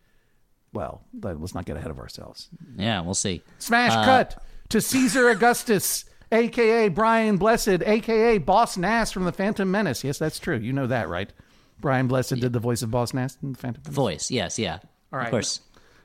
well, 0.73 1.01
let- 1.21 1.39
let's 1.39 1.53
not 1.53 1.65
get 1.65 1.77
ahead 1.77 1.91
of 1.91 1.99
ourselves. 1.99 2.49
Yeah, 2.77 3.01
we'll 3.01 3.13
see. 3.13 3.41
Smash 3.59 3.91
Uh, 3.91 4.03
cut 4.05 4.43
to 4.69 4.81
Caesar 4.81 5.29
Augustus, 5.29 6.05
aka 6.31 6.89
Brian 6.89 7.37
Blessed, 7.37 7.81
aka 7.85 8.37
Boss 8.37 8.77
Nass 8.77 9.11
from 9.11 9.25
the 9.25 9.31
Phantom 9.31 9.69
Menace. 9.69 10.03
Yes, 10.03 10.17
that's 10.17 10.39
true. 10.39 10.57
You 10.57 10.73
know 10.73 10.87
that, 10.87 11.09
right? 11.09 11.31
Brian 11.79 12.07
Blessed 12.07 12.35
did 12.35 12.53
the 12.53 12.59
voice 12.59 12.81
of 12.81 12.91
Boss 12.91 13.13
Nass 13.13 13.37
in 13.41 13.53
the 13.53 13.57
Phantom 13.57 13.81
Menace. 13.83 13.95
Voice, 13.95 14.31
yes, 14.31 14.59
yeah. 14.59 14.79
All 15.11 15.19
right. 15.19 15.25
Of 15.25 15.31
course. 15.31 15.61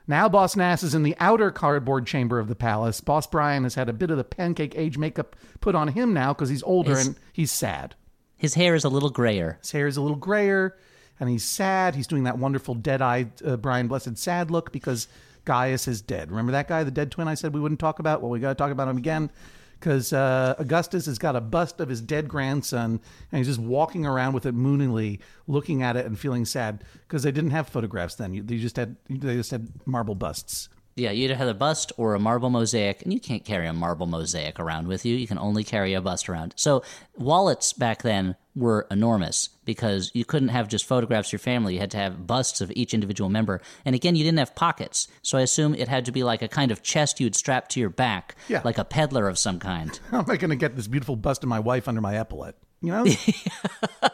Now 0.06 0.28
Boss 0.28 0.54
Nass 0.54 0.82
is 0.82 0.94
in 0.94 1.02
the 1.02 1.16
outer 1.18 1.50
cardboard 1.50 2.06
chamber 2.06 2.38
of 2.38 2.48
the 2.48 2.54
palace. 2.54 3.00
Boss 3.00 3.26
Brian 3.26 3.62
has 3.64 3.74
had 3.74 3.88
a 3.88 3.92
bit 3.92 4.10
of 4.10 4.18
the 4.18 4.24
pancake 4.24 4.74
age 4.76 4.98
makeup 4.98 5.34
put 5.60 5.74
on 5.74 5.88
him 5.88 6.12
now 6.12 6.32
because 6.32 6.50
he's 6.50 6.62
older 6.62 6.90
His- 6.96 7.06
and 7.08 7.16
he's 7.32 7.52
sad. 7.52 7.94
His 8.36 8.54
hair 8.54 8.74
is 8.74 8.84
a 8.84 8.90
little 8.90 9.08
grayer. 9.10 9.58
His 9.62 9.70
hair 9.70 9.86
is 9.86 9.96
a 9.96 10.02
little 10.02 10.16
grayer 10.18 10.76
and 11.18 11.30
he's 11.30 11.44
sad. 11.44 11.94
He's 11.94 12.06
doing 12.06 12.24
that 12.24 12.38
wonderful 12.38 12.74
dead-eyed 12.74 13.30
uh, 13.42 13.56
Brian 13.56 13.88
Blessed 13.88 14.18
sad 14.18 14.50
look 14.50 14.72
because 14.72 15.08
Gaius 15.44 15.88
is 15.88 16.00
dead. 16.02 16.30
Remember 16.30 16.52
that 16.52 16.68
guy, 16.68 16.84
the 16.84 16.90
dead 16.90 17.10
twin 17.10 17.28
I 17.28 17.34
said 17.34 17.54
we 17.54 17.60
wouldn't 17.60 17.80
talk 17.80 17.98
about? 17.98 18.22
Well, 18.22 18.30
we 18.30 18.40
got 18.40 18.50
to 18.50 18.54
talk 18.54 18.70
about 18.70 18.88
him 18.88 18.96
again 18.96 19.30
because 19.78 20.12
uh, 20.12 20.54
Augustus 20.58 21.06
has 21.06 21.18
got 21.18 21.36
a 21.36 21.40
bust 21.40 21.80
of 21.80 21.88
his 21.88 22.00
dead 22.00 22.28
grandson 22.28 23.00
and 23.30 23.38
he's 23.38 23.46
just 23.46 23.60
walking 23.60 24.06
around 24.06 24.32
with 24.32 24.46
it 24.46 24.54
moonily, 24.54 25.20
looking 25.46 25.82
at 25.82 25.96
it 25.96 26.06
and 26.06 26.18
feeling 26.18 26.44
sad 26.44 26.82
because 27.06 27.22
they 27.22 27.32
didn't 27.32 27.50
have 27.50 27.68
photographs 27.68 28.14
then. 28.14 28.46
They 28.46 28.56
just 28.58 28.76
had 28.76 28.96
they 29.10 29.36
just 29.36 29.50
had 29.50 29.68
marble 29.84 30.14
busts. 30.14 30.68
Yeah, 30.96 31.10
you 31.10 31.24
either 31.24 31.34
have 31.34 31.48
a 31.48 31.54
bust 31.54 31.92
or 31.96 32.14
a 32.14 32.20
marble 32.20 32.50
mosaic, 32.50 33.02
and 33.02 33.12
you 33.12 33.18
can't 33.18 33.44
carry 33.44 33.66
a 33.66 33.72
marble 33.72 34.06
mosaic 34.06 34.60
around 34.60 34.86
with 34.86 35.04
you. 35.04 35.16
You 35.16 35.26
can 35.26 35.38
only 35.38 35.64
carry 35.64 35.92
a 35.92 36.00
bust 36.00 36.28
around. 36.28 36.54
So 36.56 36.84
wallets 37.16 37.72
back 37.72 38.02
then 38.02 38.36
were 38.54 38.86
enormous 38.92 39.48
because 39.64 40.12
you 40.14 40.24
couldn't 40.24 40.50
have 40.50 40.68
just 40.68 40.84
photographs 40.84 41.30
of 41.30 41.32
your 41.32 41.38
family. 41.40 41.74
You 41.74 41.80
had 41.80 41.90
to 41.90 41.96
have 41.96 42.28
busts 42.28 42.60
of 42.60 42.70
each 42.76 42.94
individual 42.94 43.28
member. 43.28 43.60
And 43.84 43.96
again, 43.96 44.14
you 44.14 44.22
didn't 44.22 44.38
have 44.38 44.54
pockets. 44.54 45.08
So 45.22 45.36
I 45.36 45.40
assume 45.40 45.74
it 45.74 45.88
had 45.88 46.04
to 46.04 46.12
be 46.12 46.22
like 46.22 46.42
a 46.42 46.48
kind 46.48 46.70
of 46.70 46.80
chest 46.80 47.18
you'd 47.18 47.34
strap 47.34 47.68
to 47.70 47.80
your 47.80 47.90
back, 47.90 48.36
Yeah. 48.48 48.60
like 48.64 48.78
a 48.78 48.84
peddler 48.84 49.26
of 49.26 49.36
some 49.36 49.58
kind. 49.58 49.98
How 50.12 50.18
am 50.20 50.30
I 50.30 50.36
going 50.36 50.50
to 50.50 50.56
get 50.56 50.76
this 50.76 50.86
beautiful 50.86 51.16
bust 51.16 51.42
of 51.42 51.48
my 51.48 51.58
wife 51.58 51.88
under 51.88 52.00
my 52.00 52.16
epaulette? 52.16 52.54
You 52.80 52.92
know? 52.92 53.04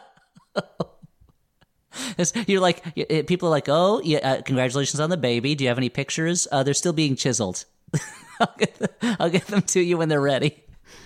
You're 2.47 2.61
like, 2.61 2.95
people 3.27 3.47
are 3.47 3.51
like, 3.51 3.69
oh, 3.69 4.01
yeah, 4.03 4.19
uh, 4.19 4.41
congratulations 4.41 4.99
on 4.99 5.09
the 5.09 5.17
baby. 5.17 5.55
Do 5.55 5.63
you 5.63 5.69
have 5.69 5.77
any 5.77 5.89
pictures? 5.89 6.47
Uh, 6.51 6.63
they're 6.63 6.73
still 6.73 6.93
being 6.93 7.15
chiseled. 7.15 7.65
I'll, 8.39 8.55
get 8.57 8.75
the, 8.75 9.17
I'll 9.19 9.29
get 9.29 9.47
them 9.47 9.61
to 9.63 9.81
you 9.81 9.97
when 9.97 10.09
they're 10.09 10.21
ready. 10.21 10.63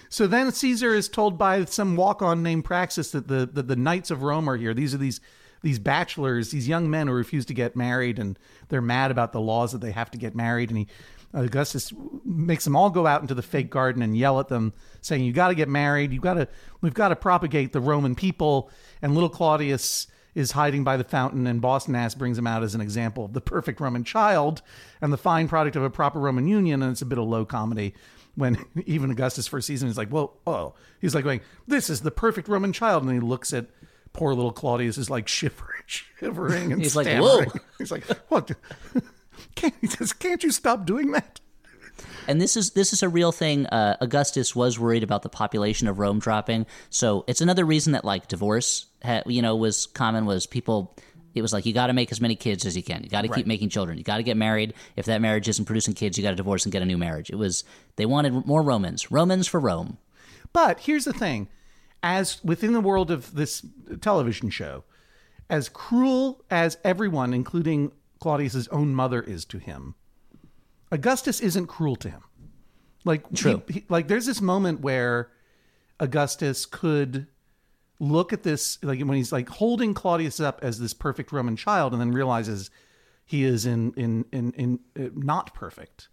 So 0.10 0.28
then 0.28 0.51
Caesar 0.51 0.93
is 0.93 1.10
told 1.10 1.38
by 1.38 1.65
some 1.65 1.95
walk-on 1.95 2.43
named 2.43 2.65
Praxis 2.65 3.12
that 3.12 3.28
the, 3.28 3.45
the 3.51 3.63
the 3.63 3.75
knights 3.75 4.12
of 4.12 4.23
Rome 4.23 4.49
are 4.49 4.56
here. 4.56 4.73
These 4.73 4.93
are 4.93 4.97
these 4.97 5.19
these 5.62 5.80
bachelors, 5.80 6.51
these 6.51 6.67
young 6.67 6.89
men 6.89 7.08
who 7.08 7.13
refuse 7.13 7.45
to 7.47 7.54
get 7.54 7.75
married, 7.75 8.19
and 8.19 8.38
they're 8.69 8.82
mad 8.82 9.12
about 9.12 9.34
the 9.34 9.41
laws 9.41 9.71
that 9.71 9.82
they 9.82 9.91
have 9.91 10.12
to 10.12 10.17
get 10.17 10.36
married. 10.36 10.69
And 10.69 10.78
he 10.78 10.88
Augustus 11.34 11.91
makes 12.23 12.63
them 12.63 12.75
all 12.75 12.89
go 12.89 13.06
out 13.06 13.21
into 13.21 13.34
the 13.34 13.41
fake 13.41 13.69
garden 13.69 14.01
and 14.01 14.17
yell 14.17 14.39
at 14.39 14.47
them, 14.47 14.73
saying, 15.01 15.23
"You 15.23 15.34
got 15.34 15.49
to 15.49 15.56
get 15.56 15.67
married. 15.67 16.13
You 16.13 16.21
got 16.21 16.36
to. 16.36 16.47
We've 16.82 16.93
got 16.93 17.10
to 17.10 17.15
propagate 17.15 17.73
the 17.73 17.82
Roman 17.82 18.15
people." 18.15 18.69
And 19.01 19.13
little 19.13 19.30
Claudius 19.30 20.08
is 20.36 20.52
hiding 20.52 20.84
by 20.84 20.98
the 20.98 21.04
fountain, 21.04 21.48
and 21.48 21.62
Boss 21.62 21.88
Nass 21.88 22.13
brings 22.13 22.38
him 22.38 22.45
out 22.45 22.62
as 22.62 22.76
an 22.76 22.82
example 22.82 23.26
of 23.26 23.34
the 23.34 23.41
perfect 23.41 23.80
Roman 23.80 24.04
child 24.04 24.62
and 25.02 25.12
the 25.12 25.17
fine 25.17 25.48
product 25.48 25.76
of 25.76 25.84
a 25.84 25.89
proper 25.89 26.19
Roman 26.19 26.48
union. 26.48 26.84
And 26.84 26.91
it's 26.91 27.02
a 27.02 27.06
bit 27.06 27.17
of 27.17 27.26
low 27.26 27.45
comedy 27.45 27.95
when 28.36 28.63
even 28.86 29.10
Augustus 29.10 29.48
first 29.48 29.65
season 29.65 29.89
is 29.89 29.98
like, 29.98 30.12
"Well, 30.12 30.38
oh," 30.45 30.76
he's 31.00 31.15
like 31.15 31.24
going, 31.24 31.41
"This 31.67 31.89
is 31.89 32.02
the 32.02 32.12
perfect 32.12 32.48
Roman 32.48 32.74
child," 32.74 33.04
and 33.04 33.12
he 33.13 33.19
looks 33.19 33.54
at 33.54 33.67
poor 34.13 34.34
little 34.34 34.52
Claudius 34.52 34.98
is 34.98 35.10
like 35.10 35.28
shivering, 35.28 35.82
shivering, 36.19 36.74
and 36.74 36.82
He's 36.82 36.95
like, 36.95 37.08
"Whoa." 37.08 37.45
He's 37.78 37.91
like, 37.91 38.06
"What?" 38.30 38.52
Can't, 39.56 39.74
he 39.82 39.88
says, 39.88 40.13
"Can't 40.13 40.43
you 40.43 40.52
stop 40.52 40.86
doing 40.86 41.12
that?" 41.12 41.39
And 42.27 42.41
this 42.41 42.58
is 42.58 42.71
this 42.71 42.91
is 42.93 43.03
a 43.03 43.10
real 43.10 43.31
thing. 43.31 43.65
Uh, 43.67 43.97
Augustus 44.01 44.55
was 44.55 44.79
worried 44.79 45.03
about 45.03 45.21
the 45.21 45.29
population 45.29 45.88
of 45.88 45.99
Rome 45.99 46.19
dropping, 46.19 46.65
so 46.89 47.23
it's 47.27 47.41
another 47.41 47.65
reason 47.65 47.93
that 47.93 48.03
like 48.03 48.27
divorce, 48.27 48.88
ha- 49.03 49.21
you 49.25 49.41
know, 49.41 49.55
was 49.55 49.86
common. 49.86 50.25
Was 50.25 50.45
people? 50.47 50.95
It 51.36 51.41
was 51.41 51.51
like 51.53 51.65
you 51.65 51.73
got 51.73 51.88
to 51.88 51.93
make 51.93 52.12
as 52.12 52.21
many 52.21 52.36
kids 52.36 52.65
as 52.65 52.75
you 52.77 52.84
can. 52.84 53.03
You 53.03 53.10
got 53.10 53.21
to 53.23 53.27
Right. 53.27 53.36
keep 53.38 53.45
making 53.47 53.69
children. 53.69 53.97
You 53.97 54.03
got 54.05 54.17
to 54.17 54.23
get 54.23 54.38
married. 54.38 54.73
If 54.95 55.05
that 55.05 55.19
marriage 55.21 55.49
isn't 55.49 55.65
producing 55.65 55.93
kids, 55.93 56.17
you 56.17 56.23
got 56.23 56.29
to 56.31 56.36
divorce 56.38 56.63
and 56.65 56.71
get 56.71 56.81
a 56.81 56.86
new 56.86 56.97
marriage. 56.97 57.29
It 57.29 57.36
was 57.36 57.63
they 57.97 58.05
wanted 58.05 58.45
more 58.45 58.63
Romans. 58.63 59.12
Romans 59.12 59.47
for 59.47 59.60
Rome. 59.60 59.97
But 60.53 60.79
here's 60.81 61.05
the 61.05 61.13
thing: 61.13 61.47
as 62.01 62.43
within 62.43 62.73
the 62.73 62.81
world 62.81 63.12
of 63.12 63.36
this 63.36 63.65
television 64.01 64.49
show, 64.49 64.84
as 65.49 65.69
cruel 65.69 66.43
as 66.49 66.77
everyone, 66.84 67.34
including 67.34 67.91
Claudius's 68.19 68.67
own 68.69 68.95
mother, 68.95 69.21
is 69.21 69.45
to 69.45 69.60
him, 69.60 69.93
Augustus 70.91 71.39
isn't 71.39 71.67
cruel 71.67 71.95
to 71.98 72.10
him. 72.10 72.21
Like 73.04 73.32
True. 73.34 73.62
he- 73.67 73.74
he- 73.74 73.86
like 73.89 74.08
there's 74.08 74.26
this 74.26 74.41
moment 74.41 74.82
where 74.82 75.32
Augustus 76.00 76.65
could 76.65 77.28
look 78.00 78.34
at 78.34 78.43
this 78.43 78.78
like 78.84 79.00
when 79.00 79.15
he's 79.17 79.32
like 79.32 79.48
holding 79.50 79.93
Claudius 79.93 80.39
up 80.39 80.60
as 80.63 80.80
this 80.80 80.93
perfect 80.93 81.32
Roman 81.32 81.56
child, 81.56 81.93
and 81.93 82.02
then 82.02 82.12
realizes 82.12 82.69
he 83.26 83.43
is 83.43 83.65
in 83.65 83.93
in 83.93 84.26
in 84.32 84.52
in 84.54 84.80
uh, 85.00 85.10
not 85.15 85.54
perfect. 85.54 86.10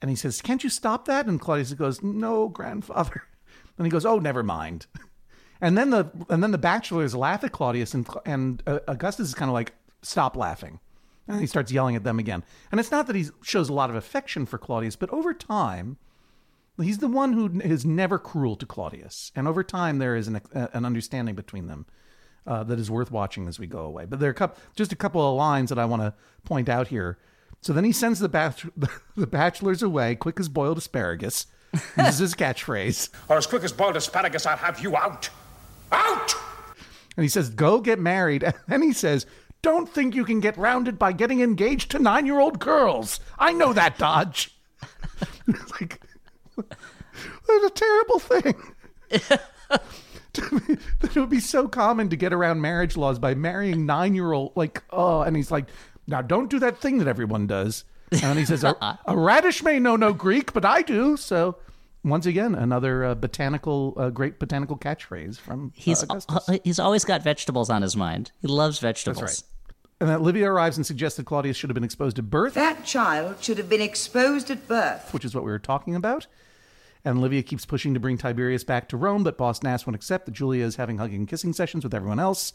And 0.00 0.08
he 0.10 0.16
says, 0.16 0.40
"Can't 0.40 0.62
you 0.64 0.70
stop 0.70 1.04
that?" 1.06 1.26
And 1.26 1.40
Claudius 1.40 1.72
goes, 1.74 2.02
"No, 2.02 2.48
grandfather." 2.48 3.22
And 3.78 3.86
he 3.86 3.90
goes, 3.92 4.04
"Oh, 4.04 4.18
never 4.18 4.42
mind." 4.42 4.86
And 5.60 5.76
then 5.76 5.90
the 5.90 6.08
and 6.28 6.40
then 6.40 6.52
the 6.52 6.58
bachelors 6.58 7.16
laugh 7.16 7.42
at 7.42 7.50
Claudius, 7.50 7.92
and 7.92 8.08
and 8.24 8.62
uh, 8.66 8.78
Augustus 8.86 9.28
is 9.28 9.34
kind 9.34 9.48
of 9.48 9.54
like, 9.54 9.72
"Stop 10.02 10.36
laughing," 10.36 10.78
and 11.28 11.40
he 11.40 11.46
starts 11.46 11.70
yelling 11.70 11.94
at 11.94 12.04
them 12.04 12.18
again. 12.18 12.42
And 12.70 12.80
it's 12.80 12.90
not 12.90 13.06
that 13.06 13.16
he 13.16 13.26
shows 13.42 13.68
a 13.68 13.74
lot 13.74 13.90
of 13.90 13.96
affection 13.96 14.46
for 14.46 14.58
Claudius, 14.58 14.96
but 14.96 15.10
over 15.10 15.34
time, 15.34 15.98
he's 16.80 16.98
the 16.98 17.08
one 17.08 17.32
who 17.34 17.60
is 17.60 17.84
never 17.84 18.18
cruel 18.18 18.56
to 18.56 18.66
Claudius, 18.66 19.30
and 19.36 19.46
over 19.46 19.62
time 19.62 19.98
there 19.98 20.16
is 20.16 20.28
an 20.28 20.40
an 20.52 20.84
understanding 20.84 21.34
between 21.34 21.66
them. 21.66 21.86
Uh, 22.46 22.64
that 22.64 22.78
is 22.78 22.90
worth 22.90 23.10
watching 23.10 23.46
as 23.46 23.58
we 23.58 23.66
go 23.66 23.80
away. 23.80 24.06
But 24.06 24.20
there 24.20 24.28
are 24.30 24.32
a 24.32 24.34
couple, 24.34 24.62
just 24.74 24.90
a 24.90 24.96
couple 24.96 25.20
of 25.20 25.36
lines 25.36 25.68
that 25.68 25.78
I 25.78 25.84
want 25.84 26.00
to 26.00 26.14
point 26.44 26.70
out 26.70 26.88
here. 26.88 27.18
So 27.60 27.74
then 27.74 27.84
he 27.84 27.92
sends 27.92 28.20
the, 28.20 28.28
the 29.16 29.26
bachelors 29.26 29.82
away, 29.82 30.14
quick 30.14 30.40
as 30.40 30.48
boiled 30.48 30.78
asparagus. 30.78 31.46
Uses 31.98 32.18
his 32.18 32.34
catchphrase. 32.34 33.10
Or 33.28 33.36
as 33.36 33.46
quick 33.46 33.62
as 33.64 33.72
boiled 33.72 33.96
asparagus, 33.96 34.46
I'll 34.46 34.56
have 34.56 34.80
you 34.80 34.96
out. 34.96 35.28
Out! 35.92 36.34
And 37.16 37.24
he 37.24 37.28
says, 37.28 37.50
Go 37.50 37.80
get 37.80 37.98
married. 37.98 38.42
And 38.46 38.54
then 38.66 38.82
he 38.82 38.92
says, 38.92 39.26
Don't 39.60 39.88
think 39.88 40.14
you 40.14 40.24
can 40.24 40.40
get 40.40 40.56
rounded 40.56 40.98
by 40.98 41.12
getting 41.12 41.40
engaged 41.40 41.90
to 41.90 41.98
nine 41.98 42.26
year 42.26 42.38
old 42.38 42.58
girls. 42.58 43.20
I 43.38 43.52
know 43.52 43.72
that, 43.72 43.98
Dodge. 43.98 44.54
Like, 45.80 46.00
that's 46.56 47.64
a 47.64 47.70
terrible 47.70 48.18
thing. 48.18 48.54
That 49.10 49.42
it 51.02 51.16
would 51.16 51.30
be 51.30 51.40
so 51.40 51.66
common 51.68 52.08
to 52.10 52.16
get 52.16 52.32
around 52.32 52.60
marriage 52.60 52.96
laws 52.96 53.18
by 53.18 53.34
marrying 53.34 53.86
nine 53.86 54.14
year 54.14 54.32
old, 54.32 54.52
like, 54.54 54.82
oh, 54.90 55.22
and 55.22 55.34
he's 55.36 55.50
like, 55.50 55.66
Now 56.06 56.22
don't 56.22 56.50
do 56.50 56.58
that 56.60 56.78
thing 56.80 56.98
that 56.98 57.08
everyone 57.08 57.46
does. 57.46 57.84
And 58.22 58.38
he 58.38 58.44
says, 58.44 58.62
A, 58.64 58.98
a 59.06 59.16
radish 59.16 59.62
may 59.62 59.78
know 59.78 59.96
no 59.96 60.12
Greek, 60.12 60.52
but 60.52 60.64
I 60.64 60.82
do. 60.82 61.16
So. 61.16 61.56
Once 62.08 62.26
again, 62.26 62.54
another 62.54 63.04
uh, 63.04 63.14
botanical, 63.14 63.94
uh, 63.96 64.10
great 64.10 64.38
botanical 64.38 64.76
catchphrase 64.76 65.38
from 65.38 65.66
uh, 65.66 65.70
He's 65.74 66.02
Augustus. 66.02 66.48
uh, 66.48 66.58
he's 66.64 66.78
always 66.78 67.04
got 67.04 67.22
vegetables 67.22 67.70
on 67.70 67.82
his 67.82 67.96
mind. 67.96 68.32
He 68.40 68.48
loves 68.48 68.78
vegetables. 68.78 69.22
right. 69.22 69.42
And 70.00 70.08
then 70.08 70.22
Livia 70.22 70.50
arrives 70.50 70.76
and 70.76 70.86
suggests 70.86 71.16
that 71.16 71.26
Claudius 71.26 71.56
should 71.56 71.70
have 71.70 71.74
been 71.74 71.84
exposed 71.84 72.18
at 72.20 72.30
birth, 72.30 72.54
That 72.54 72.84
child 72.84 73.42
should 73.42 73.58
have 73.58 73.68
been 73.68 73.80
exposed 73.80 74.48
at 74.50 74.68
birth. 74.68 75.12
which 75.12 75.24
is 75.24 75.34
what 75.34 75.44
we 75.44 75.50
were 75.50 75.58
talking 75.58 75.96
about. 75.96 76.26
And 77.04 77.20
Livia 77.20 77.42
keeps 77.42 77.66
pushing 77.66 77.94
to 77.94 78.00
bring 78.00 78.16
Tiberius 78.18 78.64
back 78.64 78.88
to 78.90 78.96
Rome, 78.96 79.24
but 79.24 79.36
Boss 79.38 79.62
Nass 79.62 79.86
won't 79.86 79.94
accept 79.96 80.26
that 80.26 80.32
Julia 80.32 80.64
is 80.64 80.76
having 80.76 80.98
hugging 80.98 81.16
and 81.20 81.28
kissing 81.28 81.52
sessions 81.52 81.82
with 81.84 81.94
everyone 81.94 82.20
else. 82.20 82.52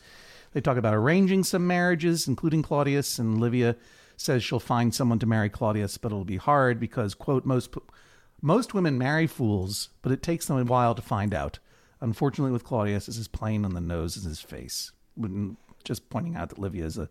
They 0.53 0.61
talk 0.61 0.77
about 0.77 0.93
arranging 0.93 1.43
some 1.43 1.65
marriages, 1.67 2.27
including 2.27 2.61
Claudius, 2.61 3.19
and 3.19 3.39
Livia 3.41 3.75
says 4.15 4.43
she'll 4.43 4.59
find 4.59 4.93
someone 4.93 5.19
to 5.19 5.25
marry 5.25 5.49
Claudius, 5.49 5.97
but 5.97 6.11
it'll 6.11 6.23
be 6.25 6.37
hard 6.37 6.79
because, 6.79 7.13
quote, 7.15 7.45
most 7.45 7.75
most 8.43 8.73
women 8.73 8.97
marry 8.97 9.25
fools, 9.25 9.89
but 10.01 10.11
it 10.11 10.21
takes 10.21 10.45
them 10.45 10.57
a 10.59 10.63
while 10.65 10.93
to 10.93 11.01
find 11.01 11.33
out. 11.33 11.59
Unfortunately, 12.01 12.51
with 12.51 12.65
Claudius, 12.65 13.07
it's 13.07 13.17
as 13.17 13.29
plain 13.29 13.63
on 13.63 13.73
the 13.73 13.81
nose 13.81 14.17
as 14.17 14.23
his 14.23 14.41
face. 14.41 14.91
Just 15.85 16.09
pointing 16.09 16.35
out 16.35 16.49
that 16.49 16.59
Livia 16.59 16.85
is 16.85 16.97
a 16.97 17.09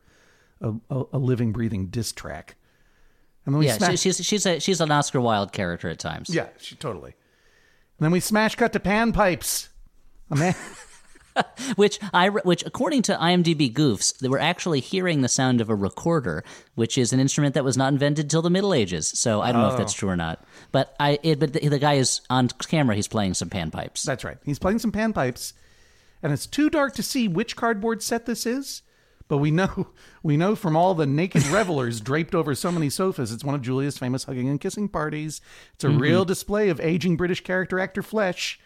a, 0.61 0.74
a, 0.91 1.05
a 1.14 1.18
living, 1.18 1.53
breathing 1.53 1.87
diss 1.87 2.12
track. 2.12 2.57
And 3.45 3.55
then 3.55 3.59
we 3.61 3.66
yeah, 3.66 3.78
smash- 3.78 3.99
she's 3.99 4.24
she's 4.24 4.47
a 4.47 4.61
she's 4.61 4.80
an 4.80 4.91
Oscar 4.91 5.20
Wilde 5.20 5.53
character 5.53 5.89
at 5.89 5.99
times. 5.99 6.30
yeah, 6.30 6.49
she 6.59 6.76
totally. 6.76 7.14
And 7.99 8.05
then 8.05 8.12
we 8.12 8.20
smash 8.20 8.55
cut 8.55 8.72
to 8.74 8.80
panpipes. 8.80 9.68
A 10.30 10.37
man. 10.37 10.55
which 11.76 11.99
I 12.12 12.28
which 12.28 12.64
according 12.66 13.03
to 13.03 13.14
IMDb 13.16 13.72
goofs, 13.72 14.16
they 14.18 14.28
were 14.28 14.39
actually 14.41 14.80
hearing 14.80 15.22
the 15.22 15.28
sound 15.28 15.61
of 15.61 15.70
a 15.70 15.74
recorder, 15.74 16.45
which 16.74 16.99
is 16.99 17.12
an 17.12 17.20
instrument 17.20 17.55
that 17.55 17.64
was 17.64 17.76
not 17.76 17.93
invented 17.93 18.28
till 18.30 18.43
the 18.43 18.51
Middle 18.51 18.74
Ages. 18.74 19.09
So 19.09 19.41
I 19.41 19.53
don't 19.53 19.62
know 19.62 19.70
if 19.70 19.76
that's 19.78 19.95
Oh. 19.95 19.99
true 19.99 20.09
or 20.11 20.16
not. 20.16 20.45
But 20.72 20.95
I 21.01 21.18
it, 21.22 21.39
but 21.41 21.53
the, 21.53 21.68
the 21.68 21.78
guy 21.78 21.95
is 21.95 22.20
on 22.30 22.49
camera. 22.49 22.95
He's 22.97 23.09
playing 23.09 23.35
some 23.35 23.49
panpipes. 23.51 24.03
That's 24.03 24.24
right. 24.24 24.39
He's 24.45 24.59
playing 24.59 24.78
some 24.80 24.93
panpipes, 24.93 25.53
and 26.22 26.33
it's 26.33 26.47
too 26.47 26.68
dark 26.70 26.95
to 26.95 27.03
see 27.03 27.28
which 27.28 27.57
cardboard 27.57 28.03
set 28.03 28.26
this 28.26 28.47
is. 28.47 28.83
But 29.28 29.39
we 29.39 29.51
know 29.51 29.89
we 30.22 30.37
know 30.37 30.55
from 30.55 30.76
all 30.76 30.95
the 30.95 31.07
naked 31.07 31.47
revelers 31.49 32.01
draped 32.01 32.35
over 32.35 32.55
so 32.55 32.70
many 32.70 32.91
sofas, 32.91 33.33
it's 33.33 33.45
one 33.45 33.55
of 33.55 33.62
Julia's 33.62 33.97
famous 33.97 34.24
hugging 34.24 34.49
and 34.49 34.61
kissing 34.61 34.89
parties. 34.89 35.41
It's 35.74 35.85
a 35.85 35.89
Mhm. 35.89 36.01
real 36.01 36.24
display 36.26 36.68
of 36.68 36.80
aging 36.80 37.16
British 37.16 37.43
character 37.43 37.78
actor 37.80 38.03
flesh. 38.03 38.61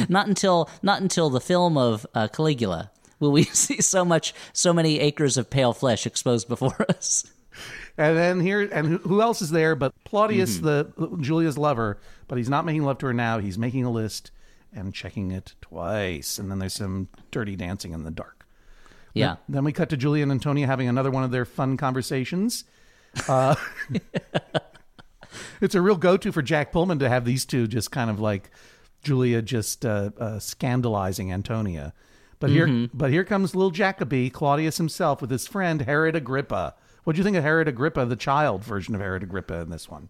not 0.08 0.26
until 0.28 0.68
not 0.82 1.00
until 1.02 1.30
the 1.30 1.40
film 1.40 1.76
of 1.76 2.06
uh, 2.14 2.28
Caligula 2.28 2.90
will 3.20 3.32
we 3.32 3.44
see 3.52 3.80
so 3.80 4.04
much 4.04 4.34
so 4.52 4.72
many 4.72 4.98
acres 5.00 5.36
of 5.36 5.50
pale 5.50 5.72
flesh 5.72 6.06
exposed 6.06 6.48
before 6.48 6.84
us. 6.88 7.24
And 7.98 8.16
then 8.16 8.40
here, 8.40 8.62
and 8.62 8.98
who- 9.00 9.20
else 9.20 9.42
is 9.42 9.50
there 9.50 9.76
but 9.76 9.92
Plautius, 10.04 10.58
Mhm. 10.58 10.62
the 10.62 11.16
Julia's 11.20 11.58
lover? 11.58 11.98
But 12.26 12.38
he's 12.38 12.48
not 12.48 12.64
making 12.64 12.84
love 12.84 12.96
to 12.98 13.06
her 13.06 13.12
now. 13.12 13.38
He's 13.38 13.58
making 13.58 13.84
a 13.84 13.90
list 13.90 14.30
and 14.72 14.94
checking 14.94 15.30
it 15.30 15.54
twice. 15.60 16.38
And 16.38 16.50
then 16.50 16.58
there's 16.58 16.72
some 16.72 17.08
dirty 17.30 17.54
dancing 17.56 17.92
in 17.92 18.04
the 18.04 18.10
dark. 18.10 18.46
Yeah. 19.12 19.26
Then, 19.46 19.56
then 19.56 19.64
we 19.64 19.72
cut 19.72 19.90
to 19.90 19.98
Julia 19.98 20.22
and 20.22 20.32
Antonia 20.32 20.66
having 20.66 20.88
another 20.88 21.10
one 21.10 21.24
of 21.24 21.30
their 21.30 21.44
fun 21.44 21.76
conversations. 21.76 22.64
Uh, 23.28 23.54
it's 25.60 25.74
a 25.74 25.82
real 25.82 25.96
go-to 25.96 26.32
for 26.32 26.40
Jack 26.42 26.72
Pullman 26.72 26.98
to 27.00 27.08
have 27.10 27.24
these 27.26 27.44
two 27.44 27.66
just 27.66 27.90
kind 27.90 28.10
of 28.10 28.20
like 28.20 28.50
Julia 29.02 29.42
just 29.42 29.84
uh, 29.84 30.10
uh, 30.18 30.38
scandalizing 30.38 31.32
Antonia. 31.32 31.92
But 32.38 32.50
here, 32.50 32.66
Mhm. 32.66 32.90
but 32.92 33.10
here 33.10 33.24
comes 33.24 33.54
little 33.54 33.70
Jacoby, 33.70 34.28
Claudius 34.30 34.76
himself, 34.78 35.20
with 35.20 35.30
his 35.30 35.46
friend 35.46 35.82
Herod 35.82 36.16
Agrippa. 36.16 36.74
What 37.04 37.14
do 37.14 37.18
you 37.18 37.24
think 37.24 37.36
of 37.36 37.44
Herod 37.44 37.68
Agrippa, 37.68 38.04
the 38.06 38.16
child 38.16 38.64
version 38.64 38.94
of 38.94 39.00
Herod 39.00 39.22
Agrippa 39.22 39.60
in 39.60 39.70
this 39.70 39.88
one? 39.88 40.08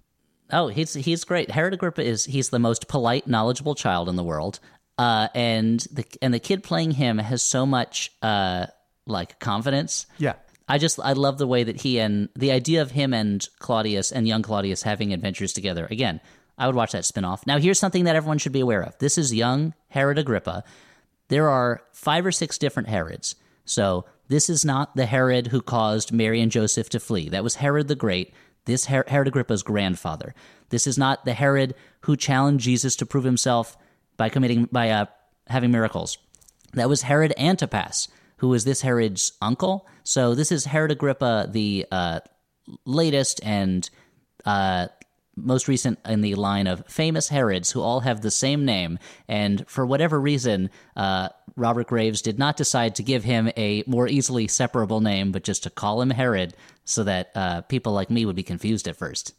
Oh, 0.51 0.69
he's 0.69 0.95
he's 0.95 1.25
great. 1.25 1.51
Herod 1.51 1.75
Agrippa 1.75 2.03
is 2.03 2.25
he's 2.27 2.49
the 2.51 2.59
most 2.59 2.89
polite, 2.89 3.27
knowledgeable 3.27 3.75
child 3.75 4.09
in 4.09 4.17
the 4.17 4.25
world. 4.25 4.61
Uh, 4.99 5.29
and 5.35 5.81
the 5.93 6.05
and 6.21 6.33
the 6.35 6.39
kid 6.39 6.63
playing 6.63 6.93
him 6.93 7.19
has 7.19 7.43
so 7.43 7.65
much 7.67 8.13
uh, 8.23 8.67
like 9.07 9.39
confidence. 9.39 10.07
Yeah. 10.19 10.35
I 10.69 10.79
just 10.79 11.01
I 11.03 11.13
love 11.15 11.39
the 11.39 11.47
way 11.47 11.65
that 11.65 11.81
he 11.81 11.99
and 11.99 12.29
the 12.37 12.53
idea 12.53 12.81
of 12.83 12.93
him 12.93 13.13
and 13.13 13.47
Claudius 13.59 14.13
and 14.13 14.29
young 14.29 14.43
Claudius 14.43 14.83
having 14.83 15.13
adventures 15.13 15.53
together. 15.53 15.87
Again, 15.91 16.21
I 16.63 16.67
would 16.67 16.77
watch 16.77 16.93
that 16.93 17.05
spin-off. 17.05 17.45
Now 17.45 17.59
here's 17.59 17.81
something 17.81 18.05
that 18.05 18.15
everyone 18.15 18.39
should 18.39 18.53
be 18.53 18.61
aware 18.61 18.83
of. 18.83 18.97
This 18.99 19.19
is 19.19 19.35
young 19.35 19.75
Herod 19.89 20.17
Agrippa. 20.17 20.63
There 21.27 21.49
are 21.49 21.83
five 21.93 22.25
or 22.25 22.31
six 22.31 22.57
different 22.57 22.89
Herods. 22.89 23.35
So 23.65 24.05
this 24.29 24.49
is 24.49 24.65
not 24.65 24.95
the 24.95 25.07
Herod 25.07 25.49
who 25.49 25.61
caused 25.61 26.13
Mary 26.13 26.41
and 26.41 26.53
Joseph 26.53 26.89
to 26.91 27.01
flee. 27.01 27.29
That 27.29 27.43
was 27.43 27.57
Herod 27.57 27.89
the 27.89 27.97
Great. 27.97 28.33
This 28.65 28.87
Her- 28.87 29.05
Herod 29.09 29.27
Agrippa's 29.27 29.65
grandfather. 29.65 30.37
This 30.69 30.87
is 30.87 30.97
not 30.97 31.25
the 31.25 31.35
Herod 31.35 31.75
who 32.03 32.17
challenged 32.17 32.65
Jesus 32.65 32.95
to 32.97 33.07
prove 33.07 33.25
himself 33.25 33.77
by 34.17 34.29
committing 34.29 34.69
by 34.71 34.91
uh, 34.91 35.07
having 35.49 35.73
miracles. 35.73 36.17
That 36.75 36.89
was 36.89 37.03
Herod 37.03 37.35
Antipas, 37.37 38.07
who 38.37 38.49
was 38.49 38.65
this 38.65 38.83
Herod's 38.83 39.33
uncle. 39.43 39.89
So 40.05 40.37
this 40.37 40.53
is 40.53 40.67
Herod 40.67 40.93
Agrippa, 40.93 41.49
the 41.51 41.87
uh, 41.91 42.21
latest 42.85 43.41
and 43.43 43.91
uh, 44.45 44.87
most 45.37 45.69
recent 45.69 45.99
in 46.05 46.21
the 46.21 46.35
line 46.35 46.67
of 46.67 46.87
famous 46.87 47.29
Herods 47.29 47.71
who 47.71 47.81
all 47.81 48.01
have 48.01 48.21
the 48.21 48.31
same 48.31 48.65
name. 48.65 48.99
And 49.29 49.67
for 49.69 49.87
whatever 49.87 50.21
reason, 50.21 50.71
uh, 50.97 51.31
Robert 51.57 51.87
Graves 51.87 52.23
did 52.23 52.39
not 52.39 52.57
decide 52.57 52.95
to 52.97 53.03
give 53.03 53.25
him 53.25 53.51
a 53.57 53.83
more 53.87 54.09
easily 54.09 54.49
separable 54.49 55.01
name, 55.01 55.33
but 55.33 55.45
just 55.45 55.63
to 55.63 55.71
call 55.71 56.01
him 56.01 56.11
Herod 56.11 56.55
so 56.85 57.05
that 57.05 57.31
uh, 57.35 57.63
people 57.63 57.93
like 57.93 58.11
me 58.11 58.27
would 58.27 58.37
be 58.37 58.43
confused 58.43 58.89
at 58.89 58.97
first. 58.97 59.35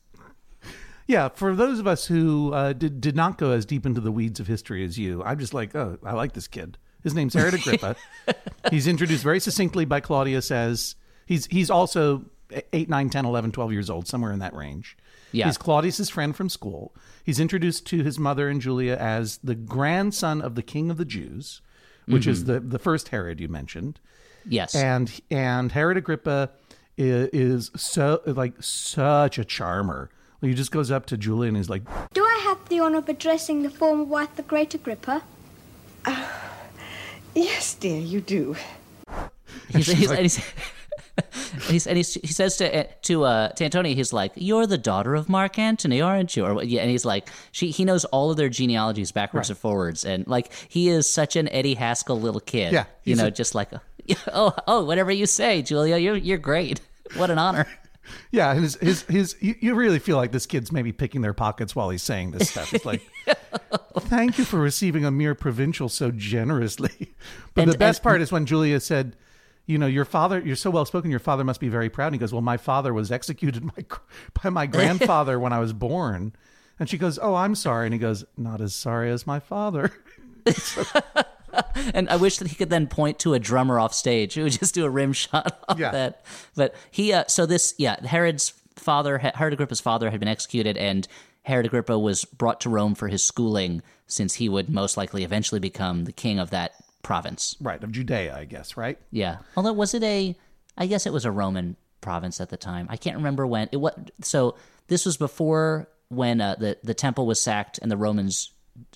Yeah, 1.06 1.30
for 1.30 1.54
those 1.56 1.80
of 1.80 1.88
us 1.88 2.06
who 2.08 2.54
uh, 2.54 2.74
did 2.74 3.02
did 3.02 3.16
not 3.16 3.38
go 3.38 3.52
as 3.52 3.66
deep 3.66 3.86
into 3.86 4.00
the 4.00 4.12
weeds 4.12 4.40
of 4.40 4.48
history 4.48 4.86
as 4.86 4.98
you, 4.98 5.22
I'm 5.24 5.38
just 5.38 5.54
like, 5.54 5.76
oh, 5.76 5.98
I 6.04 6.14
like 6.14 6.34
this 6.34 6.48
kid. 6.48 6.78
His 7.04 7.14
name's 7.14 7.34
Herod 7.34 7.54
Agrippa. 7.54 7.98
he's 8.70 8.88
introduced 8.88 9.24
very 9.24 9.42
succinctly 9.42 9.84
by 9.84 10.00
Claudius 10.00 10.50
as 10.50 10.96
he's 11.26 11.46
he's 11.48 11.70
also 11.70 12.26
8, 12.72 12.88
9, 12.88 13.10
10, 13.10 13.26
11, 13.26 13.52
12 13.52 13.72
years 13.74 13.90
old, 13.90 14.08
somewhere 14.08 14.32
in 14.32 14.40
that 14.40 14.54
range. 14.54 14.96
Yeah. 15.34 15.48
He's 15.48 15.58
Claudius's 15.58 16.10
friend 16.10 16.34
from 16.36 16.48
school. 16.48 16.94
He's 17.26 17.40
introduced 17.40 17.86
to 17.88 18.04
his 18.04 18.18
mother 18.18 18.48
and 18.48 18.62
Julia 18.62 18.96
as 18.96 19.40
the 19.44 19.56
grandson 19.56 20.42
of 20.42 20.56
the 20.56 20.62
king 20.64 20.90
of 20.90 20.98
the 20.98 21.06
Jews, 21.06 21.62
which 22.06 22.26
is 22.28 22.44
Mhm. 22.44 22.48
the 22.48 22.60
the 22.62 22.80
first 22.80 23.10
Herod 23.10 23.40
you 23.42 23.48
mentioned. 23.50 24.00
Yes. 24.48 24.74
And 24.76 25.12
and 25.32 25.72
Herod 25.72 25.98
Agrippa 25.98 26.52
is, 26.98 27.30
is 27.34 27.72
so 27.76 28.22
like 28.26 28.54
such 28.62 29.38
a 29.38 29.44
charmer. 29.46 30.10
He 30.42 30.54
just 30.54 30.72
goes 30.72 30.92
up 30.92 31.06
to 31.08 31.18
Julia 31.18 31.48
and 31.48 31.58
he's 31.58 31.70
like, 31.70 31.84
Do 32.14 32.24
I 32.24 32.42
have 32.44 32.68
the 32.70 32.82
honour 32.82 32.98
of 33.00 33.10
addressing 33.10 33.64
the 33.64 33.70
former 33.70 34.04
wife, 34.04 34.36
the 34.36 34.44
great 34.44 34.74
Agrippa? 34.74 35.24
Yes, 37.36 37.74
dear, 37.74 38.00
you 38.00 38.22
do. 38.22 38.56
He's, 39.70 39.88
he's, 39.88 40.12
and 40.12 40.20
he's, 40.20 40.40
he's, 41.68 41.86
and 41.86 41.98
he's, 41.98 42.16
he 42.16 42.28
says 42.28 42.58
to 42.58 42.86
to 42.86 43.24
uh, 43.24 43.50
to 43.50 43.64
Antonia, 43.66 43.94
he's 43.96 44.14
like, 44.14 44.32
"You're 44.36 44.66
the 44.66 44.78
daughter 44.78 45.14
of 45.16 45.30
Mark 45.30 45.60
Antony, 45.60 46.02
aren't 46.02 46.36
you?" 46.36 46.46
Or 46.46 46.64
yeah, 46.64 46.82
and 46.82 46.90
he's 46.90 47.06
like, 47.06 47.30
she 47.52 47.70
he 47.70 47.86
knows 47.86 48.04
all 48.06 48.32
of 48.32 48.38
their 48.38 48.50
genealogies 48.50 49.12
backwards 49.12 49.50
and 49.50 49.58
forwards, 49.58 50.06
and 50.06 50.26
like 50.28 50.52
he 50.70 50.90
is 50.90 51.08
such 51.10 51.36
an 51.36 51.48
Eddie 51.50 51.76
Haskell 51.76 52.20
little 52.20 52.42
kid. 52.42 52.74
Yeah, 52.74 52.86
you 53.04 53.16
know, 53.16 53.28
a- 53.28 53.32
just 53.32 53.54
like, 53.54 53.70
oh 54.34 54.56
oh, 54.68 54.84
whatever 54.86 55.12
you 55.12 55.26
say, 55.28 55.62
Julia, 55.62 55.98
you're 55.98 56.16
you're 56.18 56.38
great. 56.40 56.82
What 57.16 57.30
an 57.30 57.38
honor. 57.38 57.68
Yeah, 58.32 58.52
and 58.52 58.64
his 58.64 58.76
his 58.76 59.02
his 59.04 59.36
you, 59.40 59.54
you 59.60 59.76
really 59.76 60.00
feel 60.00 60.18
like 60.18 60.32
this 60.32 60.46
kid's 60.48 60.72
maybe 60.72 60.92
picking 60.92 61.22
their 61.22 61.34
pockets 61.34 61.76
while 61.76 61.90
he's 61.92 62.02
saying 62.02 62.32
this 62.32 62.50
stuff. 62.50 62.74
It's 62.74 62.86
like, 62.86 63.02
thank 64.00 64.38
you 64.40 64.46
for 64.46 64.58
receiving 64.58 65.06
a 65.06 65.12
mere 65.12 65.36
provincial 65.36 65.90
so 65.90 66.10
generously. 66.12 67.14
But 67.54 67.64
And- 67.64 67.72
the 67.72 67.78
best 67.78 68.00
and- 68.00 68.04
part 68.04 68.22
is 68.22 68.32
when 68.32 68.46
Julia 68.46 68.80
said, 68.80 69.16
"You 69.66 69.78
know, 69.78 69.88
your 69.88 70.06
father, 70.06 70.40
you're 70.40 70.56
so 70.56 70.70
well 70.70 70.86
spoken. 70.86 71.10
Your 71.12 71.20
father 71.20 71.44
must 71.44 71.60
be 71.60 71.70
very 71.70 71.90
proud." 71.90 72.08
And 72.08 72.16
he 72.16 72.20
goes, 72.20 72.32
"Well, 72.34 72.42
my 72.42 72.58
father 72.58 72.94
was 72.94 73.12
executed 73.12 73.64
my, 73.78 73.86
by 74.44 74.50
my 74.50 74.66
grandfather 74.66 75.40
when 75.40 75.54
I 75.54 75.60
was 75.60 75.74
born." 75.74 76.34
And 76.80 76.90
she 76.90 76.98
goes, 76.98 77.20
"Oh, 77.22 77.36
I'm 77.36 77.56
sorry." 77.56 77.88
And 77.88 77.94
he 77.94 78.00
goes, 78.00 78.26
"Not 78.38 78.62
as 78.62 78.74
sorry 78.74 79.10
as 79.12 79.28
my 79.28 79.40
father." 79.40 79.92
and 81.94 82.10
I 82.10 82.16
wish 82.16 82.38
that 82.38 82.48
he 82.48 82.56
could 82.56 82.70
then 82.70 82.88
point 82.88 83.20
to 83.20 83.34
a 83.34 83.40
drummer 83.40 83.80
off 83.80 83.94
stage 83.94 84.34
who 84.34 84.44
would 84.44 84.54
just 84.54 84.74
do 84.74 84.86
a 84.86 84.90
rim 84.90 85.14
shot 85.14 85.64
of 85.70 85.80
Yeah. 85.80 85.92
that. 85.92 86.26
But 86.56 86.76
he, 86.92 87.14
uh, 87.14 87.26
so 87.28 87.46
this, 87.46 87.76
yeah, 87.78 88.06
Herod's 88.06 88.54
father, 88.76 89.20
Herod 89.20 89.54
Agrippa's 89.54 89.80
father 89.82 90.10
had 90.10 90.20
been 90.20 90.30
executed, 90.30 90.78
and 90.78 91.08
Herod 91.44 91.66
Agrippa 91.66 91.98
was 92.00 92.26
brought 92.26 92.60
to 92.62 92.70
Rome 92.70 92.96
for 92.96 93.08
his 93.08 93.24
schooling, 93.24 93.82
since 94.08 94.36
he 94.36 94.50
would 94.50 94.70
most 94.70 94.98
likely 94.98 95.24
eventually 95.24 95.60
become 95.60 96.06
the 96.06 96.12
king 96.12 96.40
of 96.40 96.50
that 96.50 96.74
province. 97.04 97.56
Right 97.62 97.84
of 97.84 97.92
Judea, 97.92 98.36
I 98.36 98.46
guess. 98.46 98.76
Right. 98.76 98.98
Yeah. 99.12 99.38
Although 99.56 99.74
was 99.74 99.94
it 99.94 100.04
a? 100.04 100.36
I 100.78 100.88
guess 100.88 101.06
it 101.06 101.14
was 101.14 101.26
a 101.26 101.32
Roman 101.32 101.76
province 102.02 102.42
at 102.42 102.50
the 102.50 102.58
time. 102.58 102.88
I 102.90 102.98
can't 102.98 103.18
remember 103.18 103.46
when 103.46 103.70
it. 103.72 103.78
What? 103.78 104.12
So 104.22 104.56
this 104.88 105.06
was 105.06 105.18
before 105.18 105.88
when 106.10 106.42
uh, 106.42 106.56
the 106.56 106.78
the 106.84 106.94
temple 106.94 107.28
was 107.28 107.40
sacked 107.40 107.78
and 107.80 107.92
the 107.92 107.98
Romans 107.98 108.52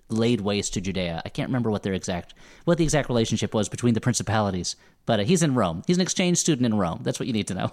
laid 0.10 0.42
waste 0.42 0.74
to 0.74 0.82
Judea. 0.82 1.22
I 1.26 1.30
can't 1.30 1.50
remember 1.50 1.70
what 1.70 1.84
their 1.84 1.94
exact 1.94 2.34
what 2.66 2.78
the 2.78 2.84
exact 2.84 3.10
relationship 3.10 3.54
was 3.54 3.70
between 3.70 3.94
the 3.94 4.02
principalities. 4.02 4.76
But 5.06 5.20
uh, 5.20 5.24
he's 5.24 5.44
in 5.44 5.54
Rome. 5.54 5.84
He's 5.86 5.98
an 5.98 6.02
exchange 6.02 6.38
student 6.38 6.66
in 6.66 6.76
Rome. 6.76 7.02
That's 7.04 7.20
what 7.20 7.28
you 7.28 7.34
need 7.34 7.48
to 7.48 7.54
know. 7.54 7.72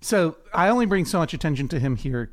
So 0.00 0.36
I 0.52 0.68
only 0.68 0.86
bring 0.86 1.04
so 1.04 1.18
much 1.18 1.34
attention 1.34 1.68
to 1.68 1.78
him 1.78 1.96
here. 1.96 2.30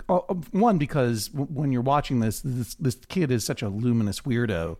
One 0.51 0.77
because 0.77 1.29
when 1.33 1.71
you're 1.71 1.81
watching 1.81 2.19
this, 2.19 2.41
this, 2.41 2.75
this 2.75 2.95
kid 3.07 3.31
is 3.31 3.45
such 3.45 3.61
a 3.61 3.69
luminous 3.69 4.21
weirdo, 4.21 4.77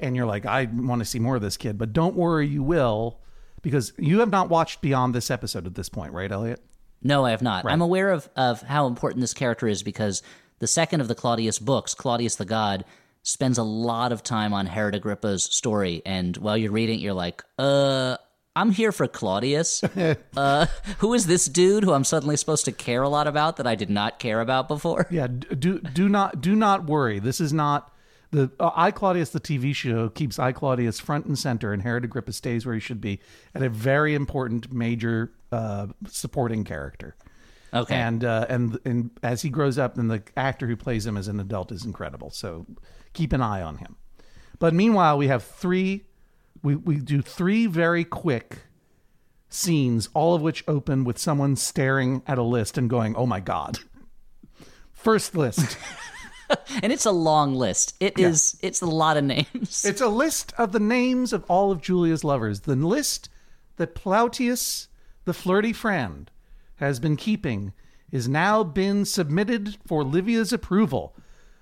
and 0.00 0.16
you're 0.16 0.26
like, 0.26 0.46
I 0.46 0.68
want 0.72 1.00
to 1.00 1.04
see 1.04 1.18
more 1.18 1.36
of 1.36 1.42
this 1.42 1.56
kid. 1.56 1.78
But 1.78 1.92
don't 1.92 2.16
worry, 2.16 2.48
you 2.48 2.62
will, 2.62 3.20
because 3.62 3.92
you 3.98 4.20
have 4.20 4.30
not 4.30 4.48
watched 4.48 4.80
beyond 4.80 5.14
this 5.14 5.30
episode 5.30 5.66
at 5.66 5.74
this 5.74 5.88
point, 5.88 6.12
right, 6.12 6.30
Elliott? 6.30 6.60
No, 7.02 7.24
I 7.24 7.30
have 7.30 7.42
not. 7.42 7.64
Right. 7.64 7.72
I'm 7.72 7.80
aware 7.80 8.10
of, 8.10 8.28
of 8.36 8.62
how 8.62 8.86
important 8.86 9.20
this 9.20 9.34
character 9.34 9.66
is 9.66 9.82
because 9.82 10.22
the 10.60 10.66
second 10.66 11.00
of 11.00 11.08
the 11.08 11.14
Claudius 11.14 11.58
books, 11.58 11.94
Claudius 11.94 12.36
the 12.36 12.44
God, 12.44 12.84
spends 13.22 13.58
a 13.58 13.62
lot 13.62 14.12
of 14.12 14.22
time 14.22 14.52
on 14.52 14.66
Herod 14.66 14.94
Agrippa's 14.94 15.44
story. 15.44 16.02
And 16.04 16.36
while 16.36 16.56
you're 16.56 16.72
reading, 16.72 16.98
it, 16.98 17.02
you're 17.02 17.12
like, 17.12 17.42
uh, 17.58 18.16
I'm 18.54 18.70
here 18.70 18.92
for 18.92 19.08
Claudius. 19.08 19.82
uh, 20.36 20.66
who 20.98 21.14
is 21.14 21.26
this 21.26 21.46
dude 21.46 21.84
who 21.84 21.92
I'm 21.92 22.04
suddenly 22.04 22.36
supposed 22.36 22.64
to 22.66 22.72
care 22.72 23.02
a 23.02 23.08
lot 23.08 23.26
about 23.26 23.56
that 23.56 23.66
I 23.66 23.74
did 23.74 23.90
not 23.90 24.18
care 24.18 24.40
about 24.40 24.68
before? 24.68 25.06
Yeah, 25.10 25.26
do 25.26 25.80
do 25.80 26.08
not 26.08 26.40
do 26.40 26.54
not 26.54 26.84
worry. 26.84 27.18
This 27.18 27.40
is 27.40 27.52
not 27.52 27.91
the 28.32 28.50
uh, 28.58 28.70
I 28.74 28.90
Claudius 28.90 29.30
the 29.30 29.40
TV 29.40 29.74
show 29.74 30.08
keeps 30.08 30.38
I 30.38 30.52
Claudius 30.52 30.98
front 30.98 31.26
and 31.26 31.38
center, 31.38 31.72
and 31.72 31.82
Herod 31.82 32.04
Agrippa 32.04 32.32
stays 32.32 32.66
where 32.66 32.74
he 32.74 32.80
should 32.80 33.00
be, 33.00 33.20
and 33.54 33.62
a 33.62 33.68
very 33.68 34.14
important 34.14 34.72
major 34.72 35.32
uh, 35.52 35.88
supporting 36.08 36.64
character. 36.64 37.14
Okay. 37.74 37.94
and 37.94 38.24
uh, 38.24 38.46
and 38.48 38.78
and 38.84 39.10
as 39.22 39.42
he 39.42 39.48
grows 39.48 39.78
up, 39.78 39.96
and 39.96 40.10
the 40.10 40.22
actor 40.36 40.66
who 40.66 40.76
plays 40.76 41.06
him 41.06 41.16
as 41.16 41.28
an 41.28 41.40
adult 41.40 41.70
is 41.72 41.84
incredible. 41.84 42.30
So 42.30 42.66
keep 43.12 43.32
an 43.32 43.40
eye 43.40 43.62
on 43.62 43.78
him. 43.78 43.96
But 44.58 44.74
meanwhile, 44.74 45.16
we 45.16 45.28
have 45.28 45.42
three. 45.42 46.04
We 46.62 46.76
we 46.76 46.96
do 46.96 47.22
three 47.22 47.66
very 47.66 48.04
quick 48.04 48.58
scenes, 49.48 50.08
all 50.14 50.34
of 50.34 50.42
which 50.42 50.64
open 50.66 51.04
with 51.04 51.18
someone 51.18 51.56
staring 51.56 52.22
at 52.26 52.38
a 52.38 52.42
list 52.42 52.76
and 52.76 52.88
going, 52.88 53.14
"Oh 53.14 53.26
my 53.26 53.40
god." 53.40 53.78
First 54.92 55.34
list. 55.34 55.76
and 56.82 56.92
it's 56.92 57.06
a 57.06 57.12
long 57.12 57.54
list. 57.54 57.94
It 58.00 58.18
is. 58.18 58.58
It's 58.62 58.82
a 58.82 58.86
lot 58.86 59.16
of 59.16 59.24
names. 59.24 59.84
It's 59.84 60.00
a 60.00 60.08
list 60.08 60.52
of 60.58 60.72
the 60.72 60.80
names 60.80 61.32
of 61.32 61.44
all 61.48 61.70
of 61.70 61.82
Julia's 61.82 62.24
lovers. 62.24 62.60
The 62.60 62.76
list 62.76 63.28
that 63.76 63.94
Plautius, 63.94 64.88
the 65.24 65.34
flirty 65.34 65.72
friend, 65.72 66.30
has 66.76 67.00
been 67.00 67.16
keeping 67.16 67.72
is 68.10 68.28
now 68.28 68.62
been 68.62 69.04
submitted 69.04 69.76
for 69.86 70.04
Livia's 70.04 70.52
approval. 70.52 71.14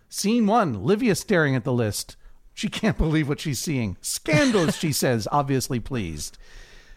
Scene 0.09 0.47
one 0.47 0.85
Livia 0.85 1.15
staring 1.15 1.55
at 1.55 1.65
the 1.65 1.73
list. 1.73 2.17
She 2.53 2.69
can't 2.69 2.99
believe 2.99 3.29
what 3.29 3.41
she's 3.41 3.61
seeing. 3.61 3.97
Scandalous, 4.01 4.77
she 4.77 4.93
says, 4.93 5.29
obviously 5.31 5.79
pleased. 5.79 6.37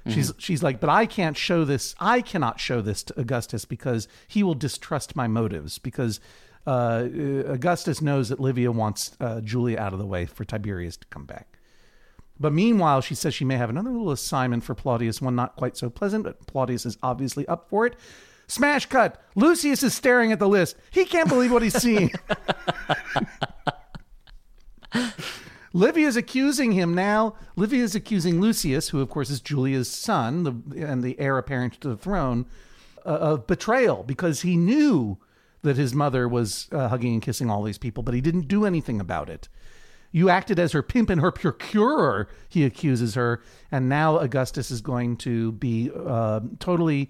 She's 0.10 0.32
mm-hmm. 0.32 0.40
she's 0.40 0.62
like, 0.62 0.82
but 0.82 0.90
I 0.90 1.06
can't 1.06 1.38
show 1.38 1.64
this. 1.64 1.96
I 2.00 2.22
cannot 2.22 2.60
show 2.60 2.82
this 2.82 3.04
to 3.04 3.20
Augustus 3.20 3.64
because 3.64 4.08
he 4.28 4.44
will 4.44 4.56
distrust 4.56 5.16
my 5.16 5.28
motives. 5.28 5.80
Because 5.80 6.20
uh, 6.66 7.08
Augustus 7.48 8.02
knows 8.02 8.30
that 8.30 8.40
Livia 8.40 8.72
wants 8.72 9.16
uh, 9.20 9.42
Julia 9.42 9.80
out 9.80 9.94
of 9.94 10.00
the 10.00 10.06
way 10.06 10.26
for 10.26 10.46
Tiberius 10.46 10.98
to 10.98 11.08
come 11.08 11.26
back. 11.26 11.60
But 12.40 12.54
meanwhile, 12.54 13.02
she 13.02 13.16
says 13.16 13.34
she 13.34 13.46
may 13.46 13.58
have 13.58 13.70
another 13.70 13.92
little 13.92 14.12
assignment 14.12 14.64
for 14.64 14.74
Plautius, 14.76 15.22
one 15.22 15.36
not 15.36 15.56
quite 15.56 15.78
so 15.78 15.90
pleasant, 15.90 16.24
but 16.24 16.46
Plautius 16.48 16.86
is 16.86 16.98
obviously 17.04 17.48
up 17.48 17.70
for 17.70 17.86
it. 17.86 17.96
Smash 18.48 18.88
cut. 18.88 19.22
Lucius 19.36 19.84
is 19.84 19.94
staring 19.94 20.32
at 20.32 20.40
the 20.40 20.48
list. 20.48 20.76
He 20.92 21.06
can't 21.06 21.30
believe 21.30 21.52
what 21.52 21.62
he's 21.62 21.80
seeing. 21.82 22.12
Livia 25.74 26.08
is 26.08 26.18
accusing 26.18 26.72
him 26.74 26.94
now. 26.94 27.36
Livia 27.56 27.84
is 27.84 27.96
accusing 27.96 28.40
Lucius, 28.40 28.90
who 28.90 29.02
of 29.02 29.10
course 29.10 29.30
is 29.30 29.42
Julia's 29.42 29.90
son 29.90 30.44
the, 30.44 30.86
and 30.86 31.04
the 31.04 31.20
heir 31.20 31.38
apparent 31.38 31.80
to 31.82 31.88
the 31.88 31.98
throne, 31.98 32.46
uh, 33.06 33.10
of 33.10 33.48
betrayal 33.48 34.04
because 34.04 34.42
he 34.42 34.56
knew 34.56 35.18
that 35.64 35.78
his 35.78 35.94
mother 35.94 36.28
was 36.28 36.68
uh, 36.72 36.90
hugging 36.90 37.14
and 37.14 37.22
kissing 37.22 37.50
all 37.50 37.64
these 37.64 37.78
people, 37.78 38.04
but 38.04 38.14
he 38.14 38.22
didn't 38.22 38.48
do 38.48 38.66
anything 38.66 39.00
about 39.00 39.30
it. 39.30 39.50
You 40.12 40.30
acted 40.30 40.60
as 40.60 40.74
her 40.74 40.84
pimp 40.84 41.10
and 41.10 41.20
her 41.22 41.32
procurer, 41.32 42.30
he 42.48 42.64
accuses 42.64 43.16
her, 43.16 43.42
and 43.72 43.90
now 43.90 44.20
Augustus 44.20 44.70
is 44.70 44.82
going 44.82 45.18
to 45.18 45.54
be 45.54 45.90
uh, 45.96 46.42
totally 46.60 47.10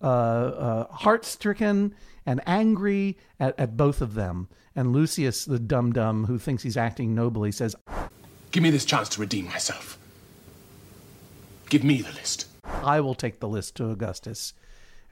uh, 0.00 0.06
uh, 0.06 0.92
heart 0.92 1.24
stricken 1.26 1.94
and 2.24 2.40
angry 2.46 3.18
at, 3.38 3.58
at 3.58 3.76
both 3.76 4.00
of 4.00 4.14
them. 4.14 4.48
And 4.74 4.92
Lucius, 4.92 5.44
the 5.44 5.58
dum 5.58 5.92
dum 5.92 6.24
who 6.24 6.38
thinks 6.38 6.62
he's 6.62 6.76
acting 6.76 7.14
nobly, 7.14 7.52
says, 7.52 7.76
Give 8.50 8.62
me 8.62 8.70
this 8.70 8.84
chance 8.84 9.08
to 9.10 9.20
redeem 9.20 9.46
myself. 9.46 9.98
Give 11.68 11.84
me 11.84 12.00
the 12.00 12.12
list. 12.12 12.46
I 12.64 13.00
will 13.00 13.14
take 13.14 13.40
the 13.40 13.48
list 13.48 13.74
to 13.76 13.90
Augustus 13.90 14.54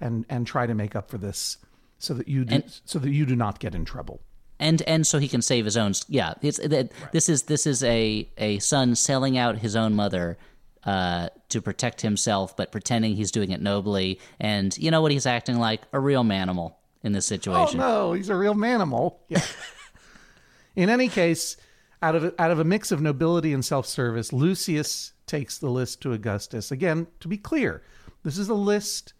and, 0.00 0.24
and 0.30 0.46
try 0.46 0.66
to 0.66 0.74
make 0.74 0.96
up 0.96 1.10
for 1.10 1.18
this 1.18 1.58
so 1.98 2.14
that 2.14 2.28
you 2.28 2.44
do, 2.44 2.54
And- 2.56 2.80
so 2.84 2.98
that 2.98 3.10
you 3.10 3.26
do 3.26 3.36
not 3.36 3.58
get 3.58 3.74
in 3.74 3.84
trouble. 3.84 4.20
and 4.58 4.80
and 4.82 5.06
so 5.06 5.18
he 5.18 5.28
can 5.28 5.42
save 5.42 5.64
his 5.64 5.76
own. 5.76 5.92
Yeah, 6.08 6.34
it's 6.42 6.58
that 6.58 6.90
this 7.12 7.28
is 7.28 7.42
this 7.44 7.66
is 7.66 7.82
a 7.84 8.28
a 8.38 8.58
son 8.60 8.94
selling 8.94 9.36
out 9.38 9.58
his 9.58 9.76
own 9.76 9.94
mother 9.94 10.38
uh, 10.84 11.28
to 11.48 11.60
protect 11.60 12.00
himself, 12.02 12.56
but 12.56 12.70
pretending 12.72 13.16
he's 13.16 13.30
doing 13.32 13.50
it 13.50 13.60
nobly. 13.60 14.20
And 14.40 14.76
you 14.78 14.90
know 14.90 15.02
what? 15.02 15.10
He's 15.12 15.26
acting 15.26 15.58
like 15.58 15.82
a 15.92 15.98
real 16.00 16.22
manimal 16.24 16.74
in 17.02 17.12
this 17.12 17.26
situation. 17.26 17.80
Oh 17.80 17.86
no, 17.88 18.12
he's 18.12 18.28
a 18.28 18.36
real 18.36 18.54
manimal. 18.54 19.16
Yeah. 19.28 19.42
In 20.76 20.90
any 20.90 21.08
case, 21.08 21.56
out 22.02 22.14
of 22.14 22.34
out 22.38 22.50
of 22.50 22.58
a 22.58 22.64
mix 22.64 22.92
of 22.92 23.00
nobility 23.00 23.52
and 23.52 23.64
self-service, 23.64 24.32
Lucius 24.32 25.12
takes 25.26 25.58
the 25.58 25.70
list 25.70 26.00
to 26.02 26.12
Augustus. 26.12 26.70
Again, 26.70 27.06
to 27.20 27.28
be 27.28 27.38
clear, 27.38 27.82
this 28.22 28.36
is 28.38 28.48
a 28.48 28.54
list 28.54 29.14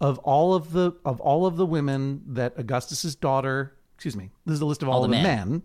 of 0.00 0.18
all 0.20 0.54
of 0.54 0.72
the 0.72 0.92
of 1.04 1.20
all 1.20 1.46
of 1.46 1.56
the 1.56 1.66
women 1.66 2.22
that 2.28 2.54
Augustus's 2.58 3.14
daughter, 3.14 3.74
excuse 3.94 4.16
me, 4.16 4.30
this 4.44 4.54
is 4.54 4.60
a 4.60 4.66
list 4.66 4.82
of 4.82 4.88
all, 4.88 4.96
All 4.98 5.04
of 5.04 5.10
the 5.10 5.16
the 5.16 5.22
men. 5.22 5.48
men. 5.50 5.62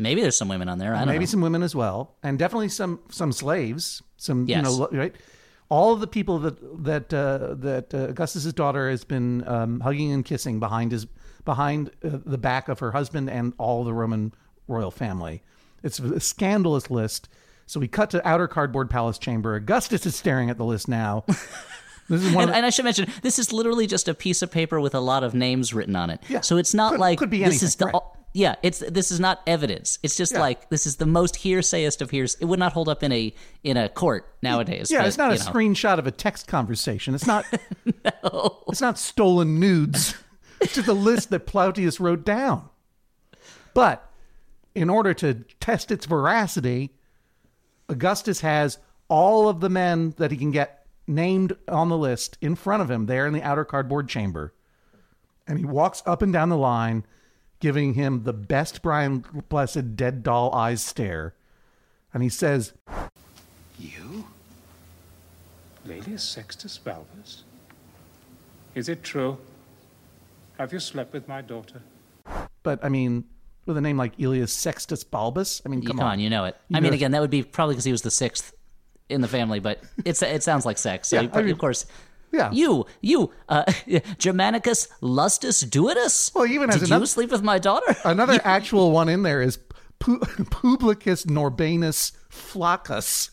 Maybe 0.00 0.20
there's 0.20 0.36
some 0.36 0.48
women 0.48 0.68
on 0.68 0.78
there. 0.78 0.94
I 0.94 0.98
don't 1.00 1.08
maybe 1.08 1.20
know. 1.20 1.26
some 1.26 1.40
women 1.40 1.62
as 1.62 1.74
well, 1.74 2.14
and 2.22 2.38
definitely 2.38 2.68
some 2.68 3.00
some 3.10 3.32
slaves. 3.32 4.02
Some 4.16 4.48
you 4.48 4.60
know 4.62 4.88
right. 4.92 5.14
All 5.70 5.92
of 5.92 6.00
the 6.00 6.06
people 6.06 6.38
that 6.38 6.84
that 6.84 7.12
uh, 7.12 7.54
that 7.58 7.92
uh, 7.92 8.08
Augustus's 8.08 8.52
daughter 8.52 8.88
has 8.90 9.04
been 9.04 9.46
um, 9.46 9.80
hugging 9.80 10.12
and 10.12 10.24
kissing 10.24 10.60
behind 10.60 10.92
his 10.92 11.06
behind 11.44 11.90
uh, 12.04 12.18
the 12.24 12.38
back 12.38 12.68
of 12.68 12.78
her 12.78 12.92
husband 12.92 13.28
and 13.28 13.52
all 13.58 13.84
the 13.84 13.92
Roman 13.92 14.32
royal 14.66 14.90
family. 14.90 15.42
It's 15.82 15.98
a 15.98 16.20
scandalous 16.20 16.90
list. 16.90 17.28
So 17.66 17.80
we 17.80 17.86
cut 17.88 18.10
to 18.10 18.26
outer 18.26 18.48
cardboard 18.48 18.88
palace 18.88 19.18
chamber. 19.18 19.54
Augustus 19.54 20.06
is 20.06 20.16
staring 20.16 20.48
at 20.48 20.56
the 20.56 20.64
list 20.64 20.88
now. 20.88 21.24
This 22.08 22.22
is 22.24 22.32
one. 22.34 22.42
And, 22.44 22.50
of, 22.50 22.56
and 22.56 22.66
I 22.66 22.70
should 22.70 22.84
mention, 22.84 23.10
this 23.22 23.38
is 23.38 23.52
literally 23.52 23.86
just 23.86 24.08
a 24.08 24.14
piece 24.14 24.40
of 24.42 24.50
paper 24.50 24.80
with 24.80 24.94
a 24.94 25.00
lot 25.00 25.22
of 25.24 25.34
names 25.34 25.74
written 25.74 25.94
on 25.96 26.10
it. 26.10 26.20
Yeah. 26.28 26.40
So 26.40 26.56
it's 26.56 26.72
not 26.74 26.92
Could- 26.92 27.00
like 27.00 27.18
could 27.18 27.30
be 27.30 27.44
this 27.44 27.62
is 27.62 27.76
the. 27.76 27.86
anything, 27.86 28.00
right. 28.02 28.14
Yeah, 28.34 28.54
it's 28.62 28.80
this 28.80 29.10
is 29.10 29.18
not 29.20 29.40
evidence. 29.46 29.98
It's 30.02 30.14
just 30.16 30.32
Yeah. 30.32 30.40
like 30.40 30.68
this 30.68 30.86
is 30.86 30.96
the 30.96 31.06
most 31.06 31.34
hearsayest 31.36 32.02
of 32.02 32.10
hears. 32.10 32.34
It 32.36 32.44
would 32.44 32.58
not 32.58 32.72
hold 32.72 32.88
up 32.88 33.02
in 33.02 33.10
a 33.10 33.34
in 33.64 33.76
a 33.78 33.88
court 33.88 34.30
nowadays. 34.42 34.90
yeah, 34.90 34.98
but, 34.98 35.08
it's 35.08 35.16
not 35.18 35.32
a 35.32 35.36
know. 35.36 35.40
screenshot 35.40 35.98
of 35.98 36.06
a 36.06 36.10
text 36.10 36.46
conversation. 36.46 37.14
It's 37.14 37.26
not. 37.26 37.46
no. 38.04 38.62
It's 38.68 38.82
not 38.82 38.98
stolen 38.98 39.58
nudes. 39.58 40.14
It's 40.60 40.74
just 40.74 40.88
a 40.88 40.92
list 40.92 41.30
that 41.30 41.46
Plautius 41.46 42.00
wrote 42.00 42.24
down. 42.24 42.68
But 43.74 44.08
in 44.74 44.90
order 44.90 45.14
to 45.14 45.44
test 45.60 45.90
its 45.90 46.04
veracity, 46.04 46.90
Augustus 47.88 48.40
has 48.40 48.78
all 49.08 49.48
of 49.48 49.60
the 49.60 49.70
men 49.70 50.14
that 50.18 50.30
he 50.30 50.36
can 50.36 50.50
get 50.50 50.77
named 51.08 51.56
on 51.66 51.88
the 51.88 51.96
list 51.98 52.36
in 52.40 52.54
front 52.54 52.82
of 52.82 52.90
him 52.90 53.06
there 53.06 53.26
in 53.26 53.32
the 53.32 53.42
outer 53.42 53.64
cardboard 53.64 54.08
chamber. 54.08 54.52
And 55.46 55.58
he 55.58 55.64
walks 55.64 56.02
up 56.04 56.20
and 56.22 56.32
down 56.32 56.50
the 56.50 56.56
line, 56.58 57.04
giving 57.60 57.94
him 57.94 58.24
the 58.24 58.32
best 58.34 58.82
Brian 58.82 59.24
Blessed 59.48 59.96
dead 59.96 60.22
doll 60.22 60.54
eyes 60.54 60.82
stare. 60.82 61.34
And 62.12 62.22
he 62.22 62.28
says, 62.28 62.74
You? 63.78 64.26
Laelius 65.86 66.20
Sextus 66.20 66.78
Balbus? 66.84 67.42
Is 68.74 68.88
it 68.88 69.02
true? 69.02 69.38
Have 70.58 70.72
you 70.72 70.80
slept 70.80 71.12
with 71.12 71.26
my 71.28 71.40
daughter? 71.40 71.80
but 72.62 72.84
I 72.84 72.88
mean, 72.90 73.24
with 73.64 73.76
a 73.78 73.80
name 73.80 73.96
like 73.96 74.18
Elias 74.20 74.52
Sextus 74.52 75.02
Balbus, 75.04 75.62
I 75.64 75.68
mean, 75.70 75.82
come, 75.82 75.96
Come 75.98 76.06
on, 76.06 76.20
you 76.20 76.28
know 76.28 76.44
it. 76.44 76.56
You 76.68 76.76
I 76.76 76.80
mean, 76.80 76.90
know- 76.90 76.94
again, 76.96 77.12
that 77.12 77.20
would 77.22 77.30
be 77.30 77.42
probably 77.42 77.74
because 77.74 77.84
he 77.86 77.92
was 77.92 78.02
the 78.02 78.10
sixth 78.10 78.52
in 79.08 79.20
the 79.20 79.28
family, 79.28 79.60
but 79.60 79.82
it's 80.04 80.22
it 80.22 80.42
sounds 80.42 80.64
like 80.66 80.78
sex. 80.78 81.08
So 81.08 81.16
Yeah, 81.16 81.22
you- 81.22 81.30
I 81.32 81.42
mean- 81.42 81.50
of 81.52 81.58
course. 81.58 81.86
Yeah. 82.30 82.50
You, 82.52 82.84
you, 83.00 83.30
uh, 83.48 83.64
Germanicus 84.18 84.88
Lustus 85.00 85.64
Duitus? 85.64 86.30
Well, 86.34 86.44
even 86.46 86.68
as 86.68 86.76
Did 86.80 86.88
another- 86.90 87.04
you 87.04 87.06
sleep 87.06 87.30
with 87.30 87.42
my 87.42 87.58
daughter? 87.58 87.96
Another 88.04 88.38
actual 88.44 88.90
one 88.92 89.08
in 89.08 89.22
there 89.22 89.40
is 89.40 89.58
Pu- 89.98 90.18
Publicus 90.50 91.24
Norbanus 91.24 92.12
Flaccus. 92.28 93.30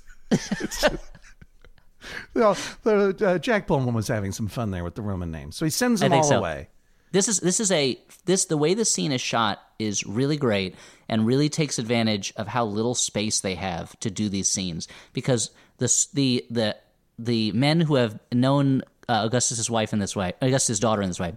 Well, 2.36 2.56
the, 2.84 3.16
uh, 3.26 3.38
Jack 3.40 3.66
Pullman 3.68 3.94
was 3.96 4.08
having 4.08 4.32
some 4.32 4.48
fun 4.48 4.72
there 4.72 4.84
with 4.84 4.96
the 4.96 5.02
Roman 5.02 5.32
names, 5.32 5.56
so 5.56 5.66
he 5.66 5.72
sends 5.72 6.02
them 6.02 6.14
all 6.14 6.24
so. 6.24 6.38
away. 6.38 6.70
This 7.12 7.28
is 7.28 7.40
this 7.40 7.60
is 7.60 7.72
a 7.72 8.00
this 8.26 8.46
the 8.46 8.58
way 8.58 8.74
this 8.76 8.94
scene 8.94 9.12
is 9.12 9.22
shot 9.22 9.60
is 9.80 10.06
really 10.06 10.38
great 10.38 10.76
and 11.10 11.26
really 11.26 11.50
takes 11.50 11.80
advantage 11.80 12.32
of 12.36 12.48
how 12.48 12.66
little 12.66 12.94
space 12.94 13.40
they 13.40 13.56
have 13.56 13.98
to 14.02 14.12
do 14.12 14.28
these 14.30 14.50
scenes 14.50 14.88
because 15.14 15.50
the 15.78 16.08
the 16.14 16.46
the 16.50 16.78
the 17.18 17.52
men 17.54 17.80
who 17.80 17.96
have 17.96 18.20
known 18.32 18.82
uh, 19.08 19.24
Augustus's 19.26 19.70
wife 19.70 19.94
in 19.94 20.00
this 20.00 20.16
way, 20.16 20.34
Augustus's 20.42 20.80
daughter 20.80 21.02
in 21.02 21.10
this 21.10 21.20
way, 21.20 21.36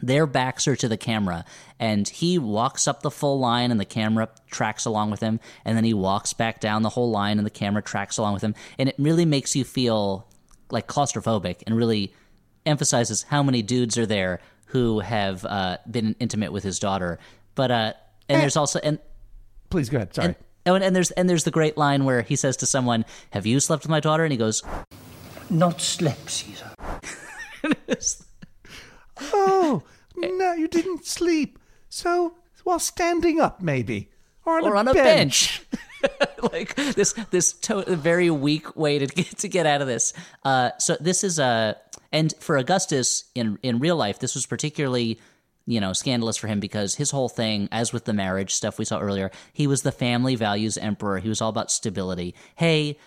their 0.00 0.26
backs 0.26 0.68
are 0.68 0.76
to 0.76 0.88
the 0.88 0.96
camera 0.96 1.44
and 1.78 2.08
he 2.08 2.38
walks 2.38 2.86
up 2.86 3.02
the 3.02 3.10
full 3.10 3.38
line 3.38 3.70
and 3.70 3.80
the 3.80 3.84
camera 3.84 4.28
tracks 4.50 4.84
along 4.84 5.10
with 5.10 5.20
him 5.20 5.40
and 5.64 5.76
then 5.76 5.84
he 5.84 5.94
walks 5.94 6.32
back 6.32 6.60
down 6.60 6.82
the 6.82 6.88
whole 6.90 7.10
line 7.10 7.38
and 7.38 7.46
the 7.46 7.50
camera 7.50 7.82
tracks 7.82 8.18
along 8.18 8.34
with 8.34 8.42
him 8.42 8.54
and 8.78 8.88
it 8.88 8.94
really 8.98 9.24
makes 9.24 9.56
you 9.56 9.64
feel 9.64 10.28
like 10.70 10.86
claustrophobic 10.86 11.62
and 11.66 11.76
really 11.76 12.12
emphasizes 12.64 13.22
how 13.24 13.42
many 13.42 13.62
dudes 13.62 13.98
are 13.98 14.06
there 14.06 14.40
who 14.66 15.00
have 15.00 15.44
uh, 15.46 15.78
been 15.90 16.14
intimate 16.20 16.52
with 16.52 16.62
his 16.62 16.78
daughter 16.78 17.18
but 17.54 17.70
uh 17.70 17.92
and 18.28 18.40
there's 18.42 18.56
also 18.56 18.78
and 18.80 18.98
Please 19.70 19.88
go 19.88 19.98
ahead. 19.98 20.14
Sorry. 20.14 20.26
and, 20.28 20.36
oh, 20.68 20.74
and, 20.74 20.84
and 20.84 20.94
there's 20.94 21.10
and 21.12 21.28
there's 21.28 21.44
the 21.44 21.50
great 21.50 21.76
line 21.76 22.04
where 22.04 22.22
he 22.22 22.36
says 22.36 22.56
to 22.58 22.66
someone 22.66 23.04
have 23.30 23.46
you 23.46 23.60
slept 23.60 23.84
with 23.84 23.90
my 23.90 24.00
daughter 24.00 24.24
and 24.24 24.32
he 24.32 24.38
goes 24.38 24.62
not 25.50 25.80
slept, 25.80 26.30
Caesar. 26.30 26.74
oh, 29.32 29.82
no, 30.16 30.52
you 30.52 30.68
didn't 30.68 31.06
sleep. 31.06 31.58
So, 31.88 32.34
while 32.64 32.78
standing 32.78 33.40
up, 33.40 33.62
maybe. 33.62 34.10
Or 34.44 34.58
on, 34.58 34.64
or 34.64 34.74
a, 34.74 34.78
on 34.78 34.88
a 34.88 34.94
bench. 34.94 35.62
bench. 35.70 36.12
like 36.52 36.74
this 36.76 37.12
this 37.30 37.52
to- 37.52 37.84
very 37.96 38.30
weak 38.30 38.76
way 38.76 38.98
to 38.98 39.06
get 39.06 39.38
to 39.38 39.48
get 39.48 39.66
out 39.66 39.82
of 39.82 39.88
this. 39.88 40.12
Uh, 40.44 40.70
so 40.78 40.96
this 41.00 41.24
is 41.24 41.38
a 41.38 41.76
and 42.12 42.32
for 42.40 42.56
Augustus 42.56 43.24
in 43.34 43.58
in 43.62 43.78
real 43.78 43.96
life, 43.96 44.18
this 44.18 44.34
was 44.34 44.46
particularly 44.46 45.18
you 45.68 45.80
know 45.80 45.92
scandalous 45.92 46.36
for 46.36 46.48
him 46.48 46.60
because 46.60 46.94
his 46.94 47.10
whole 47.10 47.28
thing, 47.28 47.68
as 47.70 47.92
with 47.92 48.06
the 48.06 48.12
marriage 48.14 48.54
stuff 48.54 48.78
we 48.78 48.84
saw 48.84 48.98
earlier, 48.98 49.30
he 49.52 49.66
was 49.66 49.82
the 49.82 49.92
family 49.92 50.34
values 50.34 50.78
emperor. 50.78 51.18
He 51.18 51.28
was 51.28 51.42
all 51.42 51.50
about 51.50 51.70
stability. 51.70 52.34
Hey, 52.56 52.98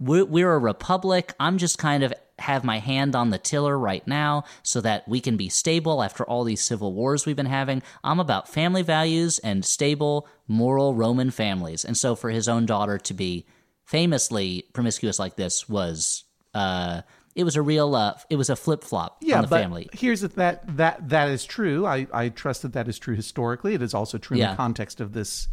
we're, 0.00 0.52
a 0.52 0.58
republic. 0.58 1.34
I'm 1.40 1.58
just 1.58 1.78
kind 1.78 2.02
of 2.02 2.12
have 2.38 2.62
my 2.62 2.78
hand 2.78 3.16
on 3.16 3.30
the 3.30 3.38
tiller 3.38 3.76
right 3.76 4.06
now 4.06 4.44
so 4.62 4.80
that 4.80 5.08
we 5.08 5.20
can 5.20 5.36
be 5.36 5.48
stable 5.48 6.02
after 6.02 6.24
all 6.24 6.44
these 6.44 6.62
civil 6.62 6.92
wars 6.92 7.26
we've 7.26 7.34
been 7.36 7.46
having. 7.46 7.82
I'm 8.04 8.20
about 8.20 8.48
family 8.48 8.82
values 8.82 9.38
and 9.40 9.64
stable, 9.64 10.28
moral 10.46 10.94
Roman 10.94 11.30
families. 11.30 11.84
And 11.84 11.96
so 11.96 12.14
for 12.14 12.30
his 12.30 12.48
own 12.48 12.64
daughter 12.64 12.98
to 12.98 13.14
be 13.14 13.46
famously 13.84 14.64
promiscuous 14.72 15.18
like 15.18 15.36
this 15.36 15.68
was 15.68 16.24
uh 16.54 17.02
it 17.38 17.44
was 17.44 17.54
a 17.56 17.62
real 17.62 17.94
uh 17.94 18.14
it 18.28 18.36
was 18.36 18.50
a 18.50 18.56
flip-flop 18.56 19.18
Yeah, 19.22 19.36
on 19.36 19.42
the 19.42 19.48
but 19.48 19.60
family. 19.62 19.88
here's 19.92 20.20
the, 20.22 20.28
that 20.28 20.76
that 20.76 21.08
that 21.08 21.28
is 21.28 21.44
true. 21.44 21.86
I 21.86 22.06
I 22.12 22.28
trust 22.30 22.62
that 22.62 22.72
that 22.74 22.88
is 22.88 22.98
true 22.98 23.14
historically. 23.14 23.74
It 23.74 23.80
is 23.80 23.94
also 23.94 24.18
true 24.18 24.36
in 24.36 24.50
the 24.50 24.56
context 24.56 25.00
of 25.00 25.12
this 25.12 25.48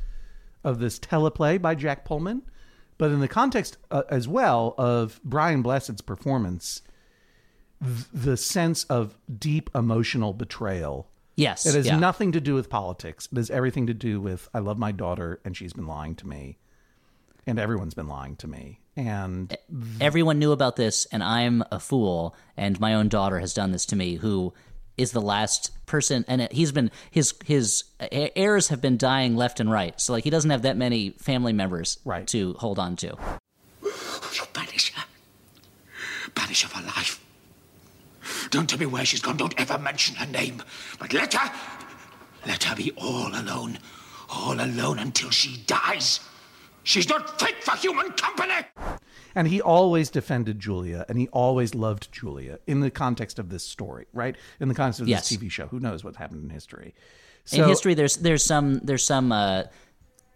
of 0.63 0.79
this 0.79 0.97
teleplay 0.99 1.61
by 1.61 1.75
Jack 1.75 2.03
Pullman, 2.03 2.41
but 2.97 3.11
in 3.11 3.19
the 3.19 3.27
context 3.27 3.77
uh, 3.91 4.01
as 4.09 4.27
well 4.27 4.73
of 4.79 5.21
Brian 5.23 5.61
Blessed's 5.61 6.01
performance, 6.01 6.81
th- 7.83 8.05
the 8.11 8.35
sense 8.35 8.83
of 8.85 9.15
deep 9.37 9.69
emotional 9.75 10.33
betrayal. 10.33 11.07
Yes, 11.35 11.65
it 11.67 11.75
has 11.75 11.85
yeah. 11.85 11.99
nothing 11.99 12.31
to 12.31 12.41
do 12.41 12.55
with 12.55 12.67
politics. 12.69 13.29
It 13.31 13.37
has 13.37 13.51
everything 13.51 13.85
to 13.87 13.93
do 13.93 14.19
with 14.19 14.49
I 14.55 14.59
love 14.59 14.79
my 14.79 14.91
daughter 14.91 15.39
and 15.45 15.55
she's 15.55 15.73
been 15.73 15.85
lying 15.85 16.15
to 16.15 16.27
me, 16.27 16.57
and 17.45 17.59
everyone's 17.59 17.93
been 17.93 18.07
lying 18.07 18.37
to 18.37 18.47
me, 18.47 18.79
and 18.95 19.57
Everyone 19.99 20.39
knew 20.39 20.51
about 20.51 20.75
this, 20.75 21.05
and 21.11 21.23
I'm 21.23 21.63
a 21.71 21.79
fool, 21.79 22.35
and 22.55 22.79
my 22.79 22.93
own 22.93 23.09
daughter 23.09 23.39
has 23.39 23.53
done 23.53 23.71
this 23.71 23.85
to 23.87 23.95
me, 23.95 24.15
who 24.15 24.53
is 24.97 25.11
the 25.11 25.21
last 25.21 25.71
person, 25.85 26.23
and 26.27 26.47
he's 26.51 26.71
been 26.71 26.91
his 27.11 27.33
his 27.45 27.83
heirs 27.99 28.69
have 28.69 28.81
been 28.81 28.97
dying 28.97 29.35
left 29.35 29.59
and 29.59 29.69
right, 29.69 29.99
so 29.99 30.13
like 30.13 30.23
he 30.23 30.29
doesn't 30.29 30.51
have 30.51 30.61
that 30.61 30.77
many 30.77 31.11
family 31.11 31.53
members 31.53 31.99
right. 32.05 32.25
to 32.27 32.53
hold 32.53 32.79
on 32.79 32.95
to. 32.97 33.07
You 33.83 34.43
banish 34.53 34.93
her. 34.93 35.03
Banish 36.33 36.63
her 36.63 36.69
for 36.69 36.81
life. 36.81 37.21
Don't 38.49 38.69
tell 38.69 38.79
me 38.79 38.85
where 38.85 39.05
she's 39.05 39.21
gone. 39.21 39.37
Don't 39.37 39.59
ever 39.59 39.77
mention 39.77 40.15
her 40.15 40.25
name. 40.25 40.63
But 40.99 41.13
let 41.13 41.33
her. 41.33 41.51
Let 42.45 42.63
her 42.63 42.75
be 42.75 42.91
all 42.91 43.27
alone. 43.27 43.79
All 44.29 44.53
alone 44.59 44.99
until 44.99 45.29
she 45.29 45.57
dies. 45.67 46.19
She's 46.85 47.09
not 47.09 47.39
fit 47.39 47.61
for 47.63 47.75
human 47.75 48.11
company. 48.11 48.53
And 49.33 49.47
he 49.49 49.59
always 49.59 50.09
defended 50.09 50.59
Julia 50.59 51.05
and 51.09 51.17
he 51.17 51.27
always 51.29 51.75
loved 51.75 52.09
Julia 52.11 52.59
in 52.67 52.79
the 52.79 52.89
context 52.91 53.37
of 53.39 53.49
this 53.49 53.63
story, 53.65 54.05
right? 54.13 54.35
In 54.61 54.69
the 54.69 54.75
context 54.75 55.01
of 55.01 55.07
Yes. 55.09 55.27
this 55.27 55.37
TV 55.37 55.49
show. 55.51 55.67
Who 55.67 55.79
knows 55.79 56.03
what 56.03 56.15
happened 56.15 56.43
in 56.43 56.49
history? 56.51 56.93
in 57.51 57.63
history, 57.67 57.93
there's 57.95 58.15
there's 58.17 58.43
some 58.43 58.79
there's 58.79 59.03
some 59.05 59.31
uh, 59.31 59.63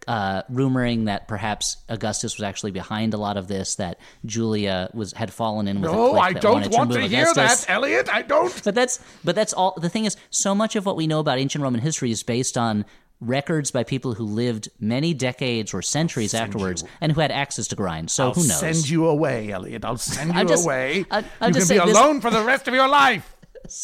uh, 0.08 0.42
rumoring 0.50 1.06
that 1.06 1.28
perhaps 1.28 1.76
Augustus 1.88 2.36
was 2.36 2.44
actually 2.44 2.70
behind 2.72 3.14
a 3.14 3.16
lot 3.16 3.36
of 3.36 3.48
this. 3.48 3.76
That 3.76 3.98
Julia 4.26 4.90
was 4.94 5.12
had 5.12 5.32
fallen 5.32 5.66
in 5.68 5.80
with. 5.80 5.90
a 5.90 5.94
No, 5.94 6.10
clique 6.10 6.22
I 6.22 6.32
that 6.34 6.42
don't 6.42 6.52
wanted 6.54 6.72
want 6.72 6.90
to 6.92 6.96
remove 6.98 7.10
hear 7.10 7.26
Augustus. 7.30 7.64
that, 7.66 7.72
Elliott. 7.72 8.08
I 8.12 8.22
don't. 8.22 8.62
But 8.64 8.74
that's 8.74 8.98
but 9.24 9.34
that's 9.34 9.52
all. 9.52 9.74
The 9.80 9.88
thing 9.88 10.04
is, 10.04 10.16
so 10.30 10.54
much 10.54 10.76
of 10.76 10.84
what 10.86 10.96
we 10.96 11.06
know 11.06 11.20
about 11.20 11.38
ancient 11.38 11.62
Roman 11.62 11.80
history 11.80 12.10
is 12.10 12.22
based 12.22 12.56
on 12.58 12.84
records 13.20 13.70
by 13.70 13.84
people 13.84 14.14
who 14.14 14.24
lived 14.24 14.68
many 14.80 15.12
decades 15.14 15.74
or 15.74 15.82
centuries 15.82 16.32
afterwards 16.34 16.84
and 17.00 17.12
who 17.12 17.20
had 17.20 17.30
access 17.30 17.68
to 17.68 17.76
grind. 17.76 18.10
So 18.10 18.24
I'll 18.28 18.32
who 18.34 18.46
knows? 18.46 18.58
send 18.60 18.88
you 18.88 19.06
away, 19.06 19.50
Elliott. 19.52 19.84
I'll 19.84 19.96
send 19.98 20.34
you 20.34 20.44
just- 20.44 20.64
away. 20.64 21.04
I- 21.10 21.24
I'm 21.40 21.48
you 21.48 21.54
just 21.54 21.68
can 21.68 21.76
be 21.76 21.80
saying 21.80 21.86
this- 21.88 21.96
alone 21.96 22.20
for 22.20 22.30
the 22.30 22.42
rest 22.42 22.66
of 22.68 22.74
your 22.74 22.88
life. 22.88 23.36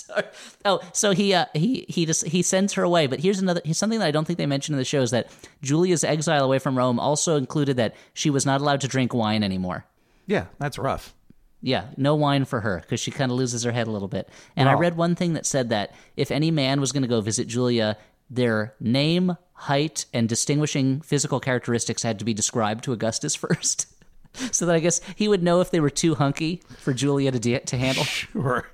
Oh, 0.64 0.80
so 0.92 1.12
he 1.12 1.34
uh, 1.34 1.44
he 1.54 1.84
he 1.88 2.06
just 2.06 2.26
he 2.26 2.42
sends 2.42 2.72
her 2.72 2.82
away. 2.82 3.06
But 3.06 3.20
here's 3.20 3.38
another 3.38 3.60
here's 3.64 3.78
something 3.78 3.98
that 4.00 4.06
I 4.06 4.10
don't 4.10 4.24
think 4.26 4.38
they 4.38 4.46
mentioned 4.46 4.74
in 4.74 4.78
the 4.78 4.84
show 4.84 5.02
is 5.02 5.10
that 5.12 5.28
Julia's 5.62 6.02
exile 6.02 6.44
away 6.44 6.58
from 6.58 6.76
Rome 6.76 6.98
also 6.98 7.36
included 7.36 7.76
that 7.76 7.94
she 8.14 8.30
was 8.30 8.44
not 8.46 8.60
allowed 8.60 8.80
to 8.80 8.88
drink 8.88 9.14
wine 9.14 9.42
anymore. 9.44 9.84
Yeah, 10.26 10.46
that's 10.58 10.78
rough. 10.78 11.14
Yeah, 11.62 11.86
no 11.96 12.14
wine 12.14 12.46
for 12.46 12.60
her 12.62 12.80
because 12.80 13.00
she 13.00 13.10
kind 13.10 13.30
of 13.30 13.38
loses 13.38 13.62
her 13.64 13.70
head 13.70 13.86
a 13.86 13.90
little 13.90 14.08
bit. 14.08 14.28
And 14.56 14.68
I 14.68 14.72
read 14.74 14.96
one 14.96 15.14
thing 15.14 15.34
that 15.34 15.46
said 15.46 15.68
that 15.68 15.94
if 16.16 16.30
any 16.30 16.50
man 16.50 16.80
was 16.80 16.90
going 16.92 17.02
to 17.02 17.08
go 17.08 17.20
visit 17.20 17.46
Julia, 17.46 17.96
their 18.30 18.74
name, 18.80 19.36
height, 19.52 20.06
and 20.12 20.28
distinguishing 20.28 21.00
physical 21.00 21.40
characteristics 21.40 22.02
had 22.02 22.18
to 22.18 22.24
be 22.24 22.34
described 22.34 22.84
to 22.84 22.92
Augustus 22.92 23.34
first. 23.44 23.86
so 24.52 24.66
that 24.66 24.74
I 24.76 24.80
guess 24.80 25.00
he 25.14 25.28
would 25.28 25.42
know 25.42 25.60
if 25.60 25.70
they 25.70 25.80
were 25.80 25.88
too 25.90 26.14
hunky 26.14 26.62
for 26.78 26.92
Julia 26.92 27.30
to, 27.32 27.38
de- 27.38 27.60
to 27.60 27.76
handle. 27.76 28.04
Sure. 28.32 28.66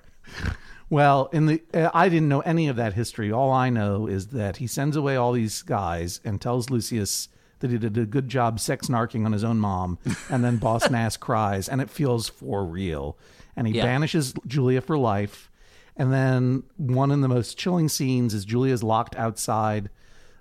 Well, 0.91 1.31
in 1.33 1.47
the 1.47 1.63
uh, 1.73 1.91
I 1.95 2.09
didn't 2.09 2.29
know 2.29 2.41
any 2.41 2.69
of 2.69 2.77
that 2.77 2.93
history. 2.93 3.33
All 3.33 3.51
I 3.51 3.71
know 3.71 4.07
is 4.07 4.29
that 4.29 4.59
he 4.59 4.67
sends 4.67 4.95
away 4.97 5.17
all 5.17 5.33
these 5.33 5.63
guys 5.63 6.21
and 6.25 6.41
tells 6.41 6.69
Lucius 6.69 7.29
that 7.61 7.71
he 7.71 7.79
did 7.79 7.97
a 7.97 8.05
good 8.05 8.29
job 8.29 8.61
sex 8.61 8.89
narking 8.89 9.25
on 9.25 9.33
his 9.33 9.45
own 9.45 9.59
mom, 9.59 9.99
and 10.29 10.45
then 10.45 10.57
Boss 10.59 10.91
Nass 10.91 11.17
cries, 11.17 11.69
and 11.69 11.81
it 11.81 11.89
feels 11.89 12.29
for 12.29 12.65
real. 12.65 13.17
And 13.57 13.67
he 13.67 13.75
Yeah. 13.75 13.85
banishes 13.85 14.35
Julia 14.47 14.81
for 14.81 14.99
life. 14.99 15.51
And 15.97 16.13
then 16.13 16.63
one 16.77 17.11
of 17.11 17.21
the 17.21 17.29
most 17.29 17.59
chilling 17.59 17.89
scenes 17.89 18.35
is 18.35 18.45
Julia's 18.45 18.83
locked 18.83 19.15
outside, 19.17 19.91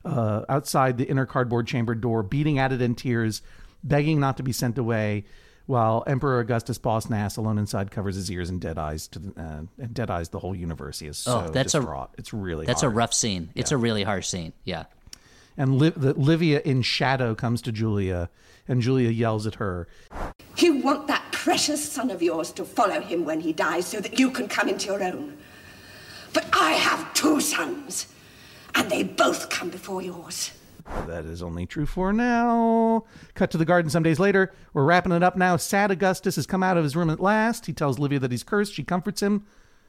uh, 0.06 0.46
outside 0.48 0.98
the 0.98 1.06
inner 1.06 1.26
cardboard 1.26 1.68
chamber 1.68 1.94
door, 1.94 2.24
beating 2.24 2.58
at 2.58 2.72
it 2.72 2.82
in 2.82 2.96
tears, 2.96 3.42
begging 3.84 4.20
not 4.20 4.38
to 4.38 4.44
be 4.44 4.52
sent 4.52 4.78
away, 4.78 5.26
while 5.66 6.04
Emperor 6.08 6.40
Augustus 6.40 6.78
Boss 6.78 7.10
Nass, 7.10 7.38
alone 7.38 7.58
inside, 7.58 7.92
covers 7.92 8.16
his 8.16 8.30
ears 8.32 8.50
and 8.50 8.60
dead 8.60 8.78
eyes 8.78 9.08
to 9.10 9.20
the, 9.20 9.42
uh, 9.42 9.62
and 9.78 9.94
dead 9.94 10.10
eyes 10.10 10.30
the 10.30 10.40
whole 10.40 10.56
universe. 10.56 11.00
He 11.00 11.08
is 11.08 11.18
so 11.18 11.46
oh, 11.48 11.50
that's 11.52 11.74
distraught. 11.74 12.10
it's 12.18 12.34
really 12.34 12.66
that's 12.66 12.82
hard. 12.82 12.94
a 12.94 12.96
rough 12.96 13.14
scene. 13.14 13.50
It's 13.56 13.72
a 13.72 13.78
really 13.78 14.04
harsh 14.04 14.28
scene. 14.28 14.54
Yeah. 14.64 14.86
And 15.58 15.78
Liv- 15.78 16.00
the, 16.00 16.14
Livia 16.14 16.62
in 16.64 16.82
shadow 16.82 17.36
comes 17.36 17.62
to 17.64 17.72
Julia, 17.72 18.30
and 18.68 18.82
Julia 18.82 19.10
yells 19.10 19.46
at 19.46 19.56
her. 19.56 19.88
You 20.58 20.78
want 20.78 21.08
that 21.08 21.32
precious 21.32 21.92
son 21.92 22.10
of 22.10 22.22
yours 22.22 22.52
to 22.54 22.66
follow 22.66 23.02
him 23.02 23.26
when 23.26 23.42
he 23.42 23.54
dies 23.54 23.86
so 23.86 24.00
that 24.00 24.20
you 24.20 24.32
can 24.32 24.48
come 24.48 24.70
into 24.70 24.88
your 24.88 25.04
own. 25.04 25.38
But 26.34 26.48
I 26.54 26.72
have 26.72 27.14
two 27.14 27.40
sons, 27.42 28.08
and 28.76 28.90
they 28.90 29.04
both 29.04 29.50
come 29.50 29.70
before 29.70 30.02
yours. 30.02 30.52
That 31.08 31.26
is 31.26 31.44
only 31.44 31.66
true 31.66 31.86
for 31.86 32.12
now. 32.12 33.06
Cut 33.34 33.52
to 33.52 33.58
the 33.58 33.66
garden 33.66 33.90
some 33.90 34.04
days 34.04 34.20
later. 34.20 34.52
We're 34.74 34.84
wrapping 34.84 35.12
it 35.12 35.24
up 35.24 35.38
now. 35.38 35.58
Sad 35.58 35.92
Augustus 35.92 36.36
has 36.36 36.48
come 36.48 36.64
out 36.64 36.78
of 36.78 36.84
his 36.84 36.96
room 36.96 37.10
at 37.10 37.20
last. 37.20 37.66
He 37.66 37.74
tells 37.74 38.00
Livia 38.00 38.20
that 38.20 38.32
he's 38.32 38.44
cursed. 38.44 38.74
She 38.74 38.84
comforts 38.84 39.22
him. 39.22 39.46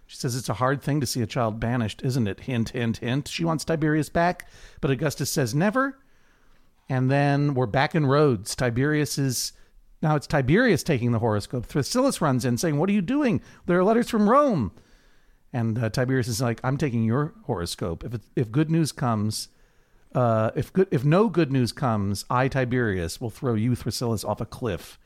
She 0.07 0.16
says 0.16 0.36
it's 0.36 0.49
a 0.49 0.55
hard 0.55 0.82
thing 0.82 1.01
to 1.01 1.07
see 1.07 1.22
a 1.22 1.26
child 1.26 1.59
banished, 1.59 2.03
isn't 2.05 2.26
it? 2.26 2.40
Hint, 2.40 2.70
hint, 2.70 2.99
hint. 2.99 3.28
She 3.28 3.45
wants 3.45 3.64
Tiberius 3.64 4.11
back, 4.11 4.49
but 4.80 4.90
Augustus 4.90 5.30
says 5.30 5.55
never. 5.55 5.99
And 6.88 7.11
then 7.11 7.55
we're 7.55 7.66
back 7.66 7.95
in 7.95 8.07
Rhodes. 8.07 8.55
Tiberius 8.55 9.16
is 9.16 9.53
now 10.03 10.16
it's 10.16 10.26
Tiberius 10.26 10.82
taking 10.82 11.12
the 11.12 11.20
horoscope. 11.20 11.66
Thrasyllus 11.66 12.20
runs 12.20 12.45
in 12.45 12.59
saying, 12.59 12.78
"What 12.78 12.90
are 12.90 12.93
you 12.93 13.03
doing? 13.03 13.40
There 13.66 13.78
are 13.78 13.84
letters 13.84 14.11
from 14.11 14.28
Rome." 14.28 14.72
And 15.53 15.78
uh, 15.78 15.90
Tiberius 15.90 16.28
is 16.28 16.40
like, 16.40 16.61
"I'm 16.64 16.76
taking 16.76 17.05
your 17.05 17.34
horoscope. 17.44 18.05
If 18.05 18.14
it, 18.14 18.22
if 18.36 18.50
good 18.50 18.70
news 18.70 18.90
comes, 18.92 19.48
uh, 20.14 20.50
if 20.55 20.72
good 20.72 20.88
if 20.90 21.05
no 21.05 21.28
good 21.28 21.53
news 21.53 21.72
comes, 21.72 22.24
I 22.30 22.48
Tiberius 22.48 23.20
will 23.20 23.30
throw 23.30 23.55
you 23.55 23.72
Thrasyllus 23.72 24.24
off 24.24 24.40
a 24.40 24.46
cliff." 24.46 24.98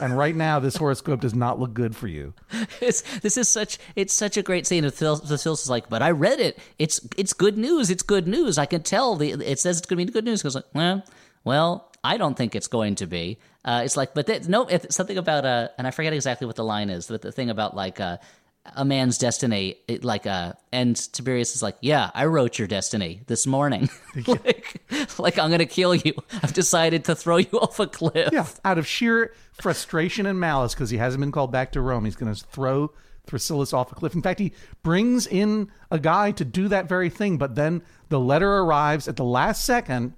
and 0.00 0.16
right 0.16 0.34
now, 0.34 0.58
this 0.58 0.76
horoscope 0.76 1.20
does 1.20 1.34
not 1.34 1.58
look 1.58 1.74
good 1.74 1.96
for 1.96 2.06
you. 2.06 2.34
It's, 2.80 3.02
this 3.20 3.36
is 3.36 3.48
such 3.48 3.78
it's 3.94 4.12
such 4.12 4.36
a 4.36 4.42
great 4.42 4.66
scene. 4.66 4.88
Phil's 4.90 5.30
is 5.30 5.70
like, 5.70 5.88
but 5.88 6.02
I 6.02 6.10
read 6.10 6.40
it. 6.40 6.58
It's 6.78 7.06
it's 7.16 7.32
good 7.32 7.56
news. 7.56 7.90
It's 7.90 8.02
good 8.02 8.26
news. 8.26 8.58
I 8.58 8.66
can 8.66 8.82
tell. 8.82 9.16
The 9.16 9.30
it 9.30 9.60
says 9.60 9.78
it's 9.78 9.86
going 9.86 9.98
to 9.98 10.06
be 10.06 10.12
good 10.12 10.24
news. 10.24 10.42
Because 10.42 10.56
like, 10.56 10.64
well, 10.74 11.04
well, 11.44 11.92
I 12.02 12.16
don't 12.16 12.36
think 12.36 12.56
it's 12.56 12.66
going 12.66 12.96
to 12.96 13.06
be. 13.06 13.38
Uh, 13.64 13.82
it's 13.84 13.96
like, 13.96 14.14
but 14.14 14.26
that, 14.26 14.48
no, 14.48 14.66
it's 14.66 14.96
something 14.96 15.16
about 15.16 15.44
uh, 15.44 15.68
and 15.78 15.86
I 15.86 15.92
forget 15.92 16.12
exactly 16.12 16.46
what 16.46 16.56
the 16.56 16.64
line 16.64 16.90
is. 16.90 17.06
But 17.06 17.22
the 17.22 17.30
thing 17.30 17.50
about 17.50 17.76
like 17.76 18.00
uh, 18.00 18.16
a 18.64 18.84
man's 18.84 19.18
destiny, 19.18 19.76
it, 19.88 20.04
like 20.04 20.26
uh, 20.26 20.52
and 20.70 20.96
Tiberius 21.12 21.56
is 21.56 21.62
like, 21.62 21.76
yeah, 21.80 22.10
I 22.14 22.26
wrote 22.26 22.58
your 22.58 22.68
destiny 22.68 23.22
this 23.26 23.46
morning. 23.46 23.90
like, 24.26 24.82
like 25.18 25.38
I'm 25.38 25.50
going 25.50 25.58
to 25.58 25.66
kill 25.66 25.94
you. 25.94 26.14
I've 26.42 26.52
decided 26.52 27.04
to 27.06 27.14
throw 27.14 27.38
you 27.38 27.50
off 27.60 27.80
a 27.80 27.86
cliff. 27.86 28.30
Yeah, 28.32 28.46
out 28.64 28.78
of 28.78 28.86
sheer 28.86 29.34
frustration 29.52 30.26
and 30.26 30.38
malice 30.38 30.74
because 30.74 30.90
he 30.90 30.96
hasn't 30.96 31.20
been 31.20 31.32
called 31.32 31.50
back 31.50 31.72
to 31.72 31.80
Rome, 31.80 32.04
he's 32.04 32.16
going 32.16 32.32
to 32.32 32.44
throw 32.46 32.92
Thrasyllus 33.26 33.72
off 33.72 33.92
a 33.92 33.94
cliff. 33.94 34.14
In 34.14 34.22
fact, 34.22 34.40
he 34.40 34.52
brings 34.82 35.26
in 35.26 35.70
a 35.90 35.98
guy 35.98 36.32
to 36.32 36.44
do 36.44 36.68
that 36.68 36.88
very 36.88 37.10
thing, 37.10 37.38
but 37.38 37.54
then 37.54 37.82
the 38.08 38.20
letter 38.20 38.58
arrives 38.58 39.08
at 39.08 39.16
the 39.16 39.24
last 39.24 39.64
second. 39.64 40.14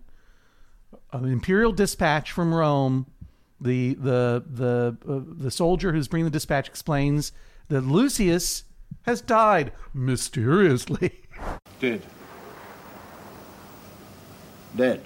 An 1.12 1.26
imperial 1.26 1.72
dispatch 1.72 2.32
from 2.32 2.53
Rome 2.53 3.07
the 3.61 3.95
the 3.95 4.45
the 4.47 4.97
uh, 5.09 5.20
the 5.24 5.51
soldier 5.51 5.92
who's 5.92 6.09
bringing 6.09 6.24
the 6.24 6.30
dispatch 6.30 6.68
explains 6.68 7.32
that 7.69 7.83
Lucius 7.83 8.65
has 9.03 9.21
died 9.21 9.73
mysteriously. 9.93 11.21
Dead. 11.81 12.03
Dead. 14.77 15.01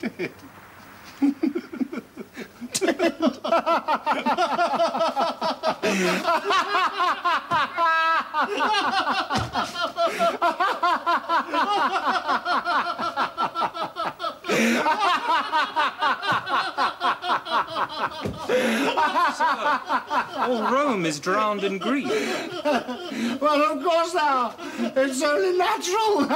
Dead. 0.00 0.32
All 20.36 20.62
Rome 20.72 21.06
is 21.06 21.20
drowned 21.20 21.64
in 21.64 21.78
grief. 21.78 22.08
well, 22.64 23.72
of 23.72 23.82
course 23.84 24.14
now. 24.14 24.54
It's 24.78 25.22
only 25.22 25.56
natural. 25.56 26.28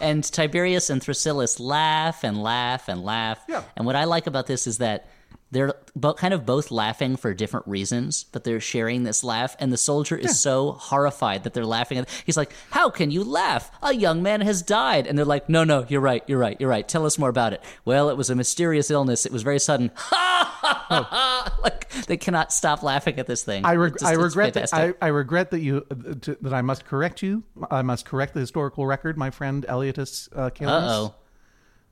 and 0.00 0.24
Tiberius 0.24 0.90
and 0.90 1.02
Thrasyllus 1.02 1.58
laugh 1.60 2.24
and 2.24 2.42
laugh 2.42 2.88
and 2.88 3.04
laugh. 3.04 3.44
Yeah. 3.48 3.62
And 3.76 3.86
what 3.86 3.96
I 3.96 4.04
like 4.04 4.26
about 4.26 4.46
this 4.46 4.66
is 4.66 4.78
that 4.78 5.08
they're 5.52 5.74
bo- 5.94 6.14
kind 6.14 6.34
of 6.34 6.44
both 6.44 6.70
laughing 6.70 7.16
for 7.16 7.32
different 7.32 7.66
reasons, 7.68 8.24
but 8.32 8.42
they're 8.44 8.60
sharing 8.60 9.04
this 9.04 9.22
laugh. 9.22 9.54
And 9.60 9.72
the 9.72 9.76
soldier 9.76 10.16
is 10.16 10.40
so 10.40 10.72
horrified 10.72 11.44
that 11.44 11.54
they're 11.54 11.64
laughing. 11.64 11.98
At- 11.98 12.08
He's 12.24 12.36
like, 12.36 12.52
"How 12.70 12.90
can 12.90 13.10
you 13.12 13.22
laugh? 13.22 13.70
A 13.82 13.92
young 13.94 14.22
man 14.22 14.40
has 14.40 14.60
died." 14.62 15.06
And 15.06 15.16
they're 15.16 15.24
like, 15.24 15.48
"No, 15.48 15.62
no, 15.64 15.86
you're 15.88 16.00
right, 16.00 16.24
you're 16.26 16.38
right, 16.38 16.56
you're 16.60 16.68
right. 16.68 16.86
Tell 16.86 17.06
us 17.06 17.16
more 17.18 17.28
about 17.28 17.52
it." 17.52 17.62
Well, 17.84 18.10
it 18.10 18.16
was 18.16 18.28
a 18.28 18.34
mysterious 18.34 18.90
illness. 18.90 19.24
It 19.24 19.32
was 19.32 19.42
very 19.42 19.60
sudden. 19.60 19.92
like 20.90 21.88
they 22.06 22.16
cannot 22.16 22.52
stop 22.52 22.82
laughing 22.82 23.18
at 23.18 23.26
this 23.26 23.42
thing. 23.44 23.64
I, 23.64 23.76
just- 23.88 24.04
I 24.04 24.12
regret 24.12 24.54
that 24.54 24.74
I. 24.74 24.94
I 25.00 25.08
regret 25.08 25.50
that 25.52 25.60
you 25.60 25.86
uh, 25.90 26.14
to, 26.22 26.36
that 26.42 26.52
I 26.54 26.62
must 26.62 26.84
correct 26.84 27.22
you. 27.22 27.42
I 27.70 27.82
must 27.82 28.04
correct 28.04 28.34
the 28.34 28.40
historical 28.40 28.86
record, 28.86 29.16
my 29.16 29.30
friend 29.30 29.64
Eliotus 29.68 30.28
uh. 30.34 30.50
Uh-oh. 30.64 31.14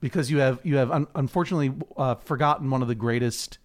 Because 0.05 0.29
you 0.29 0.37
have 0.37 0.59
you 0.61 0.75
have 0.75 0.91
un- 0.91 1.07
unfortunately 1.15 1.73
uh, 1.97 2.13
forgotten 2.13 2.69
one 2.69 2.83
of 2.83 2.87
the 2.87 2.93
greatest 2.93 3.57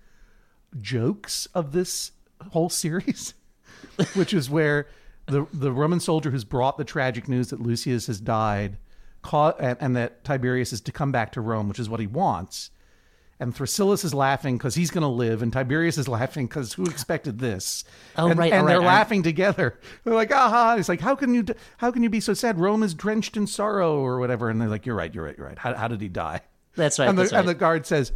jokes 0.81 1.45
of 1.55 1.73
this 1.73 2.13
whole 2.53 2.71
series, 2.71 3.35
which 4.15 4.33
is 4.33 4.49
where 4.49 4.87
the 5.27 5.47
the 5.53 5.71
Roman 5.71 6.01
soldier 6.01 6.31
who's 6.31 6.45
brought 6.45 6.79
the 6.79 6.85
tragic 6.85 7.29
news 7.29 7.51
that 7.51 7.61
Lucius 7.61 8.07
has 8.07 8.23
died, 8.23 8.79
and, 9.31 9.77
and 9.81 9.95
that 9.97 10.25
Tiberius 10.25 10.73
is 10.73 10.81
to 10.81 10.93
come 10.93 11.13
back 11.13 11.31
to 11.33 11.43
Rome, 11.43 11.69
which 11.69 11.79
is 11.79 11.91
what 11.91 12.01
he 12.01 12.07
wants. 12.07 12.71
And 13.41 13.55
Thrasyllus 13.57 14.05
is 14.05 14.13
laughing 14.13 14.59
because 14.59 14.75
he's 14.75 14.91
going 14.91 15.01
to 15.03 15.09
live, 15.09 15.41
and 15.41 15.51
Tiberius 15.51 15.97
is 15.97 16.07
laughing 16.07 16.47
because 16.47 16.75
who 16.75 16.85
expected 16.85 17.39
this? 17.39 17.85
Oh, 18.19 18.29
and, 18.29 18.39
right, 18.39 18.53
and 18.53 18.61
all 18.61 18.69
they're 18.69 18.81
right, 18.81 18.87
laughing 18.87 19.23
together. 19.23 19.81
They're 20.05 20.15
like, 20.15 20.31
"Aha!" 20.31 20.77
He's 20.77 20.91
like, 20.91 21.01
"How 21.01 21.15
can 21.15 21.33
you? 21.33 21.47
How 21.79 21.91
can 21.91 22.03
you 22.03 22.11
be 22.11 22.21
so 22.21 22.35
sad? 22.35 22.61
Rome 22.61 22.83
is 22.83 22.93
drenched 22.93 23.39
in 23.39 23.47
sorrow, 23.47 23.99
or 23.99 24.19
whatever." 24.19 24.51
And 24.51 24.61
they're 24.61 24.69
like, 24.69 24.85
"You're 24.85 24.95
right. 24.95 25.13
You're 25.15 25.25
right. 25.25 25.39
You're 25.39 25.47
right. 25.47 25.59
How, 25.59 25.75
how 25.75 25.89
did 25.89 26.03
he 26.03 26.09
die?" 26.09 26.43
That's 26.77 26.99
right, 26.99 27.09
And 27.09 27.17
the, 27.17 27.23
that's 27.23 27.33
and 27.33 27.49
the 27.49 27.55
guard 27.55 27.87
says, 27.87 28.13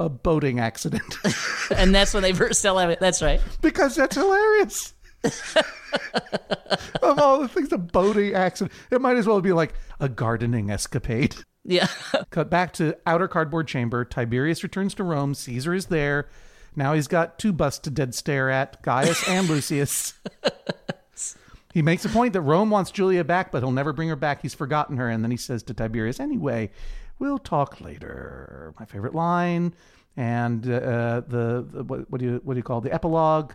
"A 0.00 0.08
boating 0.08 0.60
accident," 0.60 1.18
and 1.70 1.94
that's 1.94 2.14
when 2.14 2.22
they 2.22 2.32
burst 2.32 2.64
out 2.64 2.76
laughing. 2.76 2.96
That's 3.00 3.20
right. 3.20 3.42
because 3.60 3.96
that's 3.96 4.16
hilarious. 4.16 4.94
of 7.02 7.18
all 7.18 7.40
the 7.40 7.48
things, 7.48 7.70
a 7.72 7.78
boating 7.78 8.34
accident. 8.34 8.72
It 8.90 9.00
might 9.00 9.16
as 9.16 9.26
well 9.26 9.40
be 9.42 9.52
like 9.52 9.74
a 10.00 10.08
gardening 10.08 10.70
escapade. 10.70 11.36
Yeah. 11.64 11.88
Cut 12.30 12.50
back 12.50 12.72
to 12.74 12.96
outer 13.06 13.28
cardboard 13.28 13.68
chamber. 13.68 14.04
Tiberius 14.04 14.62
returns 14.62 14.94
to 14.94 15.04
Rome. 15.04 15.34
Caesar 15.34 15.74
is 15.74 15.86
there. 15.86 16.28
Now 16.76 16.92
he's 16.94 17.08
got 17.08 17.38
two 17.38 17.52
busts 17.52 17.80
to 17.80 17.90
dead 17.90 18.14
stare 18.14 18.50
at 18.50 18.82
Gaius 18.82 19.28
and 19.28 19.48
Lucius. 19.48 20.14
He 21.74 21.82
makes 21.82 22.04
a 22.04 22.08
point 22.08 22.34
that 22.34 22.40
Rome 22.40 22.70
wants 22.70 22.92
Julia 22.92 23.24
back, 23.24 23.50
but 23.50 23.60
he'll 23.60 23.72
never 23.72 23.92
bring 23.92 24.08
her 24.08 24.14
back. 24.14 24.40
He's 24.40 24.54
forgotten 24.54 24.96
her. 24.96 25.08
And 25.08 25.24
then 25.24 25.32
he 25.32 25.36
says 25.36 25.64
to 25.64 25.74
Tiberius, 25.74 26.20
Anyway, 26.20 26.70
we'll 27.18 27.40
talk 27.40 27.80
later. 27.80 28.72
My 28.78 28.86
favorite 28.86 29.12
line. 29.14 29.74
And 30.16 30.64
uh, 30.64 31.22
the, 31.26 31.66
the 31.68 31.82
what, 31.82 32.08
what 32.12 32.20
do 32.20 32.26
you 32.26 32.40
what 32.44 32.54
do 32.54 32.58
you 32.58 32.62
call 32.62 32.78
it? 32.78 32.84
the 32.84 32.94
epilogue? 32.94 33.54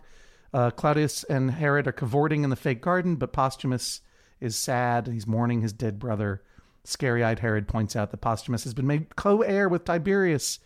Uh, 0.52 0.70
Claudius 0.70 1.24
and 1.24 1.50
Herod 1.50 1.86
are 1.86 1.92
cavorting 1.92 2.44
in 2.44 2.50
the 2.50 2.56
fake 2.56 2.82
garden, 2.82 3.16
but 3.16 3.32
Posthumus 3.32 4.02
is 4.38 4.54
sad. 4.54 5.06
He's 5.06 5.26
mourning 5.26 5.62
his 5.62 5.72
dead 5.72 5.98
brother. 5.98 6.42
Scary-eyed 6.84 7.40
Herod 7.40 7.68
points 7.68 7.94
out 7.94 8.10
that 8.10 8.20
Posthumus 8.20 8.64
has 8.64 8.74
been 8.74 8.86
made 8.86 9.16
co-heir 9.16 9.68
with 9.68 9.84
Tiberius 9.84 10.58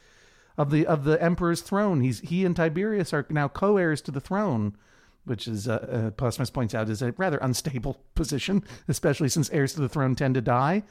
of 0.56 0.70
the 0.70 0.86
of 0.86 1.04
the 1.04 1.20
emperor's 1.22 1.60
throne. 1.60 2.00
He's 2.00 2.20
he 2.20 2.44
and 2.44 2.54
Tiberius 2.54 3.12
are 3.12 3.26
now 3.30 3.48
co-heirs 3.48 4.00
to 4.02 4.10
the 4.10 4.20
throne, 4.20 4.76
which 5.24 5.48
is 5.48 5.68
uh, 5.68 5.74
uh, 5.74 6.10
Posthumus 6.12 6.50
points 6.50 6.74
out 6.74 6.88
is 6.88 7.02
a 7.02 7.12
rather 7.12 7.38
unstable 7.38 8.00
position, 8.14 8.62
especially 8.88 9.28
since 9.28 9.50
heirs 9.50 9.74
to 9.74 9.80
the 9.80 9.88
throne 9.88 10.14
tend 10.14 10.34
to 10.34 10.40
die. 10.40 10.84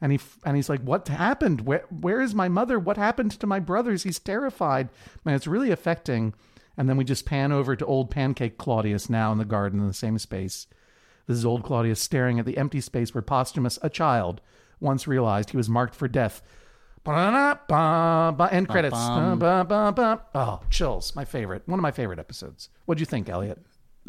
And 0.00 0.12
he 0.12 0.20
and 0.44 0.56
he's 0.56 0.70
like, 0.70 0.80
"What 0.80 1.08
happened? 1.08 1.62
Where 1.62 1.84
where 1.90 2.22
is 2.22 2.34
my 2.34 2.48
mother? 2.48 2.78
What 2.78 2.96
happened 2.96 3.32
to 3.32 3.46
my 3.46 3.60
brothers?" 3.60 4.04
He's 4.04 4.18
terrified. 4.18 4.88
Man, 5.24 5.34
it's 5.34 5.46
really 5.46 5.70
affecting. 5.70 6.34
And 6.76 6.88
then 6.88 6.96
we 6.96 7.04
just 7.04 7.26
pan 7.26 7.52
over 7.52 7.76
to 7.76 7.84
old 7.84 8.10
pancake 8.10 8.56
Claudius 8.56 9.10
now 9.10 9.32
in 9.32 9.38
the 9.38 9.44
garden 9.44 9.80
in 9.80 9.86
the 9.86 9.92
same 9.92 10.18
space. 10.18 10.66
This 11.26 11.36
is 11.36 11.44
old 11.44 11.62
Claudius 11.62 12.00
staring 12.00 12.38
at 12.38 12.46
the 12.46 12.56
empty 12.56 12.80
space 12.80 13.12
where 13.12 13.20
Posthumus, 13.20 13.78
a 13.82 13.90
child, 13.90 14.40
once 14.80 15.06
realized 15.06 15.50
he 15.50 15.56
was 15.56 15.68
marked 15.68 15.94
for 15.94 16.08
death. 16.08 16.42
Ba-da-da-ba-ba. 17.04 18.52
End 18.52 18.68
credits. 18.68 18.96
Ba-ba-ba. 18.96 20.22
Oh, 20.34 20.60
chills. 20.68 21.16
My 21.16 21.24
favorite. 21.24 21.62
One 21.66 21.78
of 21.78 21.82
my 21.82 21.92
favorite 21.92 22.18
episodes. 22.18 22.68
What'd 22.84 23.00
you 23.00 23.06
think, 23.06 23.28
Elliott? 23.28 23.58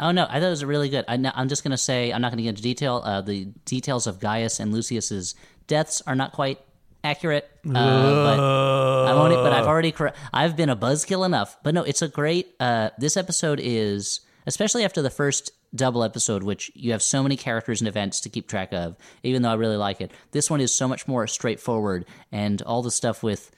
Oh 0.00 0.10
no, 0.10 0.26
I 0.28 0.40
thought 0.40 0.46
it 0.46 0.50
was 0.50 0.64
really 0.64 0.88
good. 0.88 1.04
I, 1.06 1.14
am 1.14 1.48
just 1.48 1.62
gonna 1.62 1.78
say 1.78 2.12
I'm 2.12 2.20
not 2.22 2.32
gonna 2.32 2.42
get 2.42 2.50
into 2.50 2.62
detail. 2.62 3.02
Uh, 3.04 3.20
the 3.20 3.46
details 3.64 4.06
of 4.06 4.18
Gaius 4.18 4.58
and 4.58 4.72
Lucius's 4.72 5.34
deaths 5.66 6.02
are 6.06 6.14
not 6.14 6.32
quite 6.32 6.58
accurate, 7.04 7.48
uh, 7.66 7.72
but 7.72 8.40
I'm 8.40 9.16
only, 9.16 9.36
but 9.36 9.52
I've 9.52 9.66
already 9.66 9.92
cor- 9.92 10.14
I've 10.32 10.56
been 10.56 10.70
a 10.70 10.76
buzzkill 10.76 11.24
enough. 11.26 11.56
But 11.62 11.74
no, 11.74 11.82
it's 11.82 12.02
a 12.02 12.08
great. 12.08 12.54
Uh, 12.58 12.90
this 12.98 13.16
episode 13.16 13.60
is 13.62 14.20
especially 14.46 14.84
after 14.84 15.02
the 15.02 15.10
first 15.10 15.52
double 15.74 16.04
episode, 16.04 16.42
which 16.42 16.70
you 16.74 16.92
have 16.92 17.02
so 17.02 17.22
many 17.22 17.36
characters 17.36 17.80
and 17.80 17.88
events 17.88 18.20
to 18.20 18.28
keep 18.28 18.46
track 18.48 18.72
of. 18.72 18.96
Even 19.22 19.42
though 19.42 19.50
I 19.50 19.54
really 19.54 19.76
like 19.76 20.00
it, 20.00 20.10
this 20.32 20.50
one 20.50 20.60
is 20.60 20.72
so 20.74 20.86
much 20.86 21.08
more 21.08 21.26
straightforward, 21.26 22.04
and 22.30 22.60
all 22.62 22.82
the 22.82 22.90
stuff 22.90 23.22
with 23.22 23.50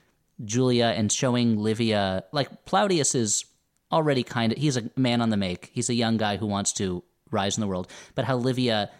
Julia 0.44 0.94
and 0.96 1.10
showing 1.10 1.58
Livia 1.58 2.24
like 2.32 2.64
Plautius 2.64 3.14
is 3.14 3.44
already 3.92 4.22
kind 4.22 4.52
of 4.52 4.58
he's 4.58 4.76
a 4.76 4.90
man 4.96 5.20
on 5.20 5.30
the 5.30 5.36
make. 5.36 5.70
He's 5.72 5.90
a 5.90 5.94
young 5.94 6.16
guy 6.16 6.36
who 6.36 6.46
wants 6.46 6.72
to 6.74 7.02
rise 7.30 7.56
in 7.56 7.60
the 7.60 7.66
world, 7.66 7.88
but 8.14 8.24
how 8.24 8.36
Livia 8.36 8.90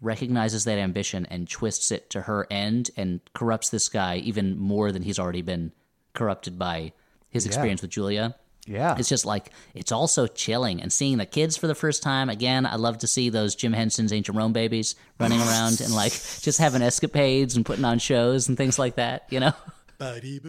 recognizes 0.00 0.64
that 0.64 0.78
ambition 0.78 1.26
and 1.26 1.48
twists 1.48 1.90
it 1.92 2.08
to 2.10 2.22
her 2.22 2.46
end 2.50 2.90
and 2.96 3.20
corrupts 3.34 3.68
this 3.68 3.88
guy 3.88 4.16
even 4.16 4.58
more 4.58 4.92
than 4.92 5.02
he's 5.02 5.18
already 5.18 5.42
been 5.42 5.72
corrupted 6.14 6.58
by 6.58 6.92
his 7.28 7.44
Yeah. 7.44 7.50
experience 7.50 7.82
with 7.82 7.90
Julia. 7.90 8.34
Yeah. 8.70 8.94
It's 8.96 9.08
just 9.08 9.26
like 9.26 9.50
it's 9.74 9.90
also 9.90 10.28
chilling 10.28 10.80
and 10.80 10.92
seeing 10.92 11.18
the 11.18 11.26
kids 11.26 11.56
for 11.56 11.66
the 11.66 11.74
first 11.74 12.04
time. 12.04 12.30
Again, 12.30 12.64
I 12.64 12.76
love 12.76 12.98
to 12.98 13.08
see 13.08 13.28
those 13.28 13.56
Jim 13.56 13.72
Henson's 13.72 14.12
Ancient 14.12 14.38
Rome 14.38 14.52
babies 14.52 14.94
running 15.18 15.40
around 15.40 15.80
and 15.80 15.92
like 15.92 16.12
just 16.40 16.60
having 16.60 16.80
escapades 16.80 17.56
and 17.56 17.66
putting 17.66 17.84
on 17.84 17.98
shows 17.98 18.48
and 18.48 18.56
things 18.56 18.78
like 18.78 18.94
that, 18.94 19.24
you 19.28 19.40
know? 19.40 19.52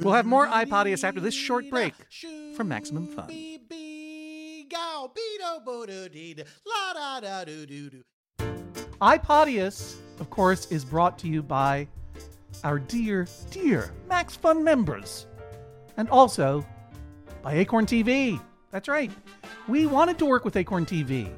We'll 0.03 0.13
have 0.13 0.27
more 0.27 0.45
iPodius 0.47 1.03
after 1.03 1.19
this 1.19 1.33
short 1.33 1.67
break 1.69 1.95
from 2.55 2.67
Maximum 2.67 3.07
Fun. 3.07 3.27
IPodius, 9.01 9.95
of 10.19 10.29
course, 10.29 10.67
is 10.67 10.85
brought 10.85 11.17
to 11.19 11.27
you 11.27 11.41
by 11.41 11.87
our 12.63 12.77
dear, 12.77 13.27
dear 13.49 13.91
Max 14.07 14.35
Fun 14.35 14.63
members. 14.63 15.25
And 15.97 16.07
also 16.09 16.63
by 17.41 17.53
Acorn 17.55 17.85
TV. 17.85 18.39
That's 18.71 18.87
right. 18.87 19.11
We 19.67 19.85
wanted 19.85 20.17
to 20.19 20.25
work 20.25 20.45
with 20.45 20.55
Acorn 20.55 20.85
TV 20.85 21.29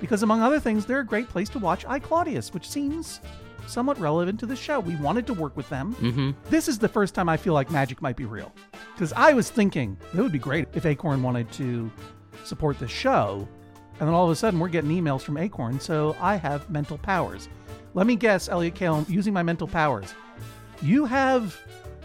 because, 0.00 0.22
among 0.22 0.42
other 0.42 0.60
things, 0.60 0.86
they're 0.86 1.00
a 1.00 1.06
great 1.06 1.28
place 1.28 1.48
to 1.50 1.58
watch 1.58 1.84
iClaudius, 1.86 2.52
which 2.54 2.68
seems 2.68 3.20
somewhat 3.66 3.98
relevant 3.98 4.40
to 4.40 4.46
the 4.46 4.56
show. 4.56 4.80
We 4.80 4.96
wanted 4.96 5.26
to 5.26 5.34
work 5.34 5.56
with 5.56 5.68
them. 5.68 5.94
Mm-hmm. 5.96 6.30
This 6.50 6.68
is 6.68 6.78
the 6.78 6.88
first 6.88 7.14
time 7.14 7.28
I 7.28 7.36
feel 7.36 7.52
like 7.52 7.70
magic 7.70 8.00
might 8.00 8.16
be 8.16 8.24
real. 8.24 8.52
Because 8.94 9.12
I 9.12 9.32
was 9.32 9.50
thinking 9.50 9.98
it 10.14 10.20
would 10.20 10.32
be 10.32 10.38
great 10.38 10.68
if 10.74 10.86
Acorn 10.86 11.22
wanted 11.22 11.50
to 11.52 11.90
support 12.44 12.78
the 12.78 12.88
show. 12.88 13.46
And 14.00 14.08
then 14.08 14.14
all 14.14 14.24
of 14.24 14.30
a 14.30 14.36
sudden, 14.36 14.60
we're 14.60 14.68
getting 14.68 14.90
emails 14.90 15.22
from 15.22 15.36
Acorn, 15.36 15.80
so 15.80 16.16
I 16.20 16.36
have 16.36 16.70
mental 16.70 16.98
powers. 16.98 17.48
Let 17.94 18.06
me 18.06 18.14
guess, 18.14 18.48
Elliott 18.48 18.76
Kale, 18.76 19.04
using 19.08 19.34
my 19.34 19.42
mental 19.42 19.66
powers. 19.66 20.14
You 20.80 21.04
have, 21.04 21.58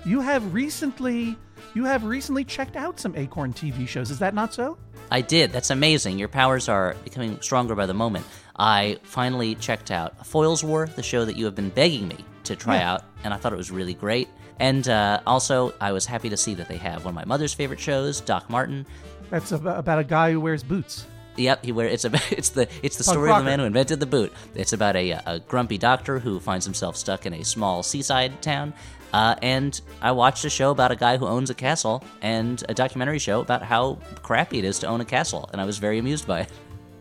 you 0.03 0.19
have 0.19 0.53
recently, 0.53 1.37
you 1.73 1.85
have 1.85 2.03
recently 2.03 2.43
checked 2.43 2.75
out 2.75 2.99
some 2.99 3.15
Acorn 3.15 3.53
TV 3.53 3.87
shows. 3.87 4.11
Is 4.11 4.19
that 4.19 4.33
not 4.33 4.53
so? 4.53 4.77
I 5.11 5.21
did. 5.21 5.51
That's 5.51 5.69
amazing. 5.69 6.17
Your 6.19 6.27
powers 6.27 6.69
are 6.69 6.95
becoming 7.03 7.39
stronger 7.41 7.75
by 7.75 7.85
the 7.85 7.93
moment. 7.93 8.25
I 8.57 8.99
finally 9.03 9.55
checked 9.55 9.91
out 9.91 10.25
Foyle's 10.25 10.63
War, 10.63 10.87
the 10.87 11.03
show 11.03 11.25
that 11.25 11.35
you 11.35 11.45
have 11.45 11.55
been 11.55 11.69
begging 11.69 12.07
me 12.07 12.17
to 12.45 12.55
try 12.55 12.75
Yeah. 12.77 12.93
out, 12.93 13.03
and 13.23 13.33
I 13.33 13.37
thought 13.37 13.53
it 13.53 13.57
was 13.57 13.71
really 13.71 13.93
great. 13.93 14.27
And 14.59 14.87
uh, 14.87 15.19
also, 15.25 15.73
I 15.81 15.91
was 15.91 16.05
happy 16.05 16.29
to 16.29 16.37
see 16.37 16.53
that 16.55 16.67
they 16.67 16.77
have 16.77 17.05
one 17.05 17.11
of 17.13 17.15
my 17.15 17.25
mother's 17.25 17.53
favorite 17.53 17.79
shows, 17.79 18.21
Doc 18.21 18.49
Martin. 18.49 18.85
That's 19.29 19.51
about 19.51 19.97
a 19.99 20.03
guy 20.03 20.31
who 20.31 20.39
wears 20.39 20.61
boots. 20.63 21.05
Yep, 21.35 21.65
he 21.65 21.71
wear 21.71 21.87
it's 21.87 22.05
a 22.05 22.11
it's 22.31 22.49
the 22.49 22.67
it's 22.83 22.97
the 22.97 23.03
Punk 23.03 23.15
story 23.15 23.31
of 23.31 23.37
the 23.39 23.43
man 23.43 23.57
who 23.59 23.65
invented 23.65 23.99
the 23.99 24.05
boot. 24.05 24.31
It's 24.53 24.73
about 24.73 24.95
a, 24.95 25.11
a 25.25 25.39
grumpy 25.39 25.79
doctor 25.79 26.19
who 26.19 26.39
finds 26.39 26.63
himself 26.65 26.95
stuck 26.95 27.25
in 27.25 27.33
a 27.33 27.43
small 27.43 27.81
seaside 27.81 28.39
town. 28.43 28.73
Uh, 29.13 29.35
and 29.41 29.79
I 30.01 30.11
watched 30.11 30.43
a 30.43 30.49
show 30.49 30.71
about 30.71 30.91
a 30.91 30.95
guy 30.95 31.17
who 31.17 31.27
owns 31.27 31.49
a 31.49 31.53
castle 31.53 32.03
and 32.21 32.63
a 32.67 32.73
documentary 32.73 33.19
show 33.19 33.41
about 33.41 33.61
how 33.61 33.99
crappy 34.23 34.57
it 34.59 34.65
is 34.65 34.79
to 34.79 34.87
own 34.87 35.01
a 35.01 35.05
castle, 35.05 35.49
and 35.53 35.61
I 35.61 35.65
was 35.65 35.77
very 35.77 35.99
amused 35.99 36.27
by 36.27 36.41
it. 36.41 36.51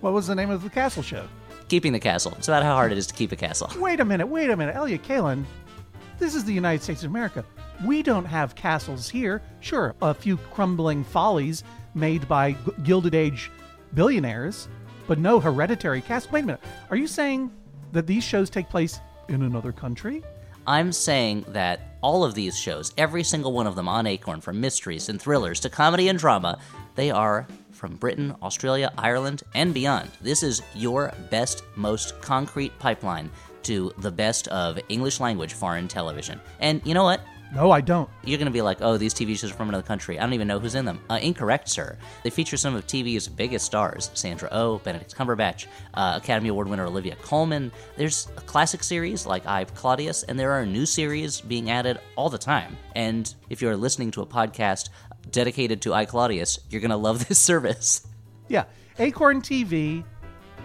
What 0.00 0.12
was 0.12 0.26
the 0.26 0.34
name 0.34 0.50
of 0.50 0.62
the 0.62 0.70
castle 0.70 1.02
show? 1.02 1.26
Keeping 1.68 1.92
the 1.92 2.00
castle. 2.00 2.34
It's 2.36 2.48
about 2.48 2.62
how 2.64 2.74
hard 2.74 2.92
it 2.92 2.98
is 2.98 3.06
to 3.06 3.14
keep 3.14 3.32
a 3.32 3.36
castle. 3.36 3.70
Wait 3.80 3.98
a 3.98 4.04
minute, 4.04 4.26
wait 4.26 4.50
a 4.50 4.56
minute. 4.56 4.76
Elliott 4.76 5.02
Kalan, 5.02 5.44
this 6.18 6.34
is 6.34 6.44
the 6.44 6.52
United 6.52 6.82
States 6.82 7.02
of 7.02 7.10
America. 7.10 7.44
We 7.84 8.02
don't 8.02 8.26
have 8.26 8.54
castles 8.54 9.08
here. 9.08 9.40
Sure, 9.60 9.94
a 10.02 10.12
few 10.12 10.36
crumbling 10.36 11.04
follies 11.04 11.64
made 11.94 12.28
by 12.28 12.52
G- 12.52 12.58
Gilded 12.82 13.14
Age 13.14 13.50
billionaires, 13.94 14.68
but 15.06 15.18
no 15.18 15.40
hereditary 15.40 16.02
castle. 16.02 16.30
Wait 16.32 16.44
a 16.44 16.46
minute. 16.46 16.60
Are 16.90 16.96
you 16.96 17.06
saying 17.06 17.50
that 17.92 18.06
these 18.06 18.22
shows 18.22 18.50
take 18.50 18.68
place 18.68 19.00
in 19.28 19.42
another 19.42 19.72
country? 19.72 20.22
I'm 20.66 20.92
saying 20.92 21.44
that 21.48 21.91
all 22.02 22.24
of 22.24 22.34
these 22.34 22.58
shows, 22.58 22.92
every 22.98 23.22
single 23.22 23.52
one 23.52 23.66
of 23.66 23.76
them 23.76 23.88
on 23.88 24.06
Acorn, 24.06 24.40
from 24.40 24.60
mysteries 24.60 25.08
and 25.08 25.20
thrillers 25.20 25.60
to 25.60 25.70
comedy 25.70 26.08
and 26.08 26.18
drama, 26.18 26.58
they 26.94 27.10
are 27.10 27.46
from 27.70 27.96
Britain, 27.96 28.34
Australia, 28.42 28.92
Ireland, 28.98 29.42
and 29.54 29.72
beyond. 29.72 30.10
This 30.20 30.42
is 30.42 30.62
your 30.74 31.12
best, 31.30 31.64
most 31.74 32.20
concrete 32.20 32.78
pipeline 32.78 33.30
to 33.64 33.92
the 33.98 34.10
best 34.10 34.48
of 34.48 34.78
English 34.88 35.20
language 35.20 35.54
foreign 35.54 35.88
television. 35.88 36.40
And 36.60 36.80
you 36.84 36.94
know 36.94 37.04
what? 37.04 37.20
No, 37.54 37.70
I 37.70 37.82
don't. 37.82 38.08
You're 38.24 38.38
going 38.38 38.46
to 38.46 38.52
be 38.52 38.62
like, 38.62 38.78
oh, 38.80 38.96
these 38.96 39.12
TV 39.12 39.36
shows 39.38 39.50
are 39.50 39.54
from 39.54 39.68
another 39.68 39.82
country. 39.82 40.18
I 40.18 40.22
don't 40.22 40.32
even 40.32 40.48
know 40.48 40.58
who's 40.58 40.74
in 40.74 40.86
them. 40.86 41.00
Uh, 41.10 41.18
incorrect, 41.20 41.68
sir. 41.68 41.98
They 42.22 42.30
feature 42.30 42.56
some 42.56 42.74
of 42.74 42.86
TV's 42.86 43.28
biggest 43.28 43.66
stars 43.66 44.10
Sandra 44.14 44.48
Oh, 44.50 44.78
Benedict 44.78 45.14
Cumberbatch, 45.14 45.66
uh, 45.92 46.14
Academy 46.22 46.48
Award 46.48 46.68
winner 46.68 46.86
Olivia 46.86 47.14
Colman. 47.16 47.70
There's 47.98 48.28
a 48.38 48.40
classic 48.40 48.82
series 48.82 49.26
like 49.26 49.44
I 49.46 49.58
Have 49.58 49.74
Claudius, 49.74 50.22
and 50.22 50.40
there 50.40 50.52
are 50.52 50.64
new 50.64 50.86
series 50.86 51.42
being 51.42 51.70
added 51.70 52.00
all 52.16 52.30
the 52.30 52.38
time. 52.38 52.74
And 52.94 53.32
if 53.50 53.60
you're 53.60 53.76
listening 53.76 54.12
to 54.12 54.22
a 54.22 54.26
podcast 54.26 54.88
dedicated 55.30 55.82
to 55.82 55.92
I, 55.92 56.06
Claudius, 56.06 56.58
you're 56.70 56.80
going 56.80 56.90
to 56.90 56.96
love 56.96 57.28
this 57.28 57.38
service. 57.38 58.06
Yeah, 58.48 58.64
Acorn 58.98 59.42
TV. 59.42 60.04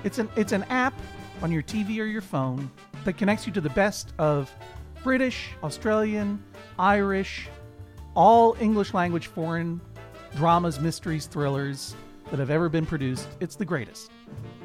It's 0.06 0.20
an 0.20 0.30
it's 0.38 0.54
an 0.54 0.64
app 0.70 0.94
on 1.42 1.52
your 1.52 1.64
TV 1.64 2.00
or 2.00 2.06
your 2.06 2.22
phone 2.22 2.72
that 3.04 3.14
connects 3.18 3.46
you 3.46 3.52
to 3.54 3.62
the 3.62 3.70
best 3.72 4.14
of 4.20 4.50
British, 5.04 5.50
Australian, 5.64 6.44
Irish, 6.80 7.48
all 8.16 8.56
English 8.60 8.94
language 8.94 9.28
foreign 9.28 9.82
dramas, 10.36 10.80
mysteries, 10.80 11.26
thrillers 11.26 11.96
that 12.30 12.40
have 12.40 12.50
ever 12.50 12.70
been 12.70 12.86
produced. 12.86 13.28
It's 13.40 13.56
the 13.56 13.66
greatest. 13.66 14.12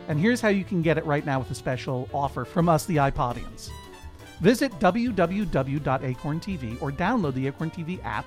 And 0.09 0.19
here's 0.19 0.41
how 0.41 0.49
you 0.49 0.65
can 0.65 0.83
get 0.83 0.99
it 0.99 1.07
right 1.07 1.25
now 1.25 1.39
with 1.39 1.51
a 1.51 1.55
special 1.55 2.09
offer 2.13 2.45
from 2.45 2.69
us, 2.69 2.85
the 2.87 2.97
iPodians. 2.97 3.71
Visit 4.41 4.73
www.acorntv 4.81 6.83
or 6.83 6.91
download 6.91 7.35
the 7.35 7.47
Acorn 7.47 7.71
TV 7.71 8.05
app 8.05 8.27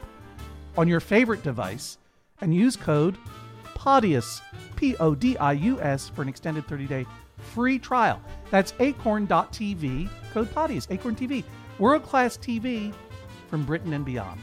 on 0.77 0.87
your 0.87 1.01
favorite 1.01 1.43
device 1.43 1.97
and 2.41 2.53
use 2.53 2.75
code 2.75 3.17
PODIUS, 3.75 4.41
P 4.75 4.95
O 4.97 5.13
D 5.13 5.37
I 5.37 5.53
U 5.53 5.81
S, 5.81 6.09
for 6.09 6.21
an 6.21 6.29
extended 6.29 6.67
30 6.67 6.87
day 6.87 7.05
free 7.37 7.77
trial. 7.77 8.21
That's 8.49 8.73
acorn.tv, 8.79 10.09
code 10.33 10.53
PODIUS, 10.53 10.87
Acorn 10.89 11.15
TV, 11.15 11.43
world 11.77 12.03
class 12.03 12.37
TV 12.37 12.93
from 13.47 13.65
Britain 13.65 13.93
and 13.93 14.05
beyond. 14.05 14.39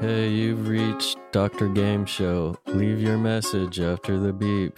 Hey, 0.00 0.30
you've 0.30 0.66
reached 0.66 1.16
Dr. 1.30 1.68
Game 1.68 2.06
Show. 2.06 2.56
Leave 2.66 3.00
your 3.00 3.18
message 3.18 3.78
after 3.78 4.18
the 4.18 4.32
beep. 4.32 4.76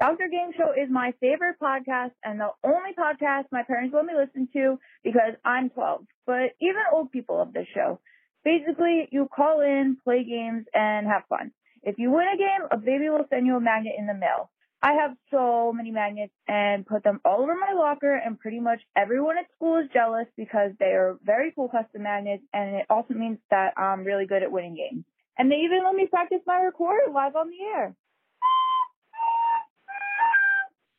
Dr. 0.00 0.28
Game 0.30 0.52
Show 0.56 0.70
is 0.72 0.88
my 0.90 1.12
favorite 1.20 1.56
podcast 1.60 2.12
and 2.24 2.40
the 2.40 2.50
only 2.64 2.92
podcast 2.98 3.46
my 3.52 3.62
parents 3.64 3.92
let 3.94 4.06
me 4.06 4.14
listen 4.16 4.48
to 4.54 4.78
because 5.02 5.34
I'm 5.44 5.70
12. 5.70 6.06
But 6.24 6.52
even 6.60 6.82
old 6.92 7.10
people 7.10 7.38
love 7.38 7.52
this 7.52 7.66
show. 7.74 8.00
Basically, 8.44 9.08
you 9.10 9.28
call 9.34 9.60
in, 9.60 9.98
play 10.02 10.24
games, 10.24 10.64
and 10.72 11.06
have 11.06 11.22
fun. 11.28 11.50
If 11.82 11.98
you 11.98 12.10
win 12.10 12.26
a 12.32 12.38
game, 12.38 12.68
a 12.70 12.76
baby 12.76 13.08
will 13.08 13.26
send 13.28 13.46
you 13.46 13.56
a 13.56 13.60
magnet 13.60 13.94
in 13.98 14.06
the 14.06 14.14
mail. 14.14 14.50
I 14.82 14.94
have 14.94 15.14
so 15.30 15.72
many 15.74 15.90
magnets 15.90 16.32
and 16.48 16.86
put 16.86 17.04
them 17.04 17.20
all 17.24 17.42
over 17.42 17.54
my 17.54 17.74
locker 17.74 18.14
and 18.14 18.38
pretty 18.38 18.60
much 18.60 18.80
everyone 18.96 19.36
at 19.36 19.44
school 19.54 19.76
is 19.78 19.90
jealous 19.92 20.26
because 20.38 20.72
they 20.78 20.92
are 20.92 21.18
very 21.22 21.52
cool 21.54 21.68
custom 21.68 22.04
magnets 22.04 22.42
and 22.54 22.76
it 22.76 22.86
also 22.88 23.12
means 23.12 23.38
that 23.50 23.74
I'm 23.76 24.04
really 24.04 24.26
good 24.26 24.42
at 24.42 24.50
winning 24.50 24.76
games. 24.76 25.04
And 25.36 25.50
they 25.50 25.56
even 25.56 25.84
let 25.84 25.94
me 25.94 26.06
practice 26.06 26.40
my 26.46 26.60
recorder 26.60 27.12
live 27.12 27.36
on 27.36 27.50
the 27.50 27.62
air. 27.76 27.94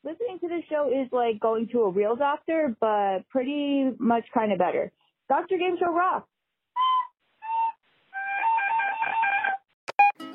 Listening 0.04 0.38
to 0.40 0.48
this 0.48 0.64
show 0.68 0.88
is 0.88 1.08
like 1.12 1.40
going 1.40 1.68
to 1.72 1.82
a 1.82 1.90
real 1.90 2.14
doctor, 2.16 2.76
but 2.80 3.28
pretty 3.30 3.90
much 3.98 4.24
kind 4.32 4.52
of 4.52 4.58
better. 4.58 4.92
Dr. 5.28 5.58
Game 5.58 5.76
Show 5.78 5.92
rocks. 5.92 6.28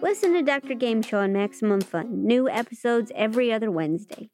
Listen 0.02 0.34
to 0.34 0.43
Dr. 0.43 0.76
Game 0.76 1.02
Show 1.02 1.18
on 1.18 1.34
Maximum 1.34 1.82
Fun. 1.82 2.24
New 2.24 2.48
episodes 2.48 3.12
every 3.16 3.52
other 3.52 3.72
Wednesday. 3.72 4.30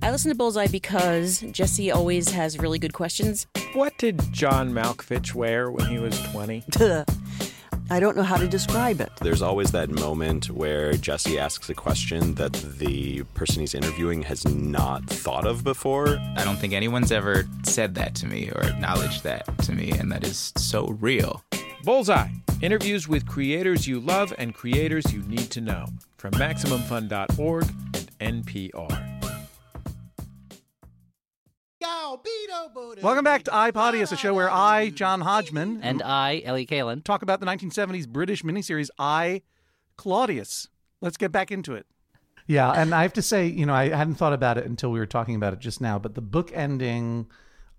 I 0.00 0.12
listen 0.12 0.30
to 0.30 0.36
Bullseye 0.36 0.68
because 0.68 1.40
Jesse 1.50 1.90
always 1.90 2.30
has 2.30 2.58
really 2.58 2.78
good 2.78 2.92
questions. 2.92 3.48
What 3.72 3.98
did 3.98 4.20
John 4.32 4.72
Malkovich 4.72 5.34
wear 5.34 5.68
when 5.70 5.86
he 5.86 5.98
was 5.98 6.18
20? 6.30 6.62
I 7.90 8.00
don't 8.00 8.16
know 8.16 8.22
how 8.22 8.36
to 8.36 8.46
describe 8.46 9.00
it. 9.00 9.10
There's 9.20 9.42
always 9.42 9.72
that 9.72 9.90
moment 9.90 10.50
where 10.50 10.92
Jesse 10.92 11.38
asks 11.38 11.68
a 11.68 11.74
question 11.74 12.34
that 12.34 12.52
the 12.52 13.24
person 13.34 13.60
he's 13.60 13.74
interviewing 13.74 14.22
has 14.22 14.46
not 14.46 15.04
thought 15.06 15.46
of 15.46 15.64
before. 15.64 16.18
I 16.36 16.44
don't 16.44 16.56
think 16.56 16.72
anyone's 16.72 17.10
ever 17.10 17.46
said 17.64 17.96
that 17.96 18.14
to 18.16 18.26
me 18.26 18.50
or 18.54 18.62
acknowledged 18.62 19.24
that 19.24 19.46
to 19.62 19.72
me, 19.72 19.90
and 19.90 20.12
that 20.12 20.22
is 20.22 20.52
so 20.56 20.88
real. 21.00 21.42
Bullseye 21.84 22.28
interviews 22.60 23.06
with 23.06 23.26
creators 23.26 23.86
you 23.86 24.00
love 24.00 24.34
and 24.36 24.54
creators 24.54 25.12
you 25.12 25.22
need 25.22 25.50
to 25.50 25.60
know 25.60 25.86
from 26.16 26.32
MaximumFun.org 26.32 27.68
and 28.18 28.44
NPR. 28.44 29.14
Welcome 33.02 33.24
back 33.24 33.44
to 33.44 33.50
iPodius, 33.52 34.10
a 34.10 34.16
show 34.16 34.34
where 34.34 34.50
I, 34.50 34.90
John 34.90 35.20
Hodgman, 35.20 35.80
And 35.82 36.02
I, 36.02 36.42
Ellie 36.44 36.66
Kalan, 36.66 37.04
talk 37.04 37.22
about 37.22 37.38
the 37.38 37.46
1970s 37.46 38.08
British 38.08 38.42
miniseries 38.42 38.88
I, 38.98 39.42
Claudius. 39.96 40.68
Let's 41.00 41.16
get 41.16 41.30
back 41.30 41.52
into 41.52 41.74
it. 41.74 41.86
Yeah, 42.46 42.72
and 42.72 42.94
I 42.94 43.02
have 43.02 43.12
to 43.12 43.22
say, 43.22 43.46
you 43.46 43.66
know, 43.66 43.74
I 43.74 43.90
hadn't 43.90 44.16
thought 44.16 44.32
about 44.32 44.58
it 44.58 44.66
until 44.66 44.90
we 44.90 44.98
were 44.98 45.06
talking 45.06 45.36
about 45.36 45.52
it 45.52 45.60
just 45.60 45.80
now, 45.80 45.98
but 45.98 46.14
the 46.14 46.20
book 46.20 46.50
ending 46.54 47.28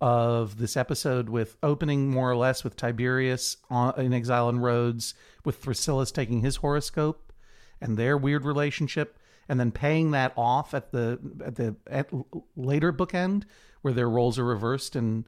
of 0.02 0.58
this 0.58 0.78
episode 0.78 1.30
with 1.30 1.58
opening 1.62 2.10
more 2.10 2.32
or 2.32 2.36
less 2.36 2.64
with 2.64 2.76
Tiberius 2.76 3.58
on, 3.70 4.00
in 4.00 4.14
exile 4.14 4.48
on 4.48 4.60
Rhodes, 4.60 5.14
with 5.44 5.62
Thrasyllus 5.62 6.12
taking 6.12 6.42
his 6.42 6.58
horoscope 6.58 7.34
and 7.82 7.98
their 7.98 8.18
weird 8.18 8.46
relationship, 8.46 9.18
and 9.48 9.60
then 9.60 9.72
paying 9.72 10.12
that 10.12 10.34
off 10.38 10.74
at 10.74 10.92
the 10.92 11.20
at 11.44 11.56
the 11.56 11.76
at 11.88 12.10
later 12.56 12.94
bookend 12.94 13.44
where 13.82 13.94
their 13.94 14.10
roles 14.10 14.38
are 14.38 14.46
reversed 14.46 14.96
and 14.96 15.26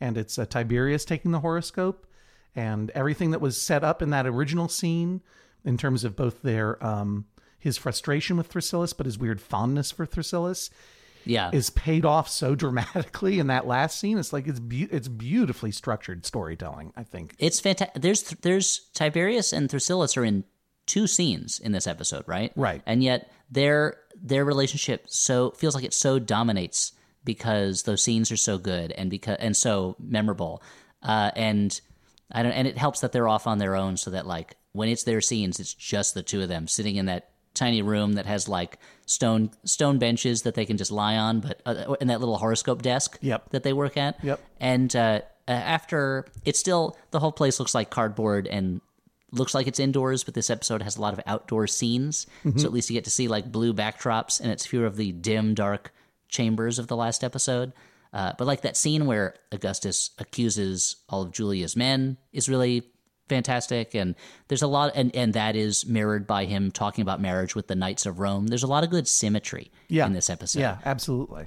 and 0.00 0.16
it's 0.16 0.38
uh, 0.38 0.46
Tiberius 0.46 1.04
taking 1.04 1.32
the 1.32 1.40
horoscope 1.40 2.06
and 2.56 2.90
everything 2.90 3.30
that 3.32 3.40
was 3.40 3.60
set 3.60 3.84
up 3.84 4.00
in 4.00 4.10
that 4.10 4.26
original 4.26 4.68
scene 4.68 5.20
in 5.64 5.76
terms 5.76 6.02
of 6.02 6.16
both 6.16 6.42
their 6.42 6.82
um 6.84 7.26
his 7.58 7.76
frustration 7.76 8.36
with 8.36 8.48
Thrasyllus 8.48 8.96
but 8.96 9.06
his 9.06 9.18
weird 9.18 9.40
fondness 9.40 9.90
for 9.90 10.06
Thrasyllus 10.06 10.70
Yeah. 11.24 11.50
is 11.52 11.70
paid 11.70 12.04
off 12.04 12.28
so 12.28 12.54
dramatically 12.54 13.38
in 13.38 13.48
that 13.48 13.66
last 13.66 13.98
scene 13.98 14.18
it's 14.18 14.32
like 14.32 14.46
it's 14.46 14.60
be- 14.60 14.88
it's 14.90 15.08
beautifully 15.08 15.72
structured 15.72 16.24
storytelling 16.24 16.92
I 16.96 17.02
think 17.04 17.34
It's 17.38 17.60
fantastic. 17.60 18.00
There's 18.02 18.22
there's 18.42 18.88
Tiberius 18.94 19.52
and 19.52 19.68
Thrasyllus 19.68 20.16
are 20.16 20.24
in 20.24 20.44
two 20.86 21.06
scenes 21.06 21.60
in 21.60 21.72
this 21.72 21.86
episode, 21.86 22.24
right? 22.26 22.50
Right. 22.56 22.82
And 22.86 23.02
yet 23.02 23.30
their 23.50 23.96
their 24.20 24.44
relationship 24.44 25.04
so 25.08 25.50
feels 25.52 25.74
like 25.74 25.84
it 25.84 25.92
so 25.94 26.18
dominates 26.18 26.92
because 27.24 27.82
those 27.82 28.02
scenes 28.02 28.32
are 28.32 28.36
so 28.38 28.56
good 28.58 28.92
and 28.92 29.10
because 29.10 29.36
and 29.38 29.54
so 29.56 29.96
memorable. 29.98 30.62
Uh, 31.02 31.30
and 31.36 31.78
I 32.32 32.42
don't 32.42 32.52
and 32.52 32.66
it 32.66 32.78
helps 32.78 33.00
that 33.00 33.12
they're 33.12 33.28
off 33.28 33.46
on 33.46 33.58
their 33.58 33.76
own 33.76 33.96
so 33.98 34.10
that 34.10 34.26
like 34.26 34.56
when 34.72 34.88
it's 34.88 35.04
their 35.04 35.20
scenes, 35.20 35.60
it's 35.60 35.74
just 35.74 36.14
the 36.14 36.22
two 36.22 36.40
of 36.42 36.48
them 36.48 36.66
sitting 36.66 36.96
in 36.96 37.06
that 37.06 37.30
tiny 37.58 37.82
room 37.82 38.14
that 38.14 38.26
has 38.26 38.48
like 38.48 38.78
stone 39.06 39.50
stone 39.64 39.98
benches 39.98 40.42
that 40.42 40.54
they 40.54 40.64
can 40.64 40.76
just 40.76 40.90
lie 40.92 41.16
on, 41.16 41.40
but 41.40 41.60
uh, 41.66 41.94
in 42.00 42.08
that 42.08 42.20
little 42.20 42.38
horoscope 42.38 42.82
desk 42.82 43.18
Yep. 43.20 43.50
that 43.50 43.62
they 43.62 43.72
work 43.72 43.96
at. 43.96 44.22
Yep. 44.24 44.40
And 44.60 44.94
uh, 44.96 45.20
uh, 45.46 45.50
after 45.50 46.26
it's 46.44 46.58
still 46.58 46.96
the 47.10 47.20
whole 47.20 47.32
place 47.32 47.58
looks 47.58 47.74
like 47.74 47.90
cardboard 47.90 48.46
and 48.46 48.80
looks 49.32 49.54
like 49.54 49.66
it's 49.66 49.78
indoors, 49.80 50.24
but 50.24 50.32
this 50.34 50.48
episode 50.50 50.80
has 50.82 50.96
a 50.96 51.00
lot 51.02 51.12
of 51.12 51.20
outdoor 51.26 51.66
scenes. 51.66 52.26
Mhm. 52.44 52.58
So 52.60 52.66
at 52.66 52.72
least 52.72 52.88
you 52.88 52.94
get 52.94 53.04
to 53.04 53.10
see 53.10 53.28
like 53.28 53.52
blue 53.52 53.74
backdrops, 53.74 54.40
and 54.40 54.50
it's 54.50 54.64
fewer 54.66 54.86
of 54.86 54.96
the 54.96 55.12
dim, 55.12 55.54
dark 55.54 55.92
chambers 56.28 56.78
of 56.78 56.86
the 56.86 56.96
last 56.96 57.22
episode. 57.24 57.72
Uh, 58.12 58.32
but 58.38 58.46
like 58.46 58.62
that 58.62 58.74
scene 58.76 59.04
where 59.04 59.34
Augustus 59.52 60.10
accuses 60.18 60.96
all 61.10 61.20
of 61.22 61.30
Julia's 61.32 61.76
men 61.76 62.16
is 62.32 62.48
really 62.48 62.88
fantastic, 63.28 63.94
and 63.94 64.14
there's 64.48 64.62
a 64.62 64.66
lot, 64.66 64.92
and 64.94 65.14
and 65.14 65.34
that 65.34 65.56
is 65.56 65.86
mirrored 65.86 66.26
by 66.26 66.44
him 66.44 66.70
talking 66.70 67.02
about 67.02 67.20
marriage 67.20 67.54
with 67.54 67.66
the 67.68 67.74
Knights 67.74 68.06
of 68.06 68.18
Rome. 68.18 68.46
There's 68.48 68.62
a 68.62 68.66
lot 68.68 68.84
of 68.84 68.90
good 68.90 69.06
symmetry 69.08 69.70
Yeah. 69.88 70.06
in 70.06 70.12
this 70.12 70.28
episode. 70.30 70.60
Yeah, 70.60 70.78
absolutely. 70.84 71.46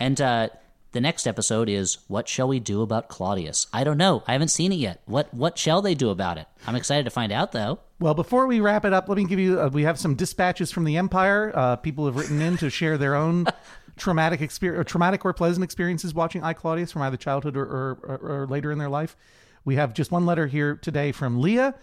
And 0.00 0.20
uh, 0.20 0.48
the 0.92 1.00
next 1.00 1.26
episode 1.26 1.68
is 1.68 1.98
what 2.08 2.28
shall 2.28 2.48
we 2.48 2.60
do 2.60 2.82
about 2.82 3.08
Claudius? 3.08 3.66
I 3.72 3.84
don't 3.84 3.96
know. 3.98 4.22
I 4.26 4.32
haven't 4.32 4.48
seen 4.48 4.72
it 4.72 4.76
yet. 4.76 5.00
What 5.06 5.32
what 5.32 5.56
shall 5.58 5.80
they 5.82 5.94
do 5.94 6.10
about 6.10 6.38
it? 6.38 6.46
I'm 6.66 6.74
excited 6.76 7.04
to 7.04 7.10
find 7.10 7.32
out 7.32 7.52
though. 7.52 7.78
Well, 8.00 8.14
before 8.14 8.46
we 8.48 8.60
wrap 8.60 8.84
it 8.84 8.92
up, 8.92 9.08
let 9.08 9.16
me 9.16 9.24
give 9.24 9.38
you. 9.38 9.60
Uh, 9.60 9.68
we 9.72 9.84
have 9.84 9.98
some 9.98 10.14
dispatches 10.16 10.72
from 10.72 10.84
the 10.84 10.96
Empire. 10.96 11.52
Uh, 11.54 11.76
people 11.76 12.06
have 12.06 12.16
written 12.16 12.40
in 12.42 12.56
to 12.58 12.68
share 12.68 12.98
their 12.98 13.14
own 13.14 13.46
traumatic 13.96 14.40
experience, 14.40 14.80
or 14.80 14.84
traumatic 14.84 15.24
or 15.24 15.32
pleasant 15.32 15.62
experiences 15.62 16.12
watching 16.12 16.42
I 16.42 16.52
Claudius 16.52 16.90
from 16.90 17.02
either 17.02 17.16
childhood 17.16 17.56
or, 17.56 17.62
or, 17.62 17.98
or, 18.02 18.40
or 18.42 18.46
later 18.48 18.72
in 18.72 18.78
their 18.78 18.88
life. 18.88 19.16
We 19.64 19.76
have 19.76 19.94
just 19.94 20.10
one 20.10 20.26
letter 20.26 20.46
here 20.46 20.76
today 20.76 21.12
from 21.12 21.40
Leah. 21.40 21.74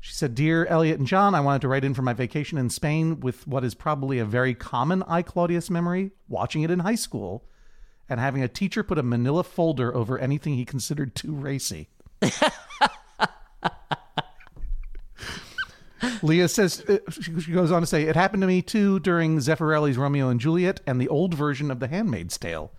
She 0.00 0.12
said, 0.12 0.34
"Dear 0.34 0.66
Elliott 0.66 0.98
and 0.98 1.08
John, 1.08 1.34
I 1.34 1.40
wanted 1.40 1.62
to 1.62 1.68
write 1.68 1.84
in 1.84 1.94
for 1.94 2.02
my 2.02 2.12
vacation 2.12 2.58
in 2.58 2.68
Spain 2.70 3.20
with 3.20 3.46
what 3.46 3.64
is 3.64 3.74
probably 3.74 4.18
a 4.18 4.24
very 4.24 4.54
common 4.54 5.02
I 5.04 5.22
Claudius 5.22 5.70
memory: 5.70 6.10
watching 6.28 6.62
it 6.62 6.70
in 6.70 6.80
high 6.80 6.94
school." 6.94 7.44
And 8.06 8.20
having 8.20 8.42
a 8.42 8.48
teacher 8.48 8.82
put 8.82 8.98
a 8.98 9.02
manila 9.02 9.42
folder 9.42 9.94
over 9.94 10.18
anything 10.18 10.56
he 10.56 10.66
considered 10.66 11.14
too 11.14 11.34
racy. 11.34 11.88
Leah 16.22 16.48
says, 16.48 16.82
uh, 16.88 16.98
she 17.10 17.52
goes 17.52 17.70
on 17.70 17.82
to 17.82 17.86
say, 17.86 18.02
it 18.02 18.16
happened 18.16 18.42
to 18.42 18.46
me 18.46 18.62
too 18.62 19.00
during 19.00 19.38
Zeffirelli's 19.38 19.96
Romeo 19.96 20.28
and 20.28 20.40
Juliet 20.40 20.80
and 20.86 21.00
the 21.00 21.08
old 21.08 21.34
version 21.34 21.70
of 21.70 21.80
The 21.80 21.88
Handmaid's 21.88 22.38
Tale. 22.38 22.72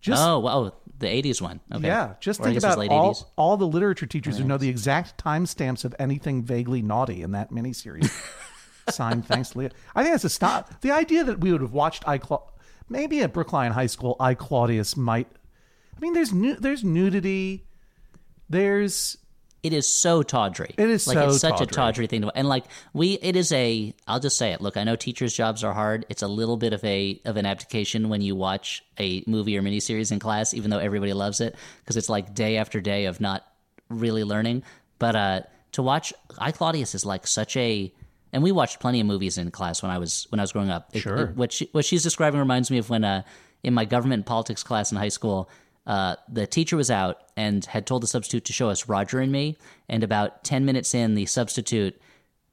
Just, 0.00 0.22
oh, 0.22 0.38
wow, 0.38 0.72
the 0.98 1.06
'80s 1.06 1.40
one. 1.40 1.60
Okay. 1.72 1.86
Yeah, 1.86 2.14
just 2.20 2.40
Or 2.40 2.44
think 2.44 2.54
guess 2.54 2.64
it 2.64 2.66
was 2.78 2.86
about 2.86 2.96
all, 2.96 3.14
80s. 3.14 3.24
all 3.36 3.56
the 3.56 3.66
literature 3.66 4.06
teachers 4.06 4.38
who 4.38 4.44
know 4.44 4.58
the 4.58 4.68
exact 4.68 5.22
timestamps 5.22 5.84
of 5.84 5.94
anything 5.98 6.42
vaguely 6.42 6.82
naughty 6.82 7.22
in 7.22 7.32
that 7.32 7.50
miniseries. 7.50 8.10
Signed, 8.90 9.26
thanks, 9.26 9.54
Leah. 9.54 9.70
I 9.94 10.02
think 10.02 10.14
that's 10.14 10.24
a 10.24 10.30
stop. 10.30 10.80
The 10.80 10.90
idea 10.92 11.22
that 11.24 11.40
we 11.40 11.52
would 11.52 11.60
have 11.60 11.72
watched 11.74 12.08
I 12.08 12.16
Cla- 12.18 12.40
maybe 12.88 13.20
at 13.20 13.32
Brookline 13.34 13.72
High 13.72 13.86
School, 13.86 14.16
I 14.18 14.32
Claudius 14.34 14.96
might. 14.96 15.28
I 15.96 16.00
mean, 16.00 16.14
there's 16.14 16.32
nu- 16.32 16.56
there's 16.56 16.82
nudity. 16.84 17.66
There's 18.48 19.18
It 19.62 19.72
is 19.72 19.88
so 19.88 20.22
tawdry. 20.22 20.72
It 20.78 20.88
is 20.88 21.06
like 21.08 21.16
so 21.18 21.28
it's 21.30 21.40
such 21.40 21.50
tawdry. 21.58 21.64
a 21.64 21.66
tawdry 21.70 22.06
thing 22.06 22.20
to 22.20 22.26
watch. 22.28 22.34
and 22.36 22.48
like 22.48 22.64
we 22.92 23.14
it 23.14 23.34
is 23.34 23.50
a 23.52 23.92
I'll 24.06 24.20
just 24.20 24.36
say 24.38 24.52
it. 24.52 24.60
Look, 24.60 24.76
I 24.76 24.84
know 24.84 24.94
teachers' 24.94 25.34
jobs 25.34 25.64
are 25.64 25.72
hard. 25.72 26.06
It's 26.08 26.22
a 26.22 26.28
little 26.28 26.56
bit 26.56 26.72
of 26.72 26.84
a 26.84 27.20
of 27.24 27.36
an 27.36 27.44
abdication 27.44 28.08
when 28.08 28.20
you 28.20 28.36
watch 28.36 28.84
a 29.00 29.24
movie 29.26 29.56
or 29.58 29.62
miniseries 29.62 30.12
in 30.12 30.20
class, 30.20 30.54
even 30.54 30.70
though 30.70 30.78
everybody 30.78 31.12
loves 31.12 31.40
it, 31.40 31.56
because 31.80 31.96
it's 31.96 32.08
like 32.08 32.34
day 32.34 32.56
after 32.56 32.80
day 32.80 33.06
of 33.06 33.20
not 33.20 33.44
really 33.88 34.22
learning. 34.24 34.62
But 35.00 35.16
uh 35.16 35.40
to 35.72 35.82
watch 35.82 36.12
I 36.38 36.52
Claudius 36.52 36.94
is 36.94 37.04
like 37.04 37.26
such 37.26 37.56
a 37.56 37.92
and 38.32 38.42
we 38.42 38.52
watched 38.52 38.78
plenty 38.78 39.00
of 39.00 39.06
movies 39.06 39.38
in 39.38 39.50
class 39.50 39.82
when 39.82 39.90
I 39.90 39.98
was 39.98 40.26
when 40.30 40.38
I 40.38 40.42
was 40.44 40.52
growing 40.52 40.70
up. 40.70 40.90
It- 40.92 41.00
Sure. 41.00 41.16
it- 41.16 41.36
what 41.36 41.50
she, 41.52 41.68
what 41.72 41.84
she's 41.84 42.02
describing 42.04 42.38
reminds 42.38 42.70
me 42.70 42.78
of 42.78 42.90
when 42.90 43.02
uh 43.02 43.22
in 43.64 43.74
my 43.74 43.84
government 43.84 44.24
politics 44.24 44.62
class 44.62 44.92
in 44.92 44.98
high 44.98 45.08
school 45.08 45.50
uh, 45.88 46.16
the 46.28 46.46
teacher 46.46 46.76
was 46.76 46.90
out 46.90 47.22
and 47.34 47.64
had 47.64 47.86
told 47.86 48.02
the 48.02 48.06
substitute 48.06 48.44
to 48.44 48.52
show 48.52 48.68
us 48.68 48.88
Roger 48.88 49.20
and 49.20 49.32
Me. 49.32 49.56
And 49.88 50.04
about 50.04 50.44
10 50.44 50.66
minutes 50.66 50.94
in, 50.94 51.14
the 51.14 51.24
substitute 51.24 51.98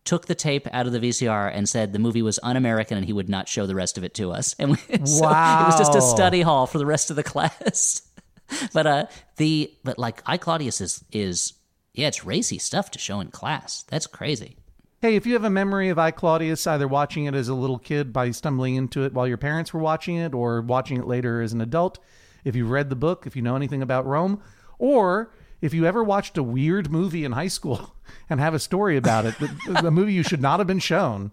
took 0.05 0.27
the 0.27 0.35
tape 0.35 0.67
out 0.71 0.87
of 0.87 0.93
the 0.93 0.99
VCR 0.99 1.51
and 1.53 1.67
said 1.67 1.91
the 1.91 1.99
movie 1.99 2.21
was 2.21 2.39
un 2.43 2.55
American 2.55 2.95
and 2.95 3.05
he 3.05 3.11
would 3.11 3.27
not 3.27 3.49
show 3.49 3.65
the 3.65 3.75
rest 3.75 3.97
of 3.97 4.05
it 4.05 4.13
to 4.15 4.31
us. 4.31 4.55
And 4.59 4.71
we, 4.71 4.77
so 5.05 5.27
it 5.27 5.31
was 5.31 5.77
just 5.77 5.95
a 5.95 6.01
study 6.01 6.41
hall 6.41 6.65
for 6.65 6.77
the 6.77 6.85
rest 6.85 7.09
of 7.09 7.17
the 7.17 7.23
class. 7.33 8.01
but 8.73 8.87
uh, 8.87 9.05
the 9.35 9.73
but 9.83 9.99
like 9.99 10.21
I 10.25 10.37
Claudius 10.37 10.79
is 10.79 11.03
is 11.11 11.53
yeah, 11.93 12.07
it's 12.07 12.23
racy 12.23 12.57
stuff 12.57 12.91
to 12.91 12.99
show 12.99 13.19
in 13.19 13.31
class. 13.31 13.83
That's 13.89 14.07
crazy. 14.07 14.57
Hey, 15.01 15.15
if 15.15 15.25
you 15.25 15.33
have 15.33 15.43
a 15.43 15.49
memory 15.49 15.89
of 15.89 15.99
I 15.99 16.11
Claudius, 16.11 16.67
either 16.67 16.87
watching 16.87 17.25
it 17.25 17.35
as 17.35 17.49
a 17.49 17.53
little 17.53 17.79
kid 17.79 18.13
by 18.13 18.31
stumbling 18.31 18.75
into 18.75 19.03
it 19.03 19.13
while 19.13 19.27
your 19.27 19.37
parents 19.37 19.73
were 19.73 19.81
watching 19.81 20.15
it, 20.15 20.33
or 20.33 20.61
watching 20.61 20.97
it 20.97 21.07
later 21.07 21.41
as 21.41 21.53
an 21.53 21.61
adult, 21.61 21.99
if 22.45 22.55
you 22.55 22.65
read 22.65 22.89
the 22.89 22.95
book, 22.95 23.27
if 23.27 23.35
you 23.35 23.41
know 23.41 23.57
anything 23.57 23.81
about 23.81 24.05
Rome, 24.05 24.41
or 24.79 25.31
if 25.61 25.73
you 25.73 25.85
ever 25.85 26.03
watched 26.03 26.37
a 26.37 26.43
weird 26.43 26.91
movie 26.91 27.25
in 27.25 27.31
high 27.33 27.47
school 27.47 27.95
and 28.29 28.39
have 28.39 28.53
a 28.53 28.59
story 28.59 28.95
about 28.95 29.25
it, 29.25 29.37
the, 29.39 29.79
the 29.81 29.91
movie 29.91 30.13
you 30.13 30.23
should 30.23 30.41
not 30.41 30.59
have 30.59 30.67
been 30.67 30.79
shown, 30.79 31.31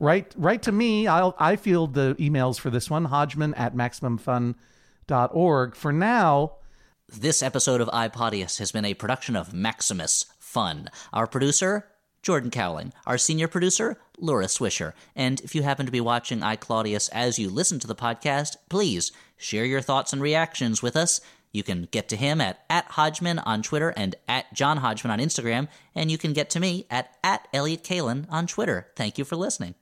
write 0.00 0.34
write 0.36 0.62
to 0.62 0.72
me. 0.72 1.06
I'll 1.06 1.36
I 1.38 1.54
field 1.56 1.94
the 1.94 2.16
emails 2.18 2.58
for 2.58 2.70
this 2.70 2.88
one, 2.90 3.04
Hodgman 3.06 3.54
at 3.54 3.74
maximumfun.org. 3.76 5.74
For 5.76 5.92
now, 5.92 6.52
This 7.08 7.42
episode 7.42 7.80
of 7.80 7.90
I, 7.92 8.08
Podius 8.08 8.58
has 8.58 8.70
been 8.70 8.84
a 8.84 8.94
production 8.94 9.34
of 9.34 9.52
Maximus 9.52 10.26
Fun. 10.38 10.88
Our 11.12 11.26
producer, 11.26 11.86
Jordan 12.22 12.50
Kauwling. 12.50 12.92
Our 13.06 13.18
senior 13.18 13.48
producer, 13.48 13.98
Laura 14.18 14.46
Swisher. 14.46 14.92
And 15.16 15.40
if 15.40 15.54
you 15.54 15.62
happen 15.62 15.86
to 15.86 15.92
be 15.92 16.00
watching 16.00 16.42
I 16.42 16.56
Claudius 16.56 17.08
as 17.08 17.38
you 17.38 17.48
listen 17.48 17.78
to 17.80 17.86
the 17.86 17.94
podcast, 17.94 18.56
please 18.68 19.12
share 19.36 19.64
your 19.64 19.80
thoughts 19.80 20.12
and 20.12 20.20
reactions 20.20 20.82
with 20.82 20.96
us. 20.96 21.20
You 21.52 21.62
can 21.62 21.88
get 21.90 22.08
to 22.10 22.16
him 22.16 22.40
at, 22.40 22.64
at 22.70 22.84
Hodgman 22.86 23.40
on 23.40 23.62
Twitter 23.62 23.90
and 23.96 24.14
at 24.28 24.52
John 24.54 24.76
Hodgman 24.76 25.10
on 25.10 25.18
Instagram, 25.18 25.68
and 25.94 26.10
you 26.10 26.18
can 26.18 26.32
get 26.32 26.50
to 26.50 26.60
me 26.60 26.86
at, 26.90 27.16
at 27.24 27.48
Elliott 27.52 27.82
Kalan 27.82 28.26
on 28.30 28.46
Twitter. 28.46 28.88
Thank 28.94 29.18
you 29.18 29.24
for 29.24 29.36
listening. 29.36 29.74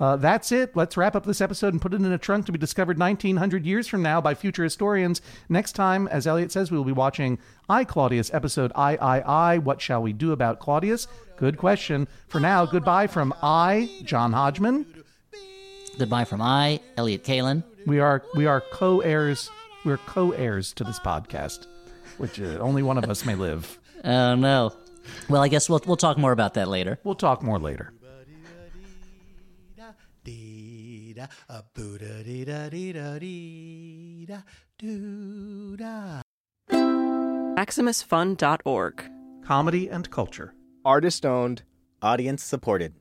Uh, 0.00 0.16
that's 0.16 0.50
it. 0.50 0.74
Let's 0.74 0.96
wrap 0.96 1.14
up 1.14 1.26
this 1.26 1.42
episode 1.42 1.74
and 1.74 1.82
put 1.82 1.92
it 1.92 2.00
in 2.00 2.10
a 2.10 2.16
trunk 2.16 2.46
to 2.46 2.52
be 2.52 2.58
discovered 2.58 2.98
1900 2.98 3.66
years 3.66 3.86
from 3.86 4.02
now 4.02 4.20
by 4.20 4.34
future 4.34 4.64
historians. 4.64 5.20
Next 5.50 5.72
time, 5.72 6.08
as 6.08 6.26
Elliott 6.26 6.50
says, 6.50 6.70
we 6.70 6.78
will 6.78 6.84
be 6.84 6.92
watching 6.92 7.38
I 7.68 7.84
Claudius 7.84 8.32
episode 8.32 8.72
I 8.74 8.96
I 8.96 9.20
I. 9.20 9.58
What 9.58 9.82
shall 9.82 10.00
we 10.02 10.14
do 10.14 10.32
about 10.32 10.58
Claudius? 10.58 11.06
Good 11.36 11.58
question. 11.58 12.08
For 12.28 12.40
now, 12.40 12.64
goodbye 12.64 13.08
from 13.08 13.34
I, 13.42 13.90
John 14.04 14.32
Hodgman. 14.32 14.86
Goodbye 15.98 16.24
from 16.24 16.40
I, 16.40 16.80
Elliott 16.96 17.24
Kalan. 17.24 17.62
We 17.86 18.00
are 18.00 18.22
we 18.34 18.46
are 18.46 18.62
co-heirs. 18.72 19.50
We're 19.84 19.98
co-heirs 19.98 20.72
to 20.74 20.84
this 20.84 20.98
podcast, 20.98 21.66
which 22.16 22.40
uh, 22.40 22.58
only 22.58 22.82
one 22.82 22.96
of 22.96 23.04
us 23.04 23.26
may 23.26 23.34
live. 23.34 23.78
Oh, 24.02 24.34
no. 24.34 24.72
Well, 25.28 25.42
I 25.42 25.48
guess 25.48 25.68
we'll, 25.68 25.82
we'll 25.86 25.96
talk 25.96 26.16
more 26.18 26.32
about 26.32 26.54
that 26.54 26.68
later. 26.68 26.98
We'll 27.04 27.14
talk 27.14 27.42
more 27.42 27.58
later. 27.58 27.92
Dee-da, 30.24 31.26
a 31.48 31.62
boo-da-dee-da-dee-da-dee-da, 31.74 34.42
doo-da. 34.78 36.22
MaximusFun.org. 36.70 39.10
Comedy 39.44 39.88
and 39.88 40.10
culture. 40.10 40.54
Artist 40.84 41.26
owned, 41.26 41.62
audience 42.02 42.44
supported. 42.44 42.94